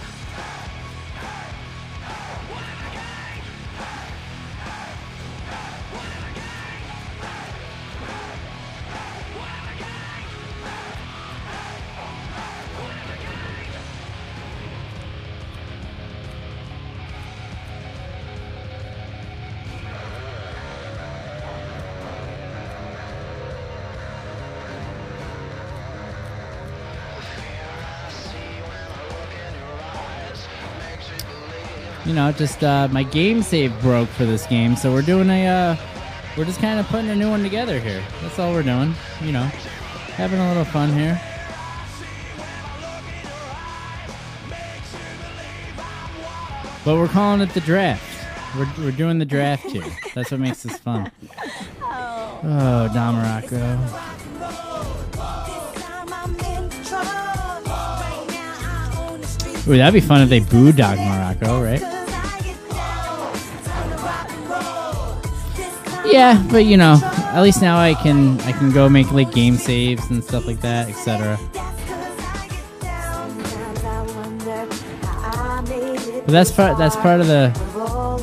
You 32.11 32.16
know, 32.16 32.32
just 32.32 32.65
uh, 32.65 32.89
my 32.91 33.05
game 33.05 33.41
save 33.41 33.81
broke 33.81 34.09
for 34.09 34.24
this 34.24 34.45
game, 34.47 34.74
so 34.74 34.93
we're 34.93 35.01
doing 35.01 35.31
a, 35.31 35.47
uh, 35.47 35.77
we're 36.37 36.45
just 36.45 36.61
kind 36.61 36.81
of 36.81 36.89
putting 36.89 37.09
a 37.09 37.15
new 37.15 37.31
one 37.31 37.45
together 37.45 37.78
here. 37.78 38.03
That's 38.20 38.37
all 38.37 38.51
we're 38.53 38.65
doing, 38.65 38.97
you 39.23 39.31
know, 39.31 39.45
having 40.16 40.41
a 40.41 40.49
little 40.49 40.65
fun 40.65 40.93
here. 40.93 41.20
But 46.85 46.97
we're 46.97 47.07
calling 47.07 47.43
it 47.43 47.55
the 47.55 47.61
draft. 47.61 48.03
We're, 48.59 48.87
we're 48.87 48.91
doing 48.91 49.20
the 49.20 49.24
draft 49.24 49.70
here. 49.70 49.87
That's 50.12 50.32
what 50.32 50.41
makes 50.41 50.65
this 50.65 50.78
fun. 50.78 51.12
Oh, 52.43 52.91
Don 52.93 53.16
Muraco. 53.16 53.78
Ooh, 59.69 59.77
that'd 59.77 59.93
be 59.93 60.01
fun 60.01 60.23
if 60.23 60.31
they 60.31 60.41
booed 60.41 60.77
Doc 60.77 60.97
Muraco, 60.97 61.62
right? 61.62 61.90
Yeah, 66.11 66.45
but 66.51 66.65
you 66.65 66.77
know, 66.77 67.01
at 67.03 67.41
least 67.43 67.62
now 67.62 67.78
I 67.78 67.95
can 67.95 68.41
I 68.41 68.53
can 68.53 68.73
go 68.73 68.89
make 68.89 69.11
like 69.12 69.32
game 69.32 69.57
saves 69.57 70.11
and 70.11 70.23
stuff 70.24 70.47
like 70.47 70.61
that, 70.61 70.89
etc. 70.89 71.39
But 76.24 76.32
that's 76.32 76.51
part 76.51 76.78
that's 76.78 76.97
part 76.97 77.20
of 77.20 77.27
the 77.28 77.53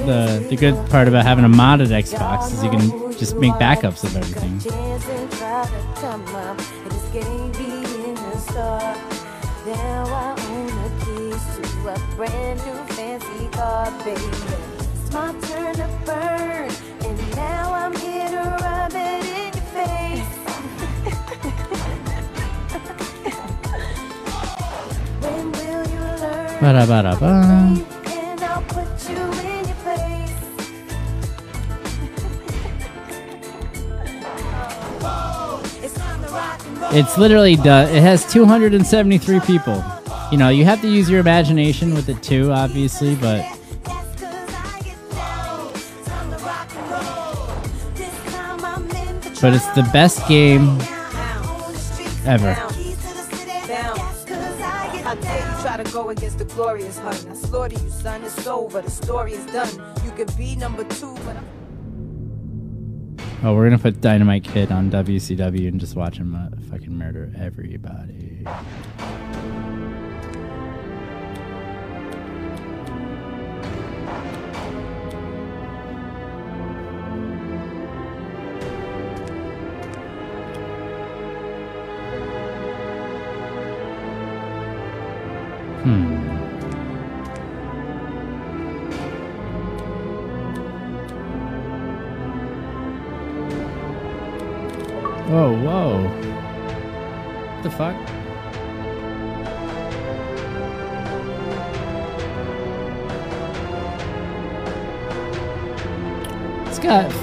the 0.06 0.46
the 0.50 0.56
good 0.56 0.76
part 0.90 1.08
about 1.08 1.26
having 1.26 1.46
a 1.46 1.50
modded 1.50 1.88
Xbox 1.88 2.52
is 2.52 2.64
you 2.64 2.70
can 2.70 3.12
just 3.18 3.36
make 3.38 3.54
backups 3.54 4.04
of 4.04 4.16
everything. 4.16 4.62
It's 15.08 15.14
my 15.14 15.32
turn 15.42 15.76
to 15.76 15.90
burn, 16.06 16.67
you 29.10 29.16
in 29.16 29.68
your 29.68 29.76
place. 29.84 30.32
It's 36.94 37.18
literally 37.18 37.58
done. 37.58 37.94
It 37.94 38.02
has 38.02 38.26
273 38.32 39.40
people. 39.42 39.84
You 40.32 40.38
know, 40.40 40.50
you 40.50 40.66
have 40.66 40.82
to 40.82 40.88
use 40.88 41.10
your 41.10 41.20
imagination 41.20 41.94
with 41.94 42.10
it 42.10 42.24
too, 42.24 42.52
obviously, 42.52 43.16
but 43.16 43.46
but 49.42 49.54
it's 49.54 49.68
the 49.76 49.88
best 49.94 50.28
game 50.28 50.80
ever. 52.26 52.77
Against 56.10 56.40
the 56.40 56.46
glorious 56.46 56.98
hun? 56.98 57.14
I 57.14 57.34
slaughter 57.34 57.82
you, 57.82 57.90
son. 57.90 58.24
It's 58.24 58.48
over. 58.48 58.82
The 58.82 58.92
story 58.92 59.34
is 59.34 59.46
done. 59.48 59.70
You 60.04 60.12
could 60.12 60.36
be 60.38 60.56
number 60.56 60.84
two, 60.86 61.14
but 61.26 61.38
I'm 61.38 61.46
Oh, 63.44 63.54
we're 63.54 63.66
gonna 63.66 63.78
put 63.78 64.02
Dynamite 64.02 64.44
Kid 64.44 64.72
on 64.72 64.90
WCW 64.90 65.68
and 65.68 65.80
just 65.80 65.96
watch 65.96 66.18
him 66.18 66.34
uh, 66.34 66.50
fucking 66.72 66.98
murder 66.98 67.32
everybody. 67.38 68.44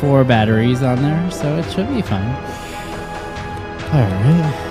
Four 0.05 0.23
batteries 0.23 0.83
on 0.83 1.01
there, 1.01 1.31
so 1.31 1.57
it 1.57 1.65
should 1.73 1.89
be 1.89 2.03
fine. 2.03 2.35
Alright. 3.95 4.64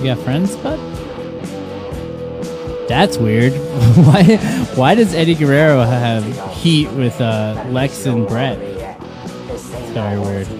You 0.00 0.06
got 0.06 0.18
friends, 0.24 0.56
bud? 0.56 0.78
That's 2.88 3.18
weird. 3.18 3.52
why? 4.06 4.38
Why 4.74 4.94
does 4.94 5.14
Eddie 5.14 5.34
Guerrero 5.34 5.82
have 5.84 6.24
heat 6.52 6.90
with 6.92 7.20
uh, 7.20 7.62
Lex 7.68 8.06
and 8.06 8.26
Bret? 8.26 8.58
It's 8.58 9.66
very 9.90 10.18
weird. 10.18 10.59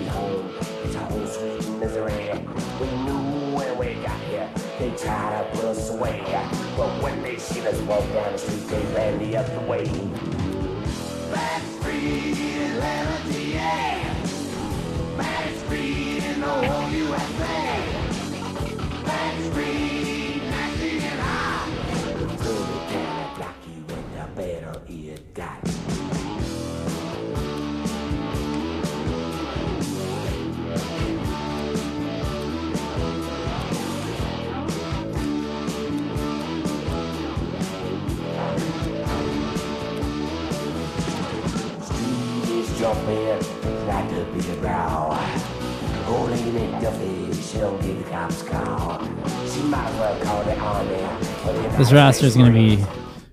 This 51.91 51.97
roster 51.97 52.27
is 52.27 52.37
gonna 52.37 52.53
be 52.53 52.79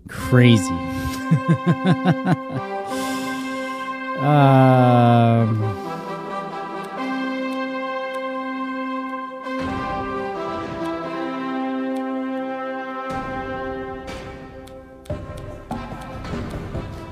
crazy. 0.08 0.64
um. 4.18 5.64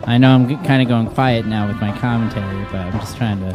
I 0.07 0.17
know 0.17 0.33
I'm 0.33 0.47
kind 0.65 0.81
of 0.81 0.87
going 0.87 1.05
quiet 1.11 1.45
now 1.45 1.67
with 1.67 1.79
my 1.79 1.95
commentary, 1.99 2.65
but 2.71 2.77
I'm 2.77 2.93
just 2.93 3.17
trying 3.17 3.39
to 3.41 3.51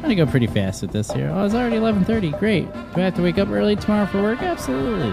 trying 0.00 0.08
to 0.08 0.14
go 0.14 0.24
pretty 0.24 0.46
fast 0.46 0.80
with 0.80 0.92
this 0.92 1.10
here. 1.10 1.30
Oh, 1.34 1.44
it's 1.44 1.54
already 1.54 1.76
11:30. 1.76 2.38
Great. 2.38 2.72
Do 2.94 3.02
I 3.02 3.04
have 3.04 3.14
to 3.16 3.22
wake 3.22 3.36
up 3.36 3.50
early 3.50 3.76
tomorrow 3.76 4.06
for 4.06 4.22
work? 4.22 4.40
Absolutely. 4.40 5.12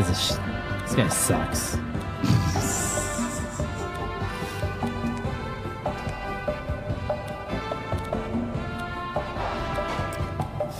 Guy's 0.00 0.10
a 0.10 0.14
sh- 0.14 0.34
this 0.82 0.94
guy 0.96 1.08
sucks. 1.08 1.76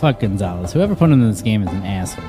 Fuck 0.01 0.19
Gonzalez. 0.19 0.73
Whoever 0.73 0.95
put 0.95 1.05
him 1.05 1.21
in 1.21 1.29
this 1.29 1.41
game 1.41 1.63
is 1.63 1.71
an 1.71 1.85
asshole. 1.85 2.25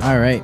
All 0.00 0.18
right. 0.18 0.42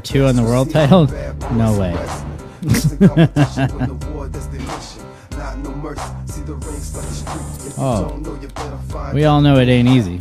Number 0.00 0.10
two 0.12 0.24
on 0.26 0.36
the 0.36 0.42
world 0.42 0.70
title? 0.70 1.06
No 1.52 1.78
way. 1.78 1.94
oh. 7.78 8.20
We 9.14 9.24
all 9.24 9.40
know 9.40 9.56
it 9.56 9.68
ain't 9.68 9.88
easy. 9.88 10.20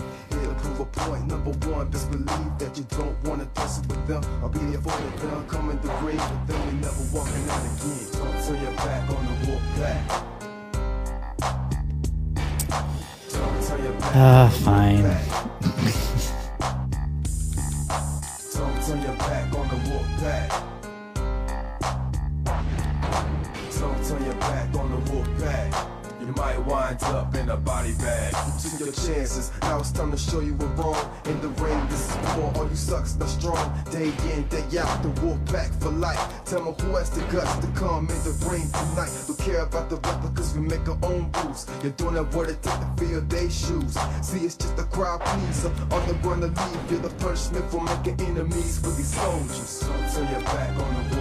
Crowd 45.00 45.22
pleaser. 45.22 45.70
On 45.92 46.08
the 46.08 46.14
run 46.28 46.42
leave, 46.42 46.92
you're 46.92 47.00
the 47.00 47.10
punishment 47.24 47.72
for 47.72 47.82
making 47.82 48.20
enemies 48.28 48.82
with 48.84 48.98
these 48.98 49.14
soldiers. 49.16 49.80
Don't 49.80 50.12
turn 50.14 50.28
your 50.30 50.42
back 50.42 50.78
on 50.78 50.94
the. 51.10 51.20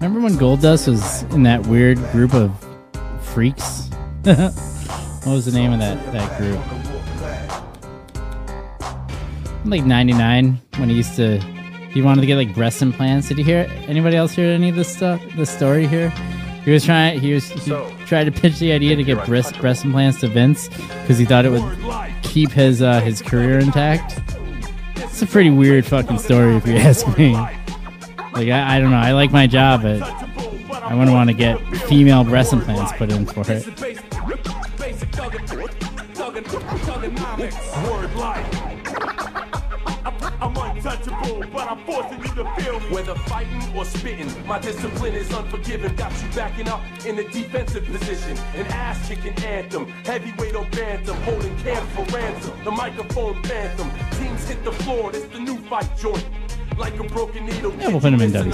Remember 0.00 0.20
when 0.20 0.34
Goldust 0.34 0.86
was 0.86 1.24
in 1.34 1.42
that 1.42 1.66
weird 1.66 1.98
group 2.12 2.32
of 2.32 2.52
freaks? 3.20 3.90
what 4.22 4.54
was 5.26 5.46
the 5.46 5.52
name 5.52 5.72
of 5.72 5.80
that, 5.80 5.98
that 6.12 6.38
group? 6.38 6.60
Like 9.64 9.84
99 9.84 10.60
when 10.78 10.88
he 10.88 10.94
used 10.96 11.16
to 11.16 11.38
he 11.92 12.02
wanted 12.02 12.20
to 12.20 12.26
get 12.28 12.36
like 12.36 12.54
breast 12.54 12.80
implants. 12.82 13.28
Did 13.28 13.38
you 13.38 13.44
hear 13.44 13.66
anybody 13.88 14.16
else 14.16 14.32
hear 14.32 14.46
any 14.46 14.68
of 14.68 14.76
this 14.76 14.94
stuff? 14.96 15.20
The 15.36 15.44
story 15.44 15.88
here? 15.88 16.12
He 16.70 16.74
was 16.74 16.84
trying 16.84 17.18
he 17.18 17.34
was 17.34 17.48
he 17.48 17.72
tried 18.06 18.26
to 18.26 18.30
pitch 18.30 18.60
the 18.60 18.70
idea 18.70 18.94
to 18.94 19.02
get 19.02 19.26
breast 19.26 19.58
breast 19.58 19.84
implants 19.84 20.20
to 20.20 20.28
Vince 20.28 20.68
because 20.68 21.18
he 21.18 21.24
thought 21.24 21.44
it 21.44 21.50
would 21.50 21.64
keep 22.22 22.52
his 22.52 22.80
uh, 22.80 23.00
his 23.00 23.20
career 23.20 23.58
intact. 23.58 24.20
It's 24.94 25.20
a 25.20 25.26
pretty 25.26 25.50
weird 25.50 25.84
fucking 25.84 26.18
story 26.18 26.54
if 26.54 26.64
you 26.68 26.76
ask 26.76 27.18
me. 27.18 27.32
Like 27.32 28.50
I, 28.50 28.76
I 28.76 28.80
don't 28.80 28.92
know. 28.92 28.98
I 28.98 29.10
like 29.10 29.32
my 29.32 29.48
job, 29.48 29.82
but 29.82 30.00
I 30.00 30.94
wouldn't 30.94 31.12
want 31.12 31.28
to 31.28 31.34
get 31.34 31.60
female 31.88 32.22
breast 32.22 32.52
implants 32.52 32.92
put 32.92 33.10
in 33.10 33.26
for 33.26 33.42
it. 33.50 33.99
Untouchable, 40.90 41.44
but 41.52 41.70
I'm 41.70 41.84
forcing 41.84 42.18
you 42.18 42.28
to 42.34 42.54
feel 42.56 42.80
me. 42.80 42.94
Whether 42.94 43.14
fighting 43.14 43.76
or 43.76 43.84
spitting, 43.84 44.30
my 44.46 44.58
discipline 44.58 45.14
is 45.14 45.30
unforgiving. 45.32 45.94
Got 45.96 46.12
you 46.22 46.28
backing 46.34 46.68
up 46.68 46.80
in 47.06 47.18
a 47.18 47.28
defensive 47.28 47.84
position. 47.86 48.36
An 48.54 48.66
ass 48.66 49.08
kicking 49.08 49.34
anthem, 49.44 49.86
heavyweight 50.04 50.54
or 50.54 50.64
bantam, 50.70 51.16
holding 51.22 51.56
cans 51.58 51.88
for 51.94 52.04
ransom. 52.16 52.64
The 52.64 52.70
microphone 52.70 53.42
phantom, 53.44 53.90
teams 54.18 54.48
hit 54.48 54.64
the 54.64 54.72
floor. 54.72 55.10
It's 55.14 55.26
the 55.26 55.40
new 55.40 55.58
fight 55.68 55.90
joint. 55.98 56.26
Like 56.76 56.98
a 56.98 57.04
broken 57.04 57.46
needle. 57.46 57.74
Yeah, 57.78 57.88
we'll 57.88 58.00
put 58.00 58.12
him 58.12 58.20
in 58.22 58.32
get 58.32 58.46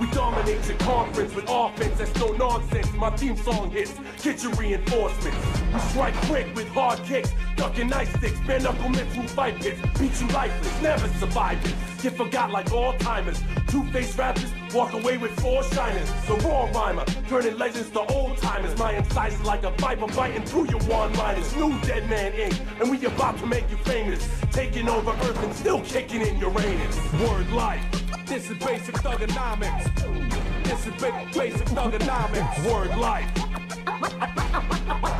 We 0.00 0.06
dominate 0.12 0.64
your 0.68 0.76
conference 0.78 1.34
with 1.34 1.46
offense 1.48 1.98
that's 1.98 2.14
no 2.20 2.28
nonsense. 2.32 2.92
My 2.94 3.10
theme 3.10 3.36
song 3.36 3.70
hits, 3.70 3.92
get 4.22 4.42
your 4.44 4.52
reinforcements. 4.52 5.36
We 5.74 5.80
strike 5.90 6.14
quick 6.26 6.54
with 6.54 6.68
hard 6.68 7.02
kicks, 7.04 7.32
ducking 7.56 7.92
ice 7.92 8.08
sticks, 8.10 8.38
bare 8.46 8.60
knuckle 8.60 8.90
men 8.90 9.08
through 9.08 9.26
fight 9.28 9.60
pits. 9.60 9.80
Beat 9.98 10.20
you 10.20 10.28
lifeless, 10.28 10.82
never 10.82 11.08
survive 11.18 11.58
it. 11.64 11.74
Get 12.02 12.16
forgot 12.16 12.52
like 12.52 12.72
all 12.72 12.92
timers. 12.98 13.42
Two 13.66 13.82
faced 13.90 14.16
rappers 14.16 14.52
walk 14.72 14.92
away 14.92 15.18
with 15.18 15.32
four 15.40 15.64
shiners. 15.64 16.08
The 16.28 16.34
raw 16.46 16.70
rhymer, 16.70 17.04
turning 17.28 17.58
legends 17.58 17.90
to 17.90 18.00
old 18.12 18.36
timers. 18.36 18.78
My 18.78 18.92
incisors 18.92 19.40
like 19.44 19.64
a 19.64 19.70
viper 19.70 20.06
biting 20.06 20.44
through 20.44 20.68
your 20.68 20.80
one 20.82 21.12
liners. 21.14 21.54
New 21.56 21.76
Dead 21.80 22.08
Man 22.08 22.32
Inc. 22.32 22.80
And 22.80 22.88
we 22.88 23.04
about 23.04 23.36
to 23.38 23.46
make 23.46 23.68
you 23.68 23.76
famous. 23.78 24.28
Taking 24.52 24.88
over 24.88 25.10
Earth 25.10 25.42
and 25.42 25.52
still 25.54 25.80
kicking 25.82 26.20
in 26.20 26.38
Uranus. 26.38 27.12
Word 27.14 27.50
life. 27.50 27.84
This 28.26 28.48
is 28.48 28.58
basic 28.58 28.94
thuganomics. 28.96 30.64
This 30.64 30.86
is 30.86 31.02
ba- 31.02 31.28
basic 31.34 31.66
thuganomics. 31.66 32.72
Word 32.72 32.96
life. 32.96 33.28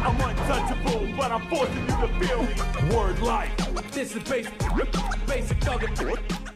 I'm 0.07 0.21
untouchable, 0.21 1.09
but 1.17 1.33
I'm 1.33 1.45
forcing 1.49 1.81
you 1.81 2.07
to 2.07 2.09
feel 2.21 2.43
me. 2.45 2.95
Word 2.95 3.19
life. 3.21 3.53
This 3.91 4.15
is 4.15 4.23
basic, 4.23 4.57
basic 5.27 5.59
thuganomics. 5.59 6.48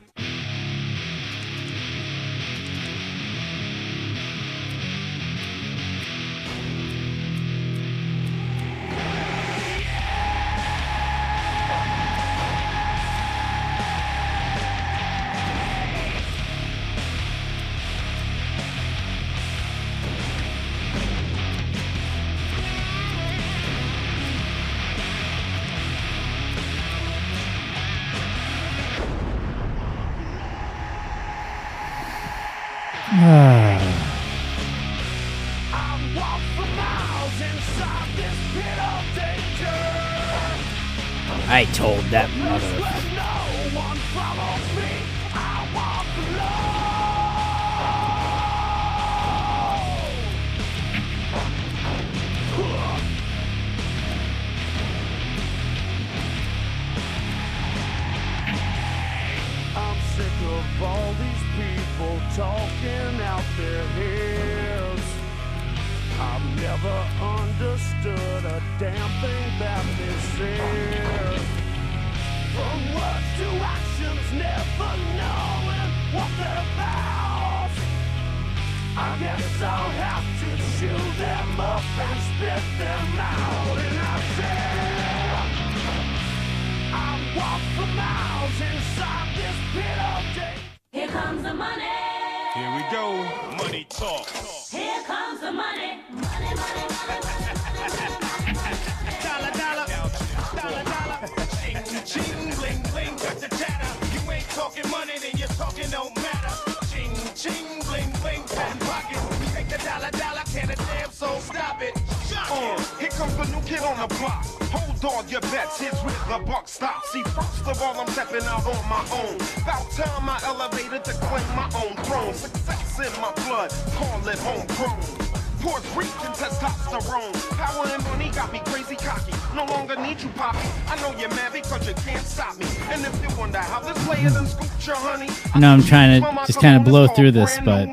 Know 135.63 135.73
I'm 135.73 135.83
trying 135.83 136.21
to 136.21 136.45
just 136.45 136.61
kind 136.61 136.77
of 136.77 136.85
blow 136.85 137.07
through 137.07 137.31
this, 137.31 137.57
but 137.65 137.89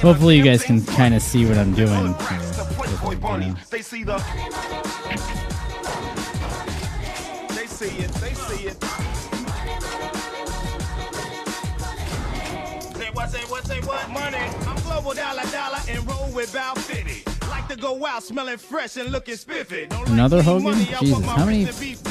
hopefully 0.00 0.38
you 0.38 0.42
guys 0.42 0.62
can 0.64 0.82
kind 0.84 1.14
of 1.14 1.20
see 1.20 1.44
what 1.44 1.58
I'm 1.58 1.74
doing. 1.74 2.14
Smelling 18.22 18.56
fresh 18.56 18.96
and 18.96 19.10
looking 19.10 19.36
spiffy. 19.36 19.88
Another 20.06 20.42
Hogan? 20.42 20.74
Jesus, 21.00 21.24
how 21.24 21.44
many 21.44 21.64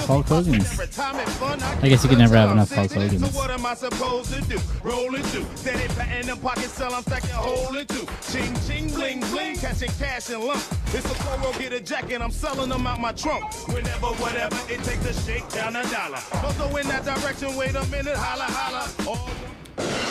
Hulk. 0.06 0.26
Hogans? 0.28 0.72
Every 0.72 0.88
time 0.88 1.16
it's 1.20 1.34
fun, 1.38 1.62
I 1.62 1.88
guess 1.88 2.04
you 2.04 2.10
can 2.10 2.20
never 2.20 2.36
have 2.36 2.52
enough 2.52 2.72
Hulk 2.72 2.90
So 2.90 3.00
what 3.38 3.50
am 3.50 3.66
I 3.66 3.74
supposed 3.74 4.34
to 4.34 4.42
do? 4.42 4.60
Roll 4.84 5.16
it 5.16 5.26
through. 5.28 5.46
Steady 5.56 5.88
patting 5.96 6.28
them 6.28 6.40
pockets, 6.40 6.74
sell 6.74 6.94
I'm 6.94 7.04
stacking, 7.04 7.30
holding 7.32 7.88
two. 7.88 8.06
Ching, 8.32 8.54
ching, 8.68 8.94
bling, 8.94 9.20
bling, 9.32 9.56
catching 9.58 9.92
cash 9.92 10.30
and 10.30 10.44
lump. 10.44 10.62
It's 10.94 11.06
a 11.06 11.24
Coro, 11.24 11.54
get 11.58 11.74
a 11.74 11.80
jacket, 11.80 12.22
I'm 12.22 12.32
selling 12.32 12.70
them 12.70 12.86
out 12.86 13.00
my 13.00 13.14
trunk. 13.14 13.46
Whenever, 13.70 14.08
whatever, 14.08 14.58
it 14.70 14.84
takes 14.84 15.06
to 15.06 15.14
shake 15.14 15.48
down 15.50 15.76
a 15.76 15.84
dollar. 15.90 16.20
Don't 16.58 16.80
in 16.80 16.88
that 16.88 17.06
direction, 17.06 17.56
wait 17.56 17.76
a 17.76 17.86
minute, 17.88 18.16
holla, 18.16 18.44
holla. 18.44 18.90
All 19.08 20.11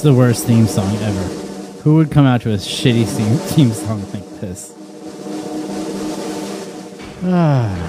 It's 0.00 0.06
the 0.06 0.14
worst 0.14 0.46
theme 0.46 0.66
song 0.66 0.96
ever. 1.02 1.22
Who 1.82 1.96
would 1.96 2.10
come 2.10 2.24
out 2.24 2.40
to 2.40 2.52
a 2.52 2.56
shitty 2.56 3.04
theme, 3.04 3.70
song 3.74 4.00
like 4.14 4.40
this? 4.40 4.74
Ah. 7.22 7.79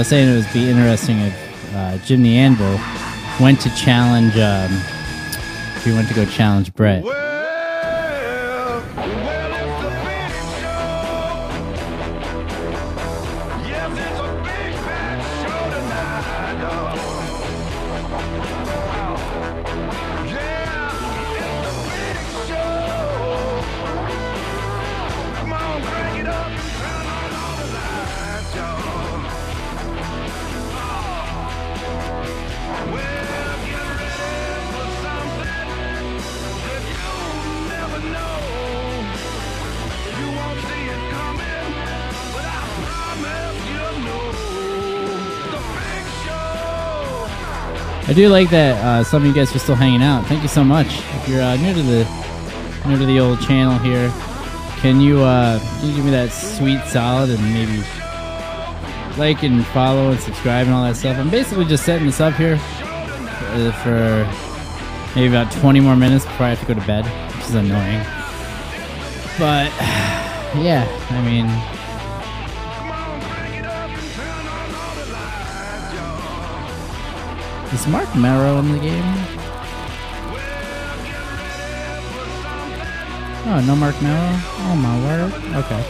Was 0.00 0.08
saying 0.08 0.30
it 0.30 0.34
would 0.34 0.52
be 0.54 0.70
interesting 0.70 1.18
if 1.18 1.74
uh, 1.74 1.98
Jim 2.06 2.22
the 2.22 2.38
Anvil 2.38 2.80
went 3.38 3.60
to 3.60 3.68
challenge. 3.76 4.32
Um, 4.32 4.72
if 5.76 5.84
he 5.84 5.92
went 5.92 6.08
to 6.08 6.14
go 6.14 6.24
challenge 6.24 6.72
Bret. 6.72 7.04
Do 48.20 48.28
like 48.28 48.50
that 48.50 48.76
uh, 48.84 49.02
some 49.02 49.22
of 49.22 49.28
you 49.28 49.32
guys 49.32 49.54
are 49.56 49.58
still 49.58 49.74
hanging 49.74 50.02
out. 50.02 50.26
Thank 50.26 50.42
you 50.42 50.48
so 50.48 50.62
much. 50.62 50.88
If 50.88 51.28
you're 51.28 51.40
uh, 51.40 51.56
new 51.56 51.72
to 51.72 51.82
the 51.82 52.04
new 52.86 52.98
to 52.98 53.06
the 53.06 53.18
old 53.18 53.40
channel 53.40 53.78
here, 53.78 54.12
can 54.80 55.00
you 55.00 55.22
uh, 55.22 55.58
can 55.58 55.88
you 55.88 55.96
give 55.96 56.04
me 56.04 56.10
that 56.10 56.30
sweet 56.30 56.82
solid 56.84 57.30
and 57.30 57.42
maybe 57.54 57.82
like 59.16 59.42
and 59.42 59.64
follow 59.68 60.10
and 60.10 60.20
subscribe 60.20 60.66
and 60.66 60.74
all 60.74 60.84
that 60.84 60.96
stuff? 60.96 61.16
I'm 61.16 61.30
basically 61.30 61.64
just 61.64 61.86
setting 61.86 62.04
this 62.04 62.20
up 62.20 62.34
here 62.34 62.58
uh, 62.60 63.72
for 63.82 64.28
maybe 65.18 65.34
about 65.34 65.50
20 65.52 65.80
more 65.80 65.96
minutes 65.96 66.26
before 66.26 66.46
I 66.46 66.50
have 66.50 66.60
to 66.60 66.74
go 66.74 66.78
to 66.78 66.86
bed, 66.86 67.06
which 67.36 67.46
is 67.46 67.54
annoying. 67.54 68.04
But 69.38 69.72
yeah, 70.60 70.84
I 71.08 71.22
mean, 71.24 71.46
Is 77.72 77.86
Marc 77.86 78.14
Mero 78.16 78.58
in 78.58 78.72
the 78.72 78.78
game? 78.80 79.04
Oh, 83.46 83.62
no 83.64 83.76
Marc 83.76 84.00
Mero? 84.02 84.28
Oh 84.58 84.76
my 84.76 84.98
word. 85.04 85.32
Okay. 85.64 85.89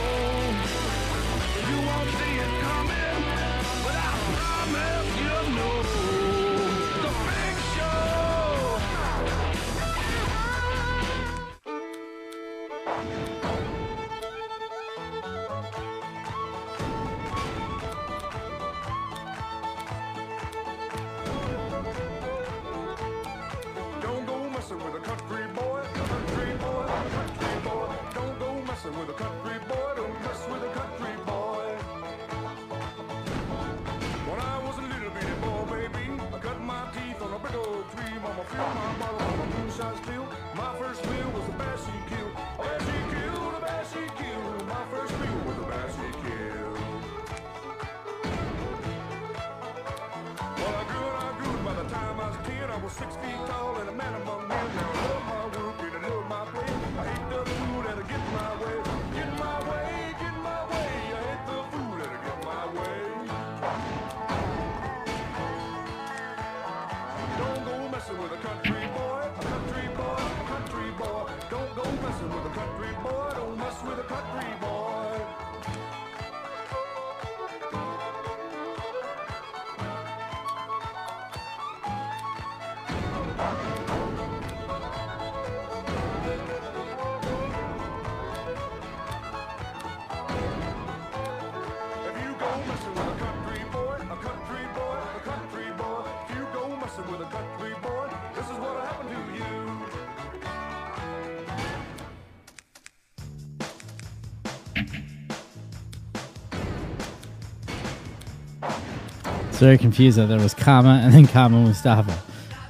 Very 109.60 109.76
confused 109.76 110.16
that 110.16 110.24
there 110.24 110.38
was 110.38 110.54
Kama 110.54 111.02
and 111.04 111.12
then 111.12 111.26
Kama 111.26 111.60
Mustafa. 111.60 112.18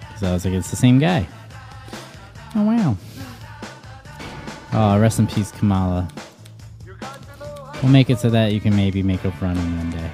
Because 0.00 0.24
I 0.24 0.32
was 0.32 0.44
like, 0.44 0.54
it's 0.54 0.70
the 0.70 0.76
same 0.76 0.98
guy. 0.98 1.24
Oh 2.56 2.64
wow. 2.64 2.96
Oh, 4.72 4.98
rest 4.98 5.20
in 5.20 5.28
peace, 5.28 5.52
Kamala. 5.52 6.08
We'll 7.80 7.92
make 7.92 8.10
it 8.10 8.18
so 8.18 8.28
that 8.30 8.52
you 8.52 8.60
can 8.60 8.74
maybe 8.74 9.04
make 9.04 9.24
a 9.24 9.30
run 9.40 9.56
in 9.56 9.76
one 9.78 9.90
day. 9.92 10.10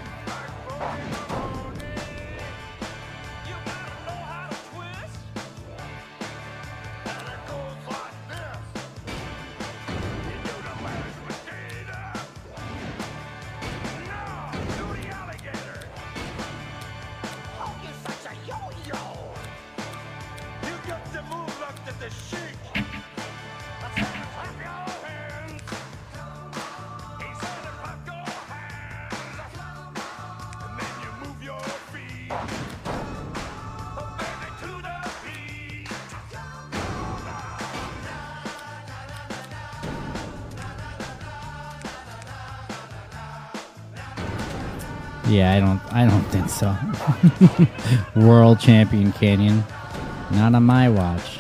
World 48.16 48.61
champion 48.61 49.12
Kanyon, 49.12 49.65
not 50.32 50.55
on 50.55 50.62
my 50.62 50.89
watch. 50.89 51.39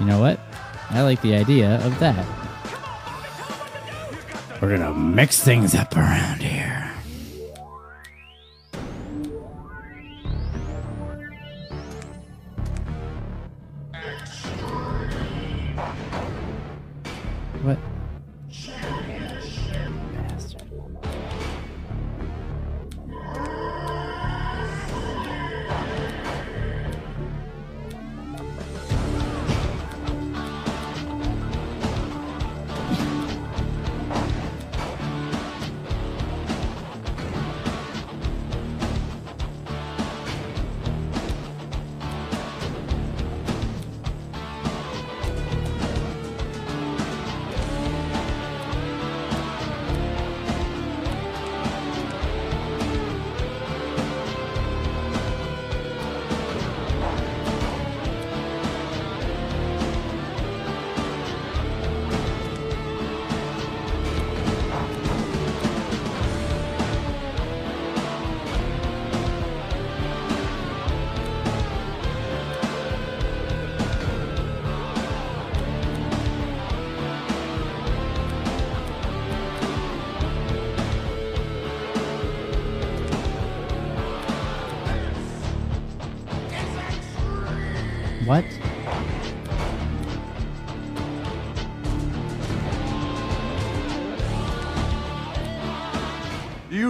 You 0.00 0.06
know 0.06 0.20
what? 0.20 0.38
I 0.90 1.02
like 1.02 1.20
the 1.22 1.34
idea 1.34 1.84
of 1.84 1.98
that. 1.98 2.26
We're 4.60 4.76
gonna 4.76 4.94
mix 4.94 5.42
things 5.42 5.74
up 5.74 5.96
around 5.96 6.42
here. 6.42 6.55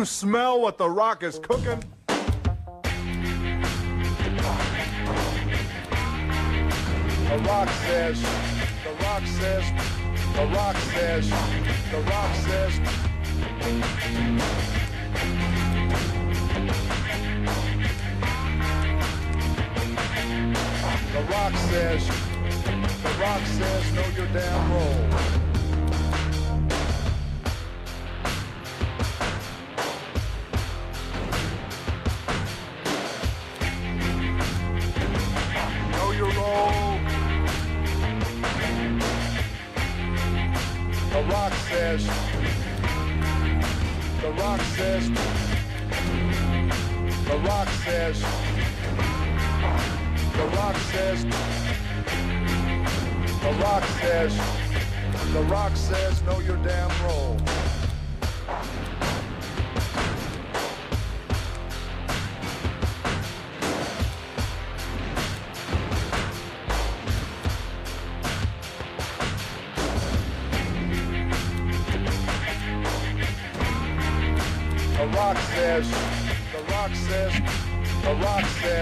Smell 0.07 0.61
what 0.61 0.79
the 0.79 0.89
rock 0.89 1.23
is 1.23 1.39
cooking? 1.41 1.83
The 7.29 7.39
rock 7.45 7.69
says, 7.69 8.23
the 8.85 8.93
rock 9.03 9.23
says, 9.27 9.65
the 10.35 10.47
rock 10.55 10.77
says, 10.77 11.29
the 11.91 12.01
rock 12.03 12.35
says. 12.37 12.81
The 21.13 21.23
rock 21.23 21.55
says, 21.55 22.07
the 23.03 23.11
rock 23.21 23.43
says, 23.47 23.93
know 23.95 24.07
your 24.17 24.27
damn 24.29 24.73
role. 24.73 25.36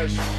Rock 0.06 0.33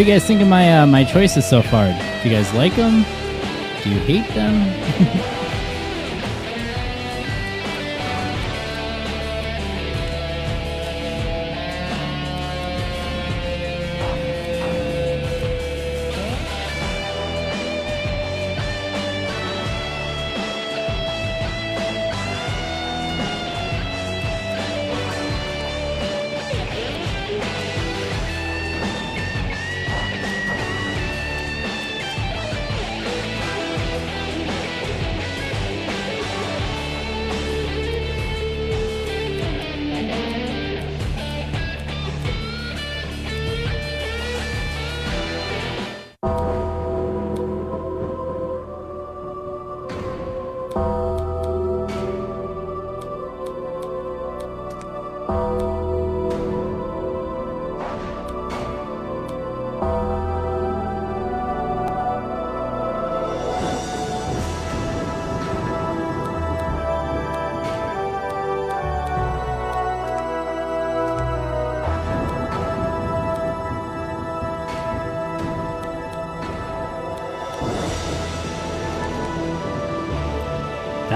do 0.00 0.06
you 0.06 0.12
guys 0.14 0.26
think 0.26 0.40
of 0.40 0.48
my 0.48 0.78
uh, 0.78 0.86
my 0.86 1.04
choices 1.04 1.46
so 1.46 1.60
far? 1.60 1.84
Do 2.22 2.28
you 2.28 2.34
guys 2.34 2.50
like 2.54 2.74
them? 2.74 3.02
Do 3.82 3.90
you 3.90 3.98
hate 4.00 4.26
them? 4.28 5.36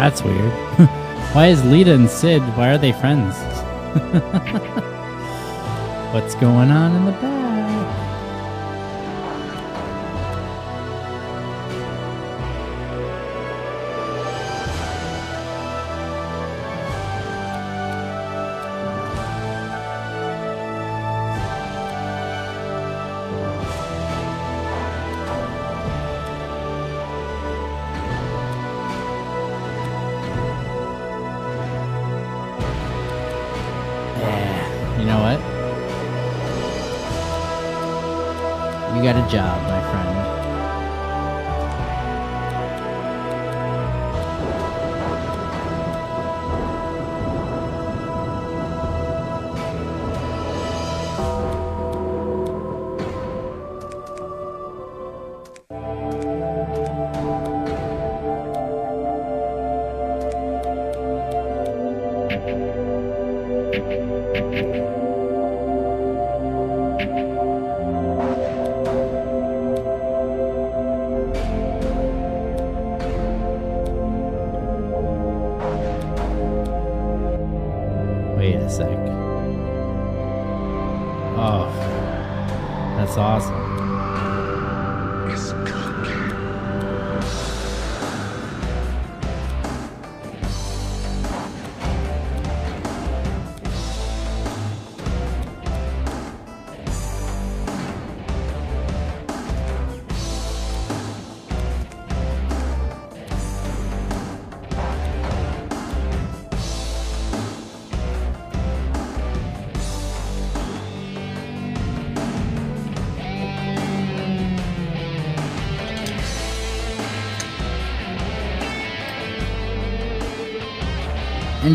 That's 0.04 0.22
weird. 0.22 0.52
why 1.32 1.46
is 1.46 1.64
Lita 1.64 1.94
and 1.94 2.10
Sid? 2.10 2.42
Why 2.58 2.68
are 2.68 2.76
they 2.76 2.92
friends? 2.92 3.34
What's 6.12 6.34
going 6.34 6.70
on 6.70 6.94
in 6.94 7.06
the 7.06 7.12
back? 7.12 7.43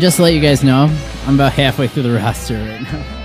And 0.00 0.02
just 0.06 0.16
to 0.16 0.22
let 0.22 0.32
you 0.32 0.40
guys 0.40 0.64
know, 0.64 0.88
I'm 1.26 1.34
about 1.34 1.52
halfway 1.52 1.86
through 1.86 2.04
the 2.04 2.12
roster 2.16 2.54
right 2.54 2.80
now. 2.80 3.19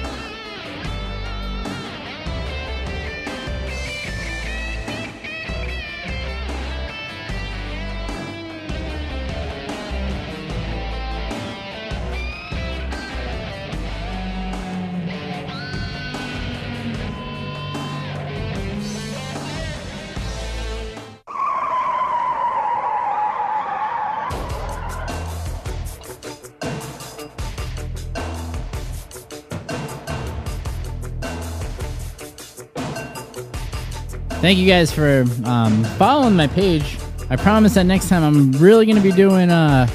Thank 34.45 34.59
you 34.59 34.67
guys 34.67 34.91
for 34.91 35.25
um, 35.45 35.83
following 35.97 36.35
my 36.35 36.45
page. 36.45 36.99
I 37.31 37.35
promise 37.35 37.73
that 37.73 37.87
next 37.87 38.09
time 38.09 38.21
I'm 38.21 38.51
really 38.51 38.85
gonna 38.85 39.01
be 39.01 39.11
doing 39.11 39.49
uh 39.49 39.87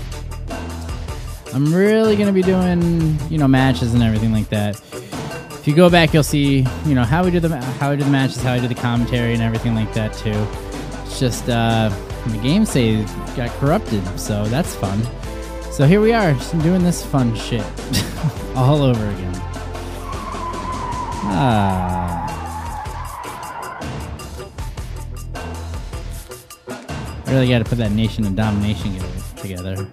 I'm 1.54 1.72
really 1.72 2.16
gonna 2.16 2.32
be 2.32 2.42
doing 2.42 3.16
you 3.30 3.38
know 3.38 3.46
matches 3.46 3.94
and 3.94 4.02
everything 4.02 4.32
like 4.32 4.48
that. 4.48 4.74
If 5.52 5.68
you 5.68 5.76
go 5.76 5.88
back, 5.88 6.12
you'll 6.12 6.24
see 6.24 6.66
you 6.84 6.96
know 6.96 7.04
how 7.04 7.22
we 7.22 7.30
do 7.30 7.38
the 7.38 7.56
how 7.58 7.92
I 7.92 7.94
do 7.94 8.02
the 8.02 8.10
matches, 8.10 8.42
how 8.42 8.54
I 8.54 8.58
do 8.58 8.66
the 8.66 8.74
commentary 8.74 9.34
and 9.34 9.40
everything 9.40 9.76
like 9.76 9.94
that 9.94 10.14
too. 10.14 10.44
It's 11.04 11.20
just 11.20 11.48
uh, 11.48 11.88
the 12.26 12.38
game 12.38 12.64
save 12.64 13.06
got 13.36 13.50
corrupted, 13.60 14.02
so 14.18 14.46
that's 14.46 14.74
fun. 14.74 15.00
So 15.70 15.86
here 15.86 16.00
we 16.00 16.12
are, 16.12 16.32
just 16.32 16.58
doing 16.58 16.82
this 16.82 17.06
fun 17.06 17.36
shit 17.36 17.62
all 18.56 18.82
over 18.82 19.10
again. 19.10 19.32
Ah. 21.32 21.99
Really 27.30 27.48
got 27.48 27.58
to 27.58 27.64
put 27.64 27.78
that 27.78 27.92
nation 27.92 28.26
and 28.26 28.36
domination 28.36 28.98
together. 29.36 29.86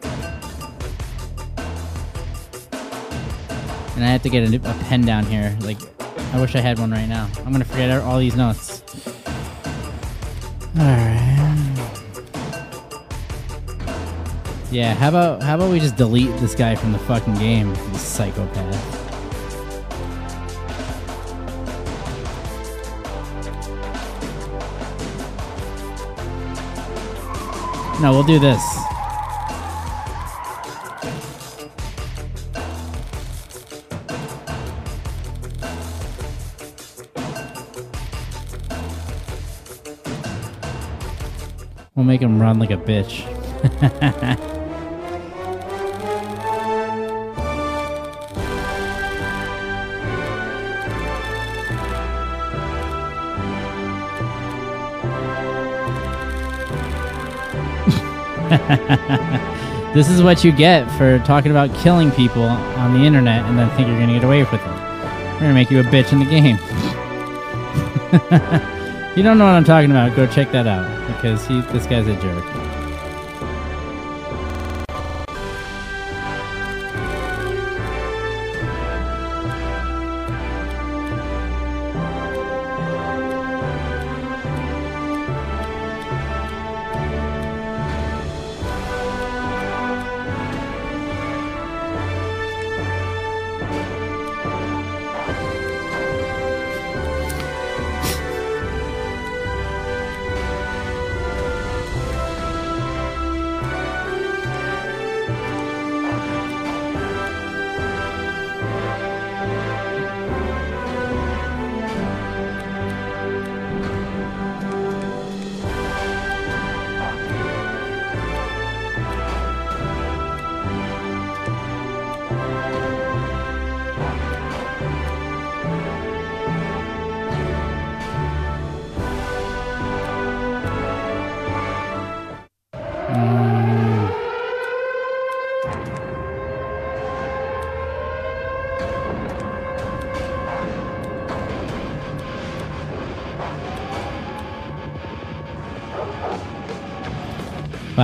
And 3.95 4.05
I 4.05 4.09
have 4.09 4.21
to 4.23 4.29
get 4.29 4.51
a, 4.51 4.55
a 4.57 4.73
pen 4.85 5.01
down 5.01 5.25
here. 5.25 5.57
Like, 5.61 5.77
I 6.33 6.41
wish 6.41 6.55
I 6.55 6.59
had 6.59 6.77
one 6.77 6.91
right 6.91 7.07
now. 7.07 7.29
I'm 7.45 7.51
gonna 7.51 7.65
forget 7.65 7.89
all 8.01 8.19
these 8.19 8.35
notes. 8.35 8.83
All 10.77 10.85
right. 10.85 11.23
Yeah. 14.69 14.93
How 14.93 15.09
about 15.09 15.41
how 15.41 15.55
about 15.55 15.71
we 15.71 15.79
just 15.79 15.95
delete 15.95 16.35
this 16.37 16.53
guy 16.53 16.75
from 16.75 16.91
the 16.91 16.99
fucking 16.99 17.35
game? 17.35 17.73
Psychopath. 17.95 18.96
No, 27.99 28.11
we'll 28.11 28.21
do 28.21 28.37
this. 28.37 28.61
We'll 41.95 42.05
make 42.05 42.21
him 42.21 42.39
run 42.39 42.59
like 42.59 42.69
a 42.69 42.77
bitch. 42.77 43.25
this 59.93 60.09
is 60.09 60.21
what 60.21 60.43
you 60.43 60.51
get 60.51 60.89
for 60.97 61.19
talking 61.19 61.51
about 61.51 61.73
killing 61.79 62.11
people 62.11 62.43
on 62.43 62.93
the 62.93 63.05
internet 63.05 63.45
and 63.45 63.57
then 63.57 63.69
think 63.75 63.87
you're 63.87 63.97
going 63.97 64.09
to 64.09 64.13
get 64.15 64.23
away 64.23 64.43
with 64.43 64.53
it. 64.53 64.61
We're 64.61 65.39
going 65.39 65.49
to 65.49 65.53
make 65.53 65.71
you 65.71 65.79
a 65.79 65.83
bitch 65.83 66.11
in 66.11 66.19
the 66.19 66.25
game. 66.25 66.57
you 69.17 69.23
don't 69.23 69.37
know 69.37 69.45
what 69.45 69.53
I'm 69.53 69.63
talking 69.63 69.91
about, 69.91 70.15
go 70.15 70.27
check 70.27 70.51
that 70.51 70.67
out 70.67 71.07
because 71.07 71.45
he 71.45 71.61
this 71.61 71.85
guy's 71.85 72.07
a 72.07 72.15
jerk. 72.21 72.76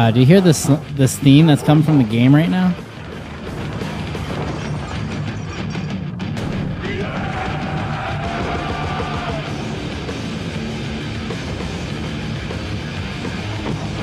Wow, 0.03 0.11
do 0.11 0.19
you 0.19 0.25
hear 0.25 0.41
this 0.41 0.69
this 0.95 1.17
theme 1.17 1.47
that's 1.47 1.63
coming 1.63 1.81
from 1.81 1.97
the 1.97 2.03
game 2.03 2.35
right 2.35 2.49
now? 2.49 2.75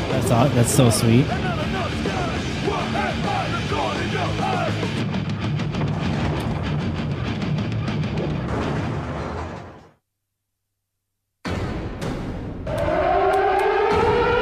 That's 0.08 0.30
aw- 0.30 0.48
that's 0.54 0.74
so 0.74 0.88
sweet. 0.88 1.26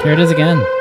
Here 0.05 0.13
it 0.13 0.21
is 0.21 0.31
again. 0.31 0.78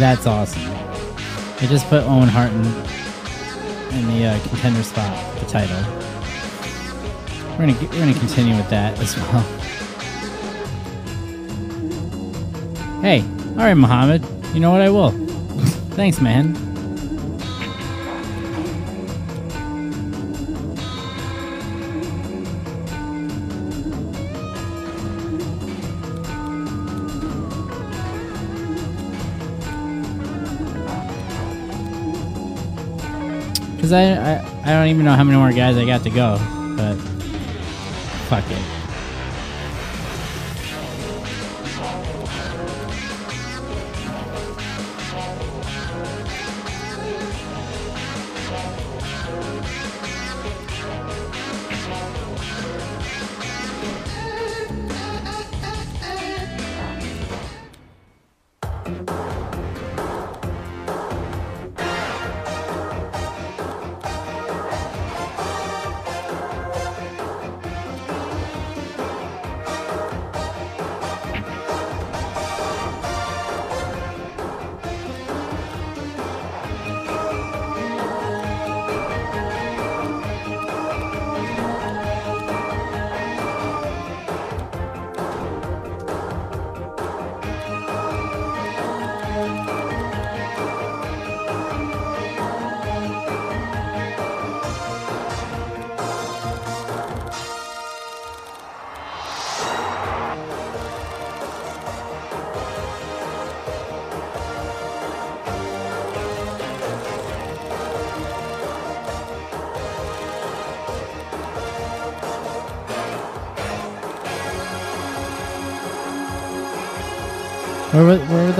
That's 0.00 0.26
awesome. 0.26 0.62
They 1.58 1.66
just 1.66 1.86
put 1.90 2.04
Owen 2.04 2.26
Hart 2.26 2.50
in, 2.50 2.64
in 3.98 4.08
the 4.08 4.28
uh, 4.28 4.48
contender 4.48 4.82
spot, 4.82 5.38
the 5.38 5.44
title. 5.44 5.76
We're 7.50 7.66
gonna 7.66 7.78
we're 7.82 7.98
gonna 7.98 8.14
continue 8.14 8.56
with 8.56 8.70
that 8.70 8.98
as 8.98 9.14
well. 9.18 9.42
Hey, 13.02 13.20
all 13.50 13.56
right, 13.56 13.74
Muhammad. 13.74 14.24
You 14.54 14.60
know 14.60 14.70
what? 14.70 14.80
I 14.80 14.88
will. 14.88 15.10
Thanks, 15.90 16.18
man. 16.18 16.69
Because 33.90 34.18
I, 34.18 34.34
I 34.34 34.70
I 34.70 34.72
don't 34.72 34.86
even 34.86 35.04
know 35.04 35.16
how 35.16 35.24
many 35.24 35.36
more 35.36 35.50
guys 35.50 35.76
I 35.76 35.84
got 35.84 36.04
to 36.04 36.10
go, 36.10 36.38
but 36.76 36.94
fuck 38.28 38.48
it. 38.48 38.79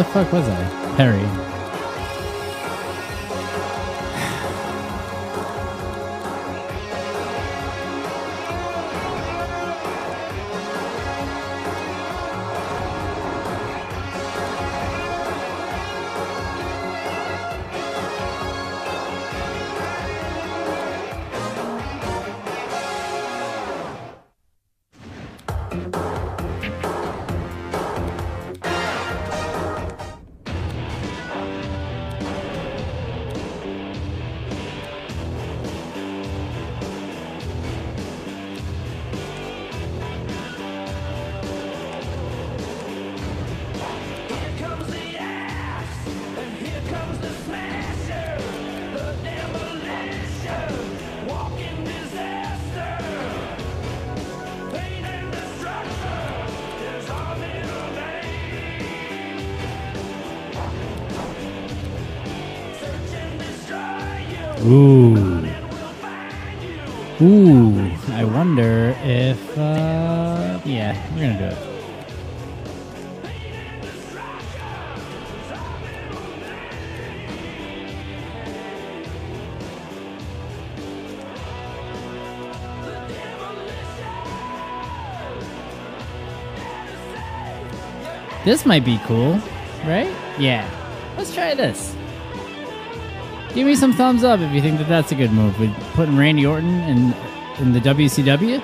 The 0.00 0.04
fuck 0.04 0.32
was 0.32 0.48
I? 0.48 0.69
This 88.50 88.66
might 88.66 88.84
be 88.84 88.98
cool, 89.04 89.34
right? 89.86 90.12
Yeah. 90.36 90.68
Let's 91.16 91.32
try 91.32 91.54
this. 91.54 91.94
Give 93.54 93.64
me 93.64 93.76
some 93.76 93.92
thumbs 93.92 94.24
up 94.24 94.40
if 94.40 94.52
you 94.52 94.60
think 94.60 94.78
that 94.78 94.88
that's 94.88 95.12
a 95.12 95.14
good 95.14 95.30
move. 95.30 95.56
With 95.60 95.72
putting 95.94 96.16
Randy 96.16 96.44
Orton 96.44 96.80
in 96.80 97.14
in 97.60 97.72
the 97.72 97.78
WCW. 97.78 98.60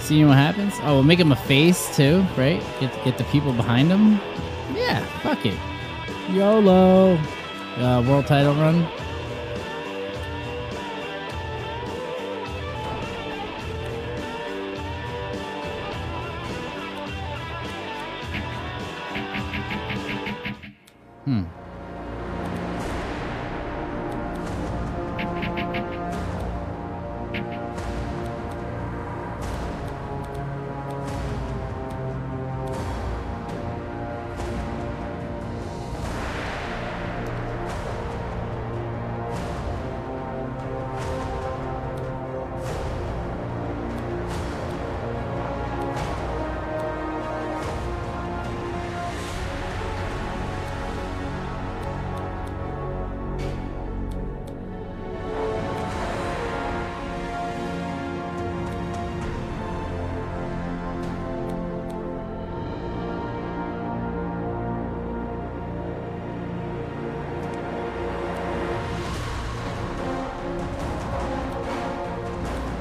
Seeing 0.00 0.28
what 0.28 0.36
happens. 0.36 0.74
Oh, 0.82 0.96
we'll 0.96 1.02
make 1.02 1.18
him 1.18 1.32
a 1.32 1.36
face 1.48 1.96
too, 1.96 2.26
right? 2.36 2.62
Get 2.78 2.92
get 3.04 3.16
the 3.16 3.24
people 3.24 3.54
behind 3.54 3.88
him. 3.90 4.20
Yeah, 4.74 5.02
fuck 5.22 5.46
it. 5.46 5.58
YOLO. 6.28 7.14
Uh, 7.78 8.02
world 8.06 8.26
title 8.26 8.54
run. 8.54 8.86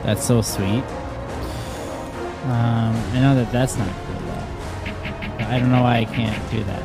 That's 0.06 0.24
so 0.24 0.44
sweet. 0.44 0.84
Um, 2.46 2.94
I 3.14 3.20
know 3.20 3.34
that 3.34 3.52
that's 3.52 3.76
not 3.76 3.90
cool 4.06 4.20
though. 4.28 5.46
I 5.48 5.58
don't 5.60 5.72
know 5.72 5.82
why 5.82 5.98
I 5.98 6.06
can't 6.06 6.52
do 6.52 6.64
that. 6.66 6.84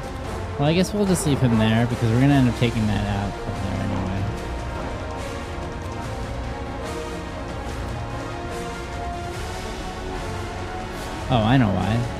Well, 0.58 0.66
I 0.66 0.72
guess 0.72 0.94
we'll 0.94 1.04
just 1.04 1.26
leave 1.26 1.38
him 1.38 1.58
there 1.58 1.86
because 1.86 2.10
we're 2.10 2.20
gonna 2.22 2.32
end 2.32 2.48
up 2.48 2.56
taking 2.56 2.86
that 2.86 3.06
out 3.06 3.32
there 3.44 3.74
anyway. 3.84 4.24
Oh, 11.28 11.42
I 11.44 11.58
know 11.58 11.68
why. 11.68 12.19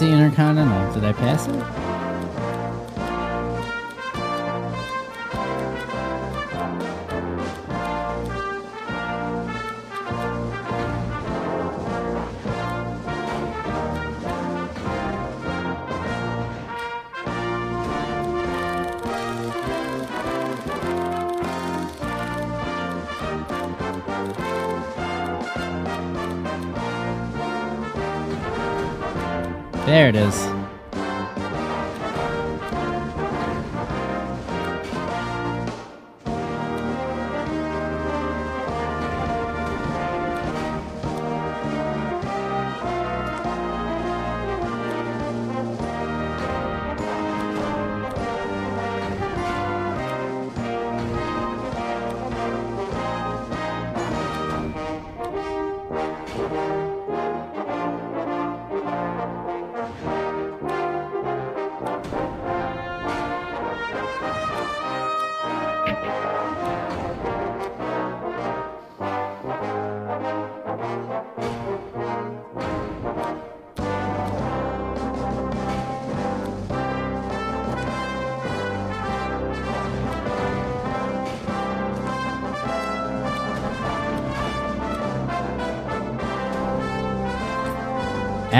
The 0.00 0.10
Intercontinental? 0.10 0.92
Did 0.92 1.04
I 1.04 1.12
pass 1.12 1.46
it? 1.46 1.95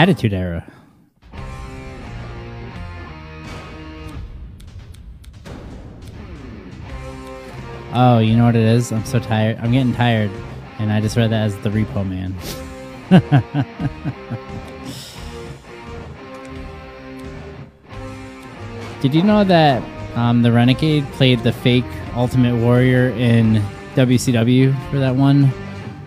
Attitude 0.07 0.35
Era. 0.35 0.65
Oh, 7.93 8.21
you 8.21 8.37
know 8.37 8.45
what 8.45 8.55
it 8.55 8.63
is? 8.63 8.93
I'm 8.93 9.05
so 9.05 9.19
tired. 9.19 9.59
I'm 9.59 9.73
getting 9.73 9.93
tired, 9.93 10.31
and 10.79 10.93
I 10.93 11.01
just 11.01 11.17
read 11.17 11.33
that 11.33 11.43
as 11.43 11.59
the 11.59 11.71
Repo 11.71 12.09
Man. 12.09 12.37
Did 19.01 19.13
you 19.13 19.25
know 19.25 19.43
that 19.43 19.83
um, 20.17 20.43
the 20.43 20.53
Renegade 20.53 21.05
played 21.15 21.41
the 21.41 21.51
fake 21.51 21.85
Ultimate 22.15 22.55
Warrior 22.55 23.09
in 23.09 23.55
WCW 23.97 24.73
for 24.93 25.01
that 25.01 25.17
one, 25.17 25.51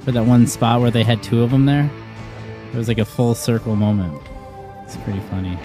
for 0.06 0.14
that 0.14 0.24
one 0.24 0.48
spot 0.48 0.80
where 0.80 0.90
they 0.90 1.04
had 1.04 1.22
two 1.22 1.44
of 1.44 1.52
them 1.52 1.66
there? 1.66 1.92
It 2.72 2.78
was 2.78 2.88
like 2.88 3.00
a 3.00 3.06
full 3.06 3.34
circle 3.34 3.76
moment. 3.76 4.22
It's 4.86 4.98
pretty 4.98 5.22
funny. 5.22 5.58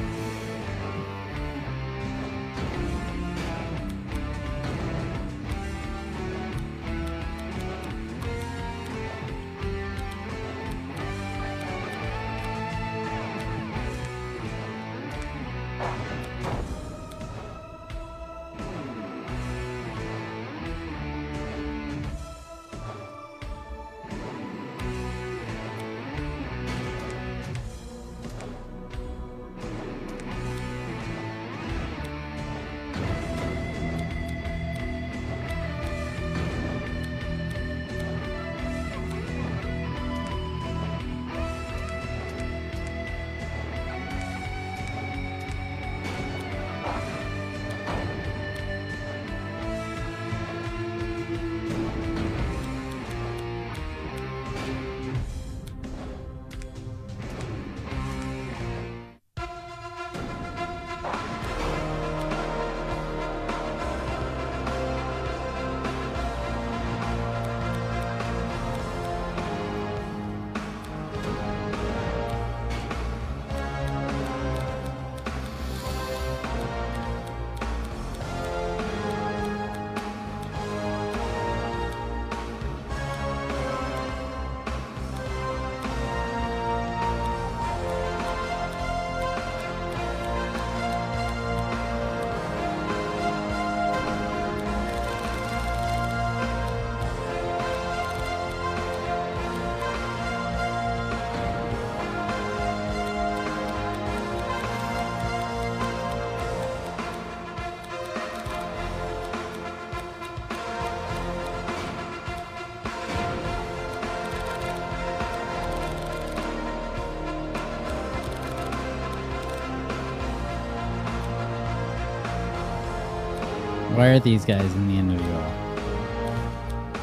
Why 124.05 124.11
are 124.11 124.21
these 124.21 124.45
guys 124.45 124.71
in 124.75 124.87
the 124.87 125.17
NWO? 125.17 125.43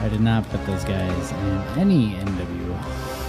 I 0.01 0.09
did 0.09 0.21
not 0.21 0.47
put 0.51 0.63
those 0.67 0.83
guys 0.83 1.31
in 1.31 1.79
any 1.79 2.11
NWO. 2.11 3.20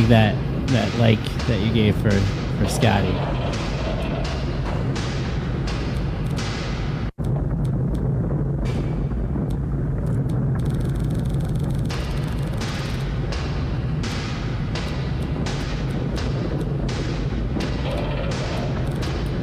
Like 0.00 0.08
that 0.08 0.36
that 0.68 0.98
like 0.98 1.22
that 1.46 1.58
you 1.58 1.72
gave 1.72 1.96
for 1.96 2.10
for 2.10 2.68
Scotty. 2.68 3.08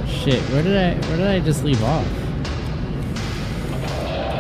Shit, 0.07 0.39
where 0.51 0.61
did 0.61 0.77
I 0.77 0.93
where 1.07 1.17
did 1.17 1.27
I 1.27 1.39
just 1.39 1.63
leave 1.63 1.83
off? 1.83 2.05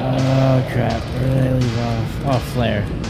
Oh 0.05 0.69
crap, 0.71 1.01
where 1.01 1.33
did 1.33 1.47
I 1.47 1.53
leave 1.53 1.79
off? 1.79 2.35
Oh, 2.35 2.39
Flair. 2.53 3.02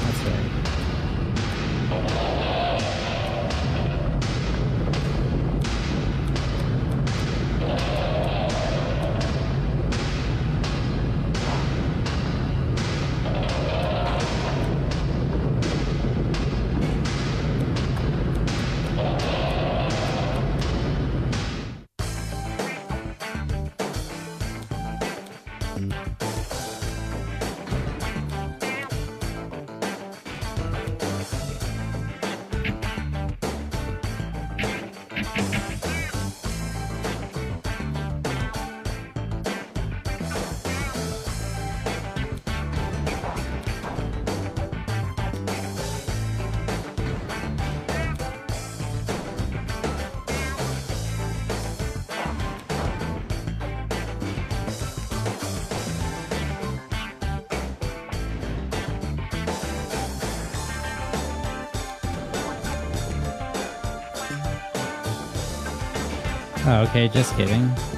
Okay, 66.93 67.07
just 67.07 67.35
kidding. 67.35 67.92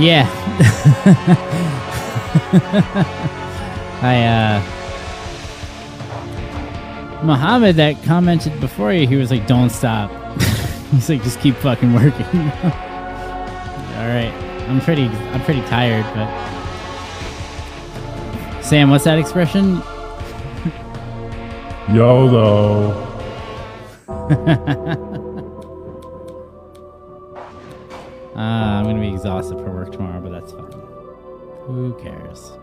Yeah. 0.00 0.26
I 4.02 4.24
uh 4.24 4.62
Muhammad 7.22 7.76
that 7.76 8.02
commented 8.04 8.58
before 8.60 8.94
you, 8.94 9.06
he 9.06 9.16
was 9.16 9.30
like, 9.30 9.46
Don't 9.46 9.68
stop. 9.68 10.10
He's 10.90 11.10
like, 11.10 11.22
just 11.22 11.38
keep 11.40 11.54
fucking 11.56 11.92
working. 11.92 12.14
Alright. 14.00 14.32
I'm 14.70 14.80
pretty 14.80 15.04
I'm 15.04 15.42
pretty 15.42 15.60
tired, 15.62 16.06
but 16.14 16.30
Sam, 18.62 18.88
what's 18.88 19.04
that 19.04 19.18
expression? 19.18 19.82
YOLO. 21.94 23.06
Cares? 32.02 32.59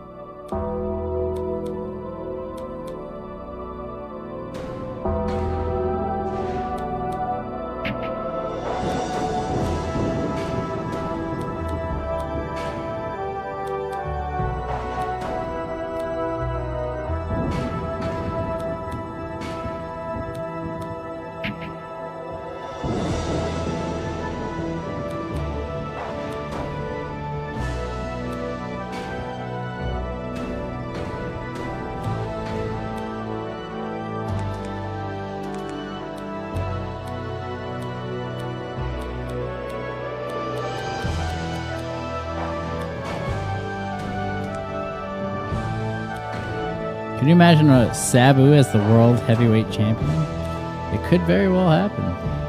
Imagine 47.38 47.70
a 47.70 47.94
Sabu 47.94 48.52
as 48.52 48.72
the 48.72 48.78
world 48.78 49.16
heavyweight 49.20 49.70
champion? 49.70 50.10
It 50.92 51.08
could 51.08 51.22
very 51.22 51.46
well 51.46 51.70
happen. 51.70 52.47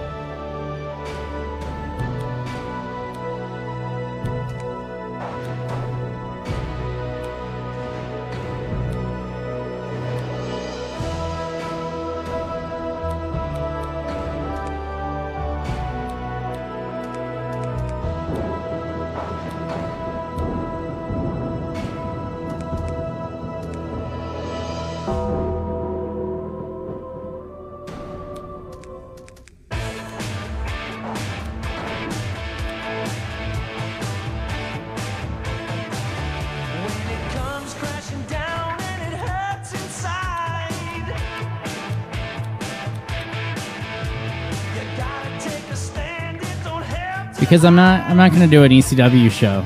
Because 47.49 47.65
I'm 47.65 47.73
not 47.73 48.07
I'm 48.07 48.15
not 48.15 48.31
gonna 48.31 48.45
do 48.45 48.63
an 48.63 48.69
ECW 48.71 49.31
show. 49.31 49.65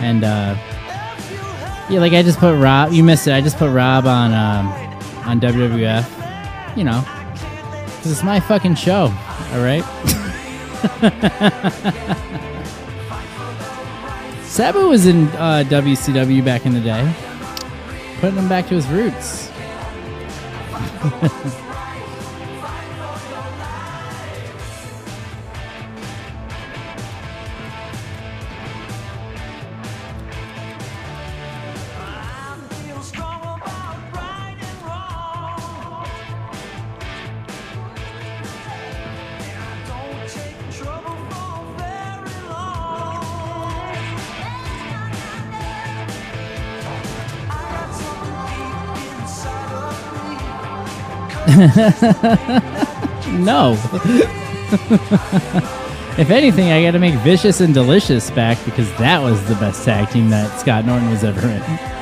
And 0.00 0.22
uh, 0.22 0.54
yeah, 1.88 1.98
like 1.98 2.12
I 2.12 2.22
just 2.22 2.38
put 2.38 2.54
Rob. 2.58 2.92
You 2.92 3.02
missed 3.02 3.26
it. 3.26 3.32
I 3.32 3.40
just 3.40 3.56
put 3.56 3.70
Rob 3.70 4.04
on 4.04 4.34
um, 4.34 4.66
on 5.26 5.40
WWF. 5.40 6.76
You 6.76 6.84
know, 6.84 7.02
because 7.86 8.12
it's 8.12 8.22
my 8.22 8.38
fucking 8.38 8.74
show. 8.74 9.04
All 9.52 9.62
right. 9.62 9.82
Sabu 14.44 14.88
was 14.90 15.06
in 15.06 15.28
uh, 15.28 15.64
WCW 15.66 16.44
back 16.44 16.66
in 16.66 16.74
the 16.74 16.80
day, 16.80 17.14
putting 18.20 18.36
him 18.36 18.50
back 18.50 18.68
to 18.68 18.74
his 18.74 18.86
roots. 18.88 19.50
no. 53.38 53.72
if 56.18 56.30
anything, 56.30 56.72
I 56.72 56.82
got 56.82 56.90
to 56.92 56.98
make 56.98 57.14
Vicious 57.20 57.60
and 57.60 57.72
Delicious 57.72 58.30
back 58.30 58.58
because 58.64 58.90
that 58.98 59.22
was 59.22 59.42
the 59.48 59.54
best 59.54 59.84
tag 59.84 60.10
team 60.10 60.30
that 60.30 60.58
Scott 60.60 60.84
Norton 60.84 61.08
was 61.10 61.22
ever 61.22 61.46
in. 61.46 62.01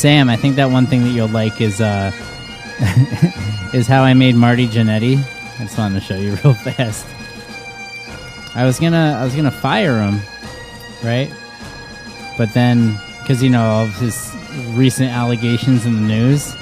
Sam, 0.00 0.30
I 0.30 0.36
think 0.36 0.56
that 0.56 0.70
one 0.70 0.86
thing 0.86 1.02
that 1.02 1.10
you'll 1.10 1.28
like 1.28 1.60
is 1.60 1.78
uh, 1.78 2.10
is 3.74 3.86
how 3.86 4.02
I 4.02 4.14
made 4.14 4.34
Marty 4.34 4.66
Jannetty. 4.66 5.18
I 5.18 5.62
just 5.64 5.76
wanted 5.76 6.00
to 6.00 6.06
show 6.06 6.16
you 6.16 6.30
real 6.42 6.54
fast. 6.54 7.04
I 8.54 8.64
was 8.64 8.80
gonna 8.80 9.18
I 9.20 9.24
was 9.24 9.36
gonna 9.36 9.50
fire 9.50 10.00
him, 10.00 10.22
right? 11.04 11.30
But 12.38 12.54
then, 12.54 12.98
because 13.18 13.42
you 13.42 13.50
know 13.50 13.62
all 13.62 13.84
of 13.84 13.94
his 13.96 14.34
recent 14.68 15.10
allegations 15.10 15.84
in 15.84 15.96
the 15.96 16.00
news, 16.00 16.56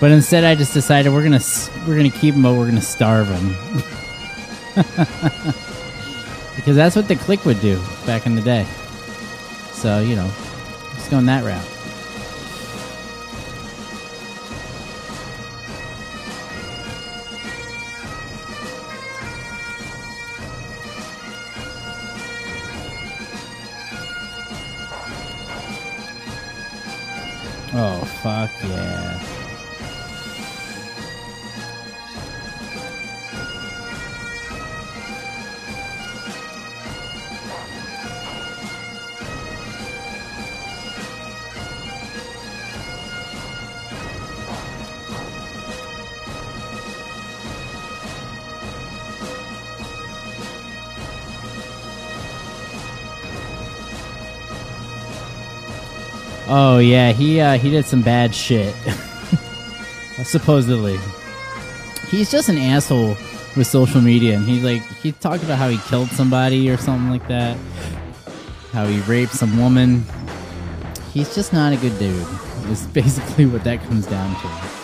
but 0.00 0.10
instead 0.10 0.42
I 0.42 0.56
just 0.56 0.74
decided 0.74 1.12
we're 1.12 1.22
gonna 1.22 1.38
we're 1.86 1.96
gonna 1.96 2.10
keep 2.10 2.34
him, 2.34 2.42
but 2.42 2.54
we're 2.54 2.66
gonna 2.66 2.82
starve 2.82 3.28
him. 3.28 3.50
because 6.56 6.74
that's 6.74 6.96
what 6.96 7.06
the 7.06 7.14
Kliq 7.14 7.44
would 7.44 7.60
do 7.60 7.80
back 8.04 8.26
in 8.26 8.34
the 8.34 8.42
day. 8.42 8.66
So 9.74 10.00
you 10.00 10.16
know, 10.16 10.28
let's 10.94 11.08
that 11.26 11.44
route. 11.44 11.79
Fuck 28.22 28.50
yeah. 28.64 29.29
Yeah, 56.80 57.12
he 57.12 57.40
uh, 57.40 57.58
he 57.58 57.70
did 57.70 57.84
some 57.84 58.02
bad 58.02 58.34
shit. 58.34 58.74
Supposedly, 60.24 60.98
he's 62.08 62.30
just 62.30 62.48
an 62.48 62.58
asshole 62.58 63.16
with 63.56 63.66
social 63.66 64.00
media, 64.00 64.36
and 64.36 64.44
he 64.46 64.60
like 64.60 64.82
he 65.02 65.12
talked 65.12 65.42
about 65.42 65.58
how 65.58 65.68
he 65.68 65.78
killed 65.88 66.08
somebody 66.08 66.68
or 66.70 66.76
something 66.76 67.10
like 67.10 67.26
that. 67.28 67.56
How 68.72 68.86
he 68.86 69.00
raped 69.00 69.32
some 69.32 69.58
woman. 69.58 70.04
He's 71.12 71.34
just 71.34 71.52
not 71.52 71.72
a 71.72 71.76
good 71.76 71.98
dude. 71.98 72.26
Is 72.68 72.86
basically 72.86 73.46
what 73.46 73.64
that 73.64 73.82
comes 73.82 74.06
down 74.06 74.34
to. 74.40 74.79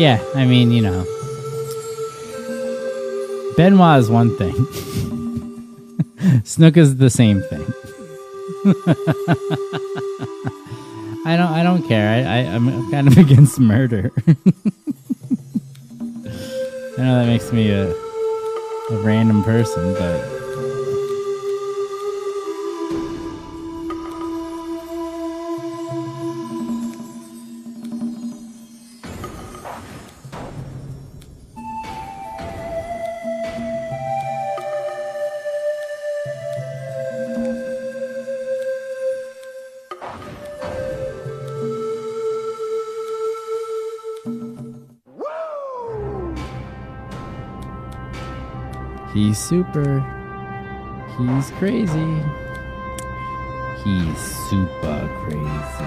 Yeah, 0.00 0.18
I 0.34 0.46
mean, 0.46 0.70
you 0.70 0.80
know. 0.80 1.04
Benoit 3.54 3.98
is 3.98 4.08
one 4.08 4.34
thing. 4.38 4.56
Snook 6.44 6.78
is 6.78 6.96
the 6.96 7.10
same 7.10 7.42
thing. 7.42 7.66
I 11.26 11.36
don't 11.36 11.52
I 11.52 11.62
don't 11.62 11.82
care. 11.86 12.08
I, 12.08 12.20
I 12.20 12.38
I'm 12.54 12.90
kind 12.90 13.08
of 13.08 13.18
against 13.24 13.60
murder. 13.60 14.10
I 14.26 14.32
know 16.96 17.18
that 17.20 17.26
makes 17.26 17.52
me 17.52 17.68
a 17.68 17.92
a 17.92 18.96
random 19.02 19.44
person, 19.44 19.92
but 19.92 20.39
super. 49.50 49.98
He's 51.18 51.50
crazy. 51.58 52.22
He's 53.82 54.18
super 54.48 55.10
crazy. 55.24 55.86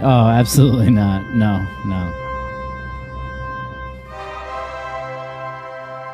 Oh, 0.00 0.28
absolutely 0.28 0.88
not. 0.88 1.28
No, 1.34 1.58
no. 1.84 2.10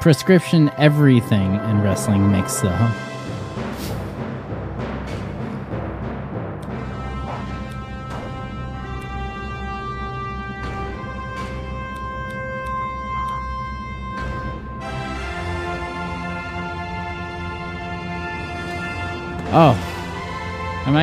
Prescription 0.01 0.73
everything 0.77 1.55
in 1.55 1.83
wrestling 1.83 2.33
mix, 2.33 2.61
though. 2.61 3.08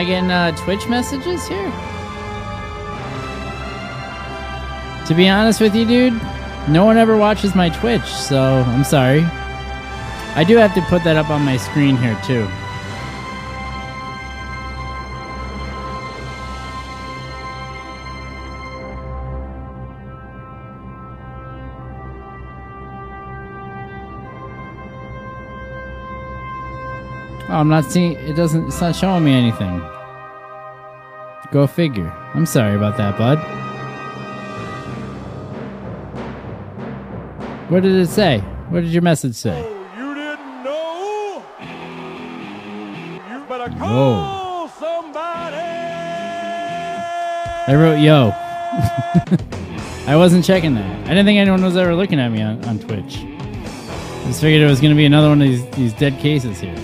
Getting 0.05 0.31
uh, 0.31 0.55
Twitch 0.63 0.87
messages 0.87 1.47
here? 1.47 1.71
To 5.07 5.13
be 5.13 5.29
honest 5.29 5.61
with 5.61 5.75
you, 5.75 5.85
dude, 5.85 6.13
no 6.67 6.83
one 6.83 6.97
ever 6.97 7.15
watches 7.17 7.53
my 7.53 7.69
Twitch, 7.69 8.05
so 8.05 8.63
I'm 8.67 8.83
sorry. 8.83 9.21
I 10.35 10.43
do 10.45 10.57
have 10.57 10.73
to 10.73 10.81
put 10.83 11.03
that 11.03 11.15
up 11.15 11.29
on 11.29 11.43
my 11.43 11.57
screen 11.57 11.95
here, 11.97 12.19
too. 12.25 12.47
Oh, 27.47 27.59
I'm 27.59 27.69
not 27.69 27.85
seeing. 27.85 28.13
It 28.13 28.35
doesn't. 28.35 28.67
It's 28.67 28.81
not 28.81 28.95
showing 28.95 29.23
me 29.23 29.31
anything. 29.31 29.94
Go 31.51 31.67
figure. 31.67 32.11
I'm 32.33 32.45
sorry 32.45 32.75
about 32.75 32.97
that, 32.97 33.17
bud. 33.17 33.37
What 37.69 37.83
did 37.83 37.95
it 37.95 38.07
say? 38.07 38.39
What 38.69 38.81
did 38.81 38.91
your 38.91 39.01
message 39.01 39.35
say? 39.35 39.63
Oh, 39.63 39.69
you 39.97 40.13
didn't 40.15 40.63
know? 40.63 41.43
You 43.31 43.45
better 43.47 43.71
Whoa. 43.71 44.69
somebody. 44.79 45.55
I 47.67 47.75
wrote 47.75 47.99
yo. 47.99 48.31
I 50.11 50.15
wasn't 50.15 50.45
checking 50.45 50.75
that. 50.75 51.05
I 51.05 51.09
didn't 51.09 51.25
think 51.25 51.39
anyone 51.39 51.63
was 51.63 51.77
ever 51.77 51.95
looking 51.95 52.19
at 52.19 52.29
me 52.31 52.41
on, 52.41 52.63
on 52.65 52.77
Twitch. 52.79 53.17
I 53.17 54.23
just 54.27 54.41
figured 54.41 54.61
it 54.61 54.69
was 54.69 54.79
going 54.81 54.93
to 54.93 54.97
be 54.97 55.05
another 55.05 55.29
one 55.29 55.41
of 55.41 55.47
these, 55.47 55.65
these 55.71 55.93
dead 55.93 56.19
cases 56.19 56.59
here. 56.59 56.75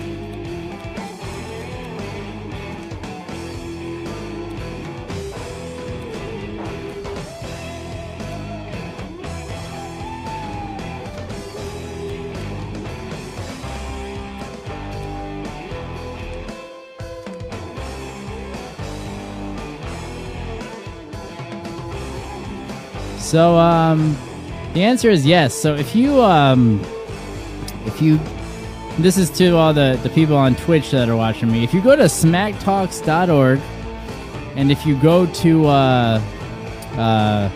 So 23.22 23.56
um 23.56 24.16
the 24.74 24.82
answer 24.82 25.10
is 25.10 25.24
yes. 25.24 25.54
So 25.54 25.74
if 25.74 25.94
you 25.94 26.22
um 26.22 26.80
if 27.86 28.02
you 28.02 28.18
this 28.98 29.16
is 29.16 29.30
to 29.30 29.56
all 29.56 29.72
the, 29.72 29.98
the 30.02 30.10
people 30.10 30.36
on 30.36 30.54
Twitch 30.54 30.90
that 30.90 31.08
are 31.08 31.16
watching 31.16 31.50
me. 31.50 31.64
If 31.64 31.72
you 31.72 31.80
go 31.80 31.96
to 31.96 32.04
smacktalks.org 32.04 33.60
and 34.56 34.70
if 34.70 34.84
you 34.84 35.00
go 35.00 35.26
to 35.26 35.66
uh 35.66 36.20
uh 36.96 37.50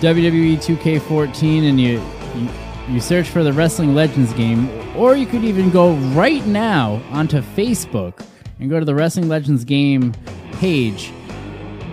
WWE 0.00 0.56
2K14 0.56 1.68
and 1.68 1.80
you, 1.80 2.02
you 2.34 2.48
you 2.90 3.00
search 3.00 3.28
for 3.28 3.44
the 3.44 3.52
Wrestling 3.52 3.94
Legends 3.94 4.32
game, 4.32 4.68
or 4.96 5.14
you 5.14 5.26
could 5.26 5.44
even 5.44 5.70
go 5.70 5.92
right 6.12 6.44
now 6.46 7.00
onto 7.10 7.40
Facebook 7.40 8.24
and 8.58 8.68
go 8.68 8.80
to 8.80 8.84
the 8.84 8.94
Wrestling 8.94 9.28
Legends 9.28 9.64
game 9.64 10.12
page. 10.54 11.12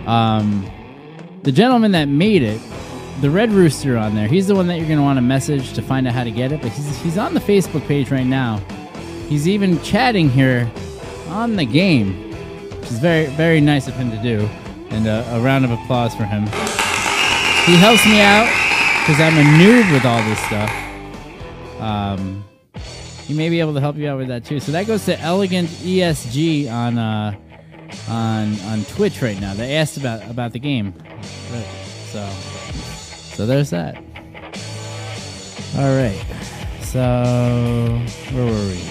Um, 0.08 0.70
the 1.44 1.52
gentleman 1.52 1.92
that 1.92 2.06
made 2.06 2.42
it, 2.42 2.60
the 3.22 3.30
Red 3.30 3.52
Rooster 3.52 3.98
on 3.98 4.16
there, 4.16 4.28
he's 4.28 4.48
the 4.48 4.56
one 4.56 4.68
that 4.68 4.78
you're 4.78 4.88
going 4.88 5.00
to 5.00 5.04
want 5.04 5.18
to 5.18 5.22
message 5.22 5.74
to 5.74 5.82
find 5.82 6.08
out 6.08 6.14
how 6.14 6.24
to 6.24 6.32
get 6.32 6.52
it. 6.52 6.62
But 6.62 6.72
he's, 6.72 6.98
he's 7.00 7.18
on 7.18 7.34
the 7.34 7.40
Facebook 7.40 7.86
page 7.88 8.12
right 8.12 8.26
now. 8.26 8.58
He's 9.28 9.48
even 9.48 9.82
chatting 9.82 10.30
here 10.30 10.72
on 11.30 11.56
the 11.56 11.66
game, 11.66 12.32
which 12.80 12.92
is 12.92 13.00
very, 13.00 13.26
very 13.28 13.60
nice 13.60 13.88
of 13.88 13.96
him 13.96 14.12
to 14.12 14.22
do. 14.22 14.48
And 14.90 15.08
uh, 15.08 15.24
a 15.30 15.42
round 15.42 15.66
of 15.66 15.72
applause 15.72 16.16
for 16.16 16.24
him. 16.24 16.44
He 17.66 17.76
helps 17.76 18.06
me 18.06 18.22
out 18.22 18.48
because 19.02 19.20
I'm 19.20 19.38
a 19.38 19.44
noob 19.58 19.92
with 19.92 20.06
all 20.06 20.24
this 20.24 20.40
stuff. 20.46 20.72
Um, 21.82 22.44
he 23.26 23.34
may 23.34 23.50
be 23.50 23.60
able 23.60 23.74
to 23.74 23.82
help 23.82 23.98
you 23.98 24.08
out 24.10 24.18
with 24.18 24.30
that 24.30 24.46
too. 24.46 24.62
So 24.62 24.72
that 24.72 24.88
goes 24.88 25.04
to 25.06 25.20
Elegant 25.20 25.68
ESG 25.68 26.72
on 26.72 26.98
uh, 26.98 27.36
on 28.08 28.58
on 28.62 28.86
Twitch 28.86 29.22
right 29.22 29.40
now. 29.40 29.54
They 29.54 29.76
asked 29.76 29.98
about 29.98 30.24
about 30.30 30.54
the 30.54 30.60
game, 30.60 30.94
so 32.12 32.57
so 33.38 33.46
there's 33.46 33.70
that. 33.70 33.96
All 35.78 35.96
right. 35.96 36.20
So 36.82 38.02
where 38.34 38.46
were 38.46 38.52
we? 38.52 38.82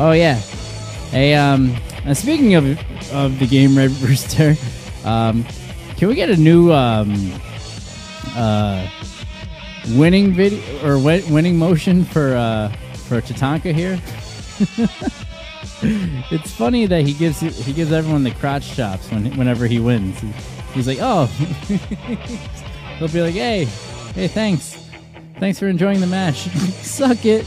Oh 0.00 0.12
yeah. 0.12 0.36
Hey, 1.10 1.34
um, 1.34 1.74
speaking 2.14 2.54
of 2.54 2.64
of 3.12 3.40
the 3.40 3.46
game 3.48 3.76
Red 3.76 3.90
Rooster, 4.02 4.54
um, 5.04 5.44
can 5.96 6.06
we 6.06 6.14
get 6.14 6.30
a 6.30 6.36
new 6.36 6.70
um, 6.72 7.32
uh, 8.36 8.88
winning 9.96 10.32
video 10.32 10.62
or 10.84 10.94
wi- 10.94 11.24
winning 11.28 11.56
motion 11.56 12.04
for 12.04 12.36
uh, 12.36 12.68
for 13.08 13.20
Tatanka 13.20 13.74
here? 13.74 14.00
it's 16.30 16.50
funny 16.50 16.86
that 16.86 17.06
he 17.06 17.12
gives 17.14 17.40
he 17.40 17.72
gives 17.72 17.92
everyone 17.92 18.24
the 18.24 18.32
crotch 18.32 18.74
chops 18.74 19.10
when 19.10 19.36
whenever 19.36 19.66
he 19.66 19.78
wins. 19.78 20.20
He's 20.74 20.88
like, 20.88 20.98
oh, 21.00 21.26
he'll 22.98 23.08
be 23.08 23.22
like, 23.22 23.34
hey, 23.34 23.64
hey, 24.14 24.28
thanks. 24.28 24.74
Thanks 25.38 25.60
for 25.60 25.68
enjoying 25.68 26.00
the 26.00 26.06
match. 26.06 26.36
Suck 26.82 27.24
it. 27.24 27.46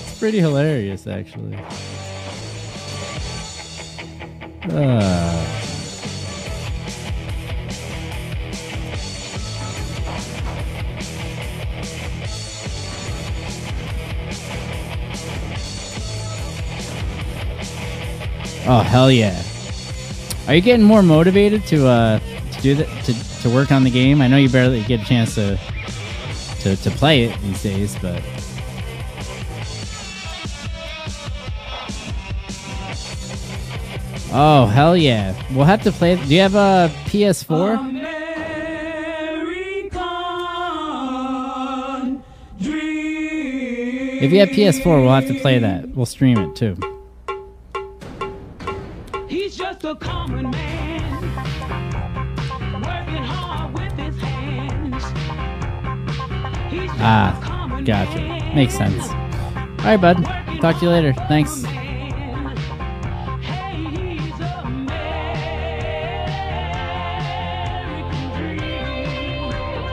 it's 0.00 0.18
pretty 0.20 0.38
hilarious, 0.38 1.08
actually. 1.08 1.58
Uh, 4.70 5.73
oh 18.66 18.80
hell 18.80 19.10
yeah! 19.10 19.42
Are 20.46 20.54
you 20.54 20.60
getting 20.60 20.84
more 20.84 21.02
motivated 21.02 21.66
to 21.66 21.86
uh 21.86 22.18
to 22.18 22.60
do 22.60 22.74
that 22.74 23.04
to, 23.04 23.42
to 23.42 23.50
work 23.50 23.72
on 23.72 23.84
the 23.84 23.90
game? 23.90 24.20
I 24.20 24.26
know 24.28 24.36
you 24.36 24.48
barely 24.48 24.82
get 24.82 25.00
a 25.00 25.04
chance 25.04 25.34
to 25.36 25.58
to, 26.60 26.76
to 26.76 26.90
play 26.90 27.24
it 27.24 27.40
these 27.42 27.62
days, 27.62 27.96
but 28.00 28.22
oh 34.32 34.66
hell 34.66 34.96
yeah! 34.96 35.34
We'll 35.52 35.66
have 35.66 35.82
to 35.82 35.92
play. 35.92 36.16
Do 36.16 36.34
you 36.34 36.40
have 36.40 36.54
a 36.54 36.90
PS4? 37.06 38.02
If 44.24 44.32
you 44.32 44.40
have 44.40 44.48
PS4, 44.48 45.02
we'll 45.02 45.12
have 45.12 45.26
to 45.26 45.38
play 45.40 45.58
that. 45.58 45.88
We'll 45.90 46.06
stream 46.06 46.38
it 46.38 46.56
too. 46.56 46.93
A 49.84 49.94
common 49.94 50.50
man, 50.50 51.20
working 52.80 53.22
hard 53.22 53.74
with 53.74 53.92
his 53.92 54.18
hands. 54.18 55.04
He's 56.72 56.90
Ah, 57.00 57.82
gotcha. 57.84 58.18
Makes 58.54 58.78
sense. 58.78 59.06
All 59.10 59.84
right, 59.84 60.00
bud. 60.00 60.24
Talk 60.62 60.78
to 60.78 60.86
you 60.86 60.90
later. 60.90 61.12
Thanks. 61.28 61.64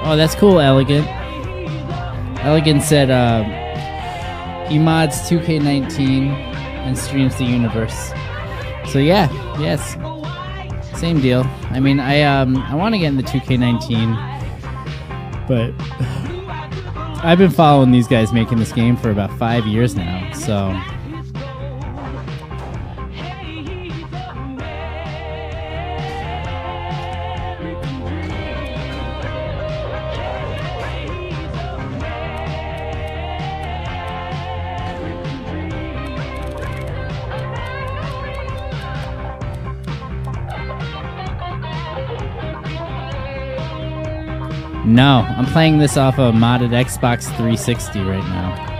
Oh, 0.06 0.16
that's 0.16 0.36
cool, 0.36 0.62
Elegant. 0.62 1.06
Elegant 2.46 2.82
said 2.82 3.12
uh, 3.12 3.44
he 4.70 4.80
mods 4.80 5.30
2K19 5.30 6.30
and 6.30 6.98
streams 6.98 7.36
the 7.36 7.44
universe. 7.44 8.14
So 8.88 9.00
yeah, 9.00 9.28
yes, 9.62 9.96
same 11.00 11.22
deal. 11.22 11.46
I 11.70 11.80
mean, 11.80 12.00
I 12.00 12.22
um 12.22 12.58
I 12.58 12.76
want 12.76 12.94
to 12.96 13.00
get 13.00 13.14
into 13.14 13.24
2K19, 13.24 14.16
but 15.48 15.74
I've 17.24 17.38
been 17.38 17.52
following 17.52 17.92
these 17.92 18.08
guys 18.08 18.34
making 18.34 18.58
this 18.58 18.72
game 18.72 18.98
for 18.98 19.12
about 19.12 19.38
five 19.38 19.66
years 19.66 19.96
now. 19.96 20.32
So 20.34 20.76
no, 44.92 45.26
I'm 45.28 45.46
playing 45.46 45.78
this 45.78 45.98
off 45.98 46.18
a 46.18 46.32
modded 46.32 46.72
Xbox 46.72 47.26
360 47.26 48.02
right 48.02 48.24
now. 48.26 48.71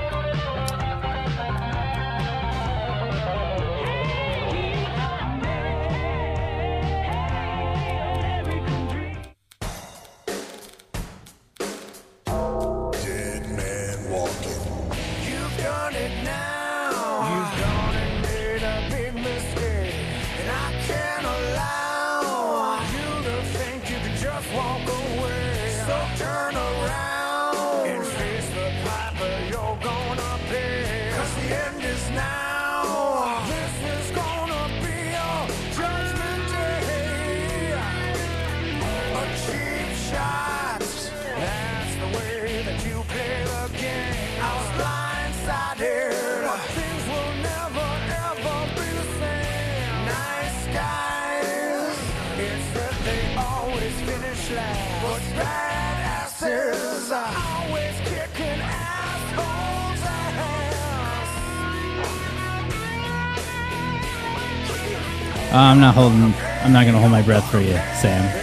I'm 65.52 65.80
not 65.82 65.96
holding. 65.96 66.34
I'm 66.64 66.72
not 66.72 66.86
gonna 66.86 67.00
hold 67.00 67.12
my 67.12 67.22
breath 67.22 67.50
for 67.52 67.60
you, 67.60 67.74
Sam. 68.00 68.41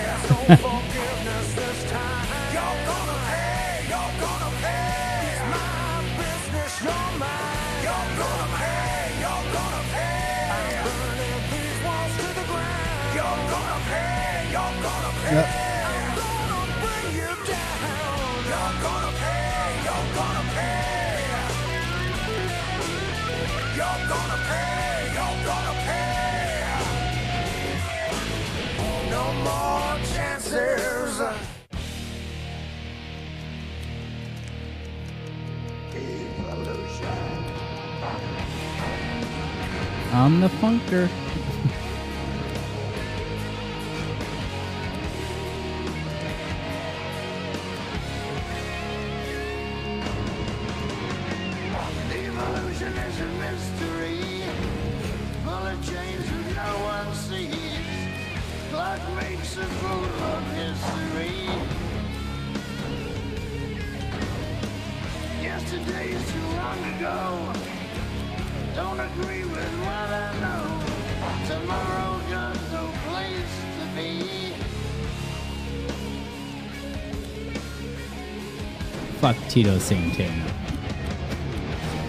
Tito 79.58 79.76
Santana. 79.80 80.52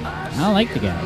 I 0.04 0.38
don't 0.38 0.54
like 0.54 0.72
the 0.72 0.78
guy. 0.78 1.02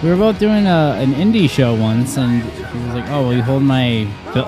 We 0.00 0.10
were 0.10 0.16
both 0.16 0.38
doing 0.38 0.68
a, 0.68 0.94
an 1.00 1.12
indie 1.14 1.50
show 1.50 1.74
once, 1.74 2.16
and 2.16 2.44
he 2.44 2.78
was 2.86 2.94
like, 2.94 3.10
"Oh, 3.10 3.24
will 3.24 3.34
you 3.34 3.42
hold 3.42 3.64
my 3.64 4.06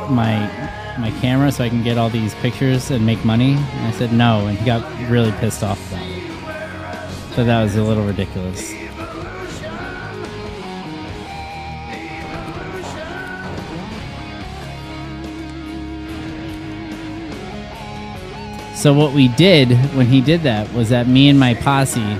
my 0.09 0.49
my 0.97 1.11
camera 1.21 1.51
so 1.51 1.65
I 1.65 1.71
can 1.71 1.83
get 1.83 1.99
all 1.99 2.09
these 2.09 2.37
pictures 2.37 2.93
and 2.93 3.05
make 3.05 3.25
money?" 3.25 3.55
And 3.55 3.87
I 3.87 3.91
said 3.91 4.13
no, 4.13 4.47
and 4.47 4.57
he 4.57 4.65
got 4.65 4.85
really 5.11 5.33
pissed 5.33 5.65
off 5.65 5.81
about 5.89 6.07
it. 6.07 7.35
So 7.35 7.43
that 7.43 7.65
was 7.65 7.75
a 7.75 7.83
little 7.83 8.07
ridiculous. 8.07 8.84
So 18.85 18.93
what 18.93 19.15
we 19.15 19.29
did 19.29 19.71
when 19.97 20.05
he 20.05 20.21
did 20.21 20.43
that 20.43 20.71
was 20.75 20.91
that 20.91 21.09
me 21.09 21.31
and 21.31 21.41
my 21.41 21.55
posse, 21.55 22.19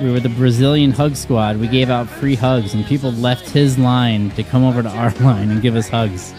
we 0.00 0.08
were 0.12 0.20
the 0.20 0.28
Brazilian 0.28 0.92
hug 0.92 1.16
squad. 1.16 1.56
We 1.56 1.66
gave 1.66 1.90
out 1.90 2.08
free 2.08 2.36
hugs, 2.36 2.74
and 2.74 2.86
people 2.86 3.10
left 3.10 3.50
his 3.50 3.76
line 3.76 4.30
to 4.36 4.44
come 4.44 4.62
over 4.62 4.84
to 4.84 4.88
our 4.88 5.10
line 5.20 5.50
and 5.50 5.60
give 5.60 5.74
us 5.74 5.88
hugs. 5.88 6.32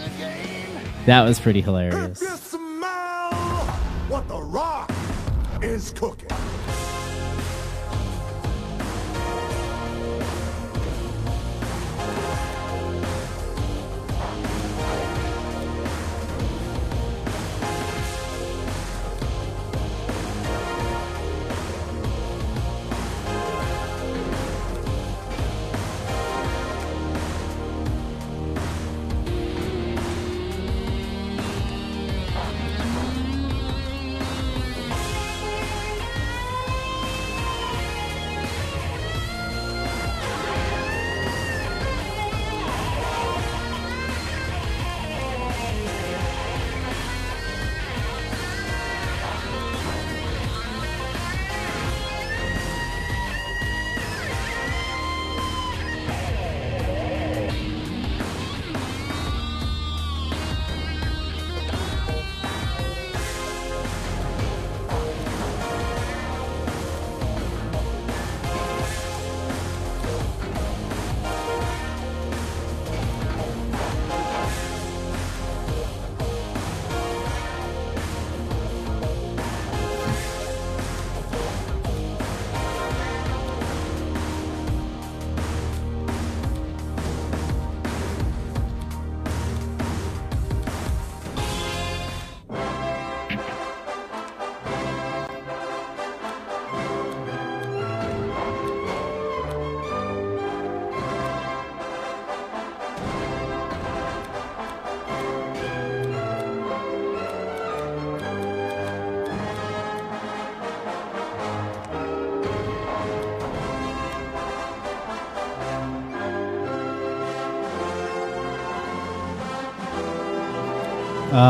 That 1.04 1.24
was 1.24 1.38
pretty 1.38 1.60
hilarious. 1.60 2.23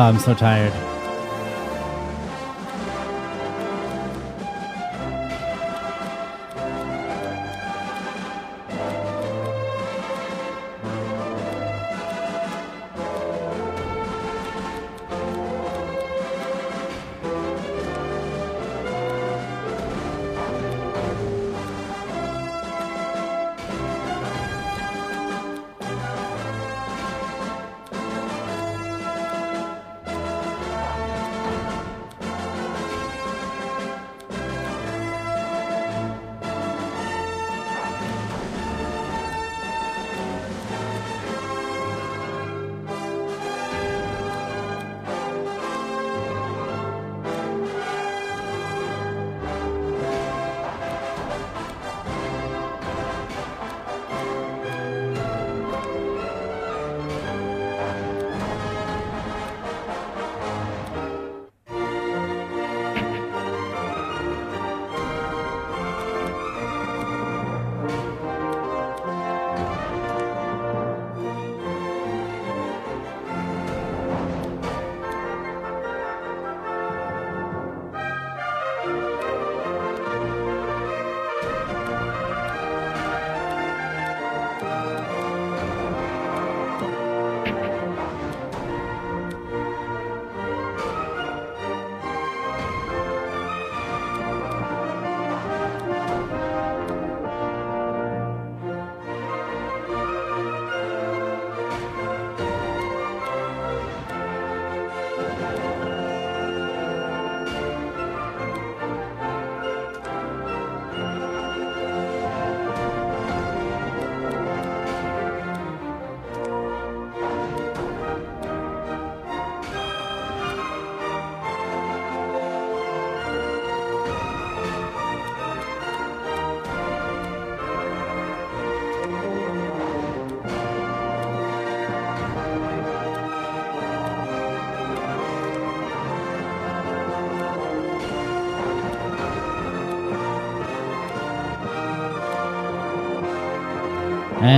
Oh, 0.05 0.09
I'm 0.09 0.19
so 0.19 0.35
tired. 0.35 0.84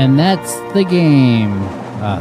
And 0.06 0.16
that's 0.16 0.54
the 0.72 0.84
game. 0.84 1.52
Uh, 2.00 2.20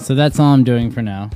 so 0.00 0.16
that's 0.16 0.40
all 0.40 0.52
I'm 0.52 0.64
doing 0.64 0.90
for 0.90 1.00
now. 1.00 1.30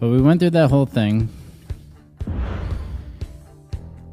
But 0.00 0.08
we 0.08 0.20
went 0.20 0.40
through 0.40 0.50
that 0.50 0.68
whole 0.68 0.86
thing. 0.86 1.28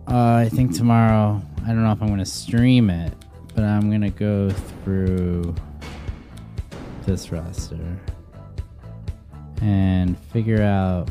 Uh, 0.07 0.35
I 0.35 0.49
think 0.49 0.75
tomorrow, 0.75 1.41
I 1.63 1.69
don't 1.69 1.81
know 1.81 1.93
if 1.93 1.99
I'm 1.99 2.09
going 2.09 2.19
to 2.19 2.27
stream 2.27 2.91
it, 2.91 3.11
but 3.55 3.63
I'm 3.63 3.89
going 3.89 4.01
to 4.01 4.11
go 4.11 4.51
through 4.51 5.55
this 7.07 7.31
roster 7.31 7.99
and 9.61 10.15
figure 10.25 10.61
out 10.61 11.09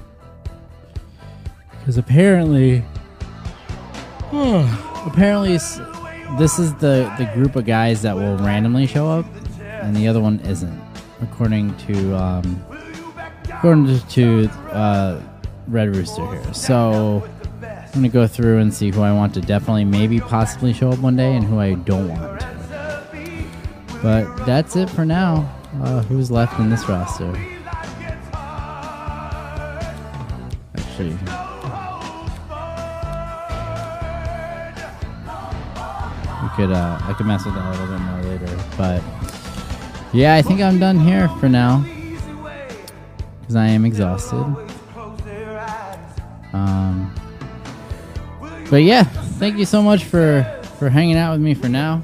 because 1.83 1.99
apparently, 1.99 2.85
apparently 4.31 5.59
this 6.39 6.61
is 6.61 6.73
the 6.75 7.13
the 7.19 7.29
group 7.35 7.57
of 7.57 7.65
guys 7.65 8.03
that 8.03 8.15
will 8.15 8.37
randomly 8.39 8.87
show 8.87 9.09
up, 9.09 9.27
and 9.61 9.97
the 9.97 10.07
other 10.07 10.21
one 10.21 10.39
isn't, 10.41 10.81
according 11.21 11.77
to 11.79 12.15
um, 12.17 12.65
according 13.49 13.99
to, 13.99 14.49
uh, 14.71 15.21
Red 15.67 15.95
Rooster 15.97 16.25
here. 16.29 16.55
So 16.55 17.29
I'm 17.61 17.91
gonna 17.93 18.09
go 18.09 18.29
through 18.29 18.59
and 18.59 18.73
see 18.73 18.93
who 18.93 19.03
I 19.03 19.13
want 19.13 19.35
to 19.35 19.41
definitely, 19.41 19.85
maybe, 19.85 20.21
possibly 20.21 20.73
show 20.73 20.91
up 20.91 21.01
one 21.01 21.17
day, 21.17 21.35
and 21.35 21.45
who 21.45 21.59
I 21.59 21.75
don't 21.75 22.09
want. 22.09 22.45
But 24.03 24.47
that's 24.47 24.77
it 24.77 24.89
for 24.89 25.05
now. 25.05 25.53
Uh, 25.83 26.03
who's 26.03 26.31
left 26.31 26.61
in 26.61 26.71
this 26.71 26.89
roster? 26.89 27.35
Actually, 30.77 31.17
could 36.67 36.73
uh, 36.73 36.99
I 37.03 37.13
could 37.15 37.27
mess 37.27 37.45
with 37.45 37.55
that 37.55 37.67
a 37.67 37.71
little 37.71 37.87
bit 37.89 38.01
more 38.01 38.23
later. 38.23 38.65
But 38.79 39.03
yeah, 40.13 40.35
I 40.37 40.43
think 40.43 40.61
I'm 40.61 40.79
done 40.79 40.99
here 40.99 41.29
for 41.41 41.49
now 41.49 41.85
because 43.41 43.57
I 43.57 43.67
am 43.67 43.85
exhausted. 43.85 44.45
Um, 46.53 47.13
but 48.71 48.83
yeah, 48.83 49.03
thank 49.03 49.59
you 49.59 49.65
so 49.65 49.83
much 49.83 50.05
for 50.05 50.45
for 50.79 50.89
hanging 50.89 51.17
out 51.17 51.33
with 51.33 51.41
me 51.41 51.55
for 51.55 51.69
now. 51.69 52.03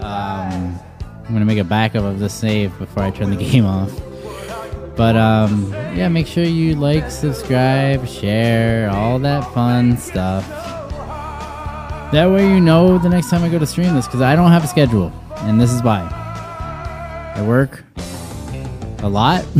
Um, 0.00 0.78
I'm 1.04 1.32
gonna 1.32 1.44
make 1.44 1.58
a 1.58 1.64
backup 1.64 2.04
of 2.04 2.20
the 2.20 2.30
save 2.30 2.76
before 2.78 3.02
I 3.02 3.10
turn 3.10 3.30
the 3.30 3.36
game 3.50 3.66
off. 3.66 3.92
But 4.96 5.16
um, 5.16 5.72
yeah, 5.94 6.08
make 6.08 6.26
sure 6.26 6.44
you 6.44 6.74
like, 6.76 7.10
subscribe, 7.10 8.06
share, 8.06 8.88
all 8.90 9.18
that 9.18 9.52
fun 9.52 9.98
stuff. 9.98 10.61
That 12.12 12.30
way 12.30 12.46
you 12.46 12.60
know 12.60 12.98
the 12.98 13.08
next 13.08 13.30
time 13.30 13.42
I 13.42 13.48
go 13.48 13.58
to 13.58 13.66
stream 13.66 13.94
this 13.94 14.06
because 14.06 14.20
I 14.20 14.36
don't 14.36 14.50
have 14.50 14.62
a 14.62 14.66
schedule, 14.66 15.10
and 15.38 15.58
this 15.58 15.72
is 15.72 15.82
why. 15.82 16.06
I 17.34 17.40
work 17.40 17.82
a 18.98 19.08
lot. 19.08 19.46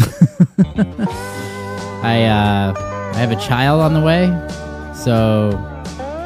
I 2.05 2.25
uh, 2.25 2.75
I 3.15 3.17
have 3.17 3.31
a 3.31 3.41
child 3.41 3.81
on 3.81 3.95
the 3.95 4.03
way, 4.03 4.27
so 4.95 5.49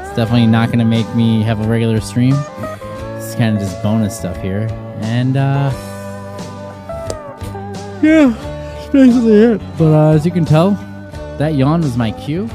it's 0.02 0.16
definitely 0.16 0.48
not 0.48 0.72
gonna 0.72 0.84
make 0.84 1.06
me 1.14 1.42
have 1.42 1.64
a 1.64 1.68
regular 1.68 2.00
stream. 2.00 2.34
It's 2.34 3.36
kind 3.36 3.54
of 3.54 3.62
just 3.62 3.80
bonus 3.80 4.18
stuff 4.18 4.36
here, 4.42 4.66
and 5.02 5.36
uh, 5.36 5.70
yeah, 8.02 8.34
that's 8.34 8.88
basically 8.90 9.32
it. 9.32 9.60
But 9.78 9.94
uh, 9.94 10.14
as 10.14 10.26
you 10.26 10.32
can 10.32 10.44
tell, 10.44 10.72
that 11.38 11.54
yawn 11.54 11.82
was 11.82 11.96
my 11.96 12.10
cue, 12.10 12.48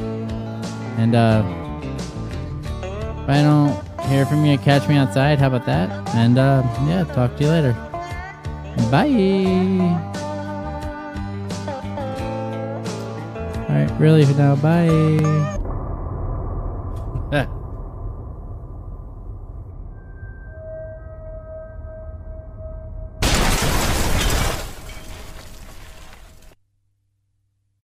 and 0.98 1.16
uh, 1.16 1.41
if 3.24 3.30
I 3.30 3.41
don't 3.41 4.08
hear 4.08 4.25
from 4.25 4.45
you, 4.45 4.58
catch 4.58 4.88
me 4.88 4.95
outside. 4.95 5.40
How 5.40 5.48
about 5.48 5.66
that? 5.66 5.90
And 6.16 6.38
uh, 6.38 6.64
yeah, 6.88 7.03
talk 7.14 7.38
to 7.38 7.43
you 7.43 7.50
later. 7.50 7.74
Bye. 8.90 9.08
All 13.69 13.75
right, 13.75 13.91
really 14.00 14.25
for 14.25 14.33
now. 14.33 14.56
Bye. 14.56 15.60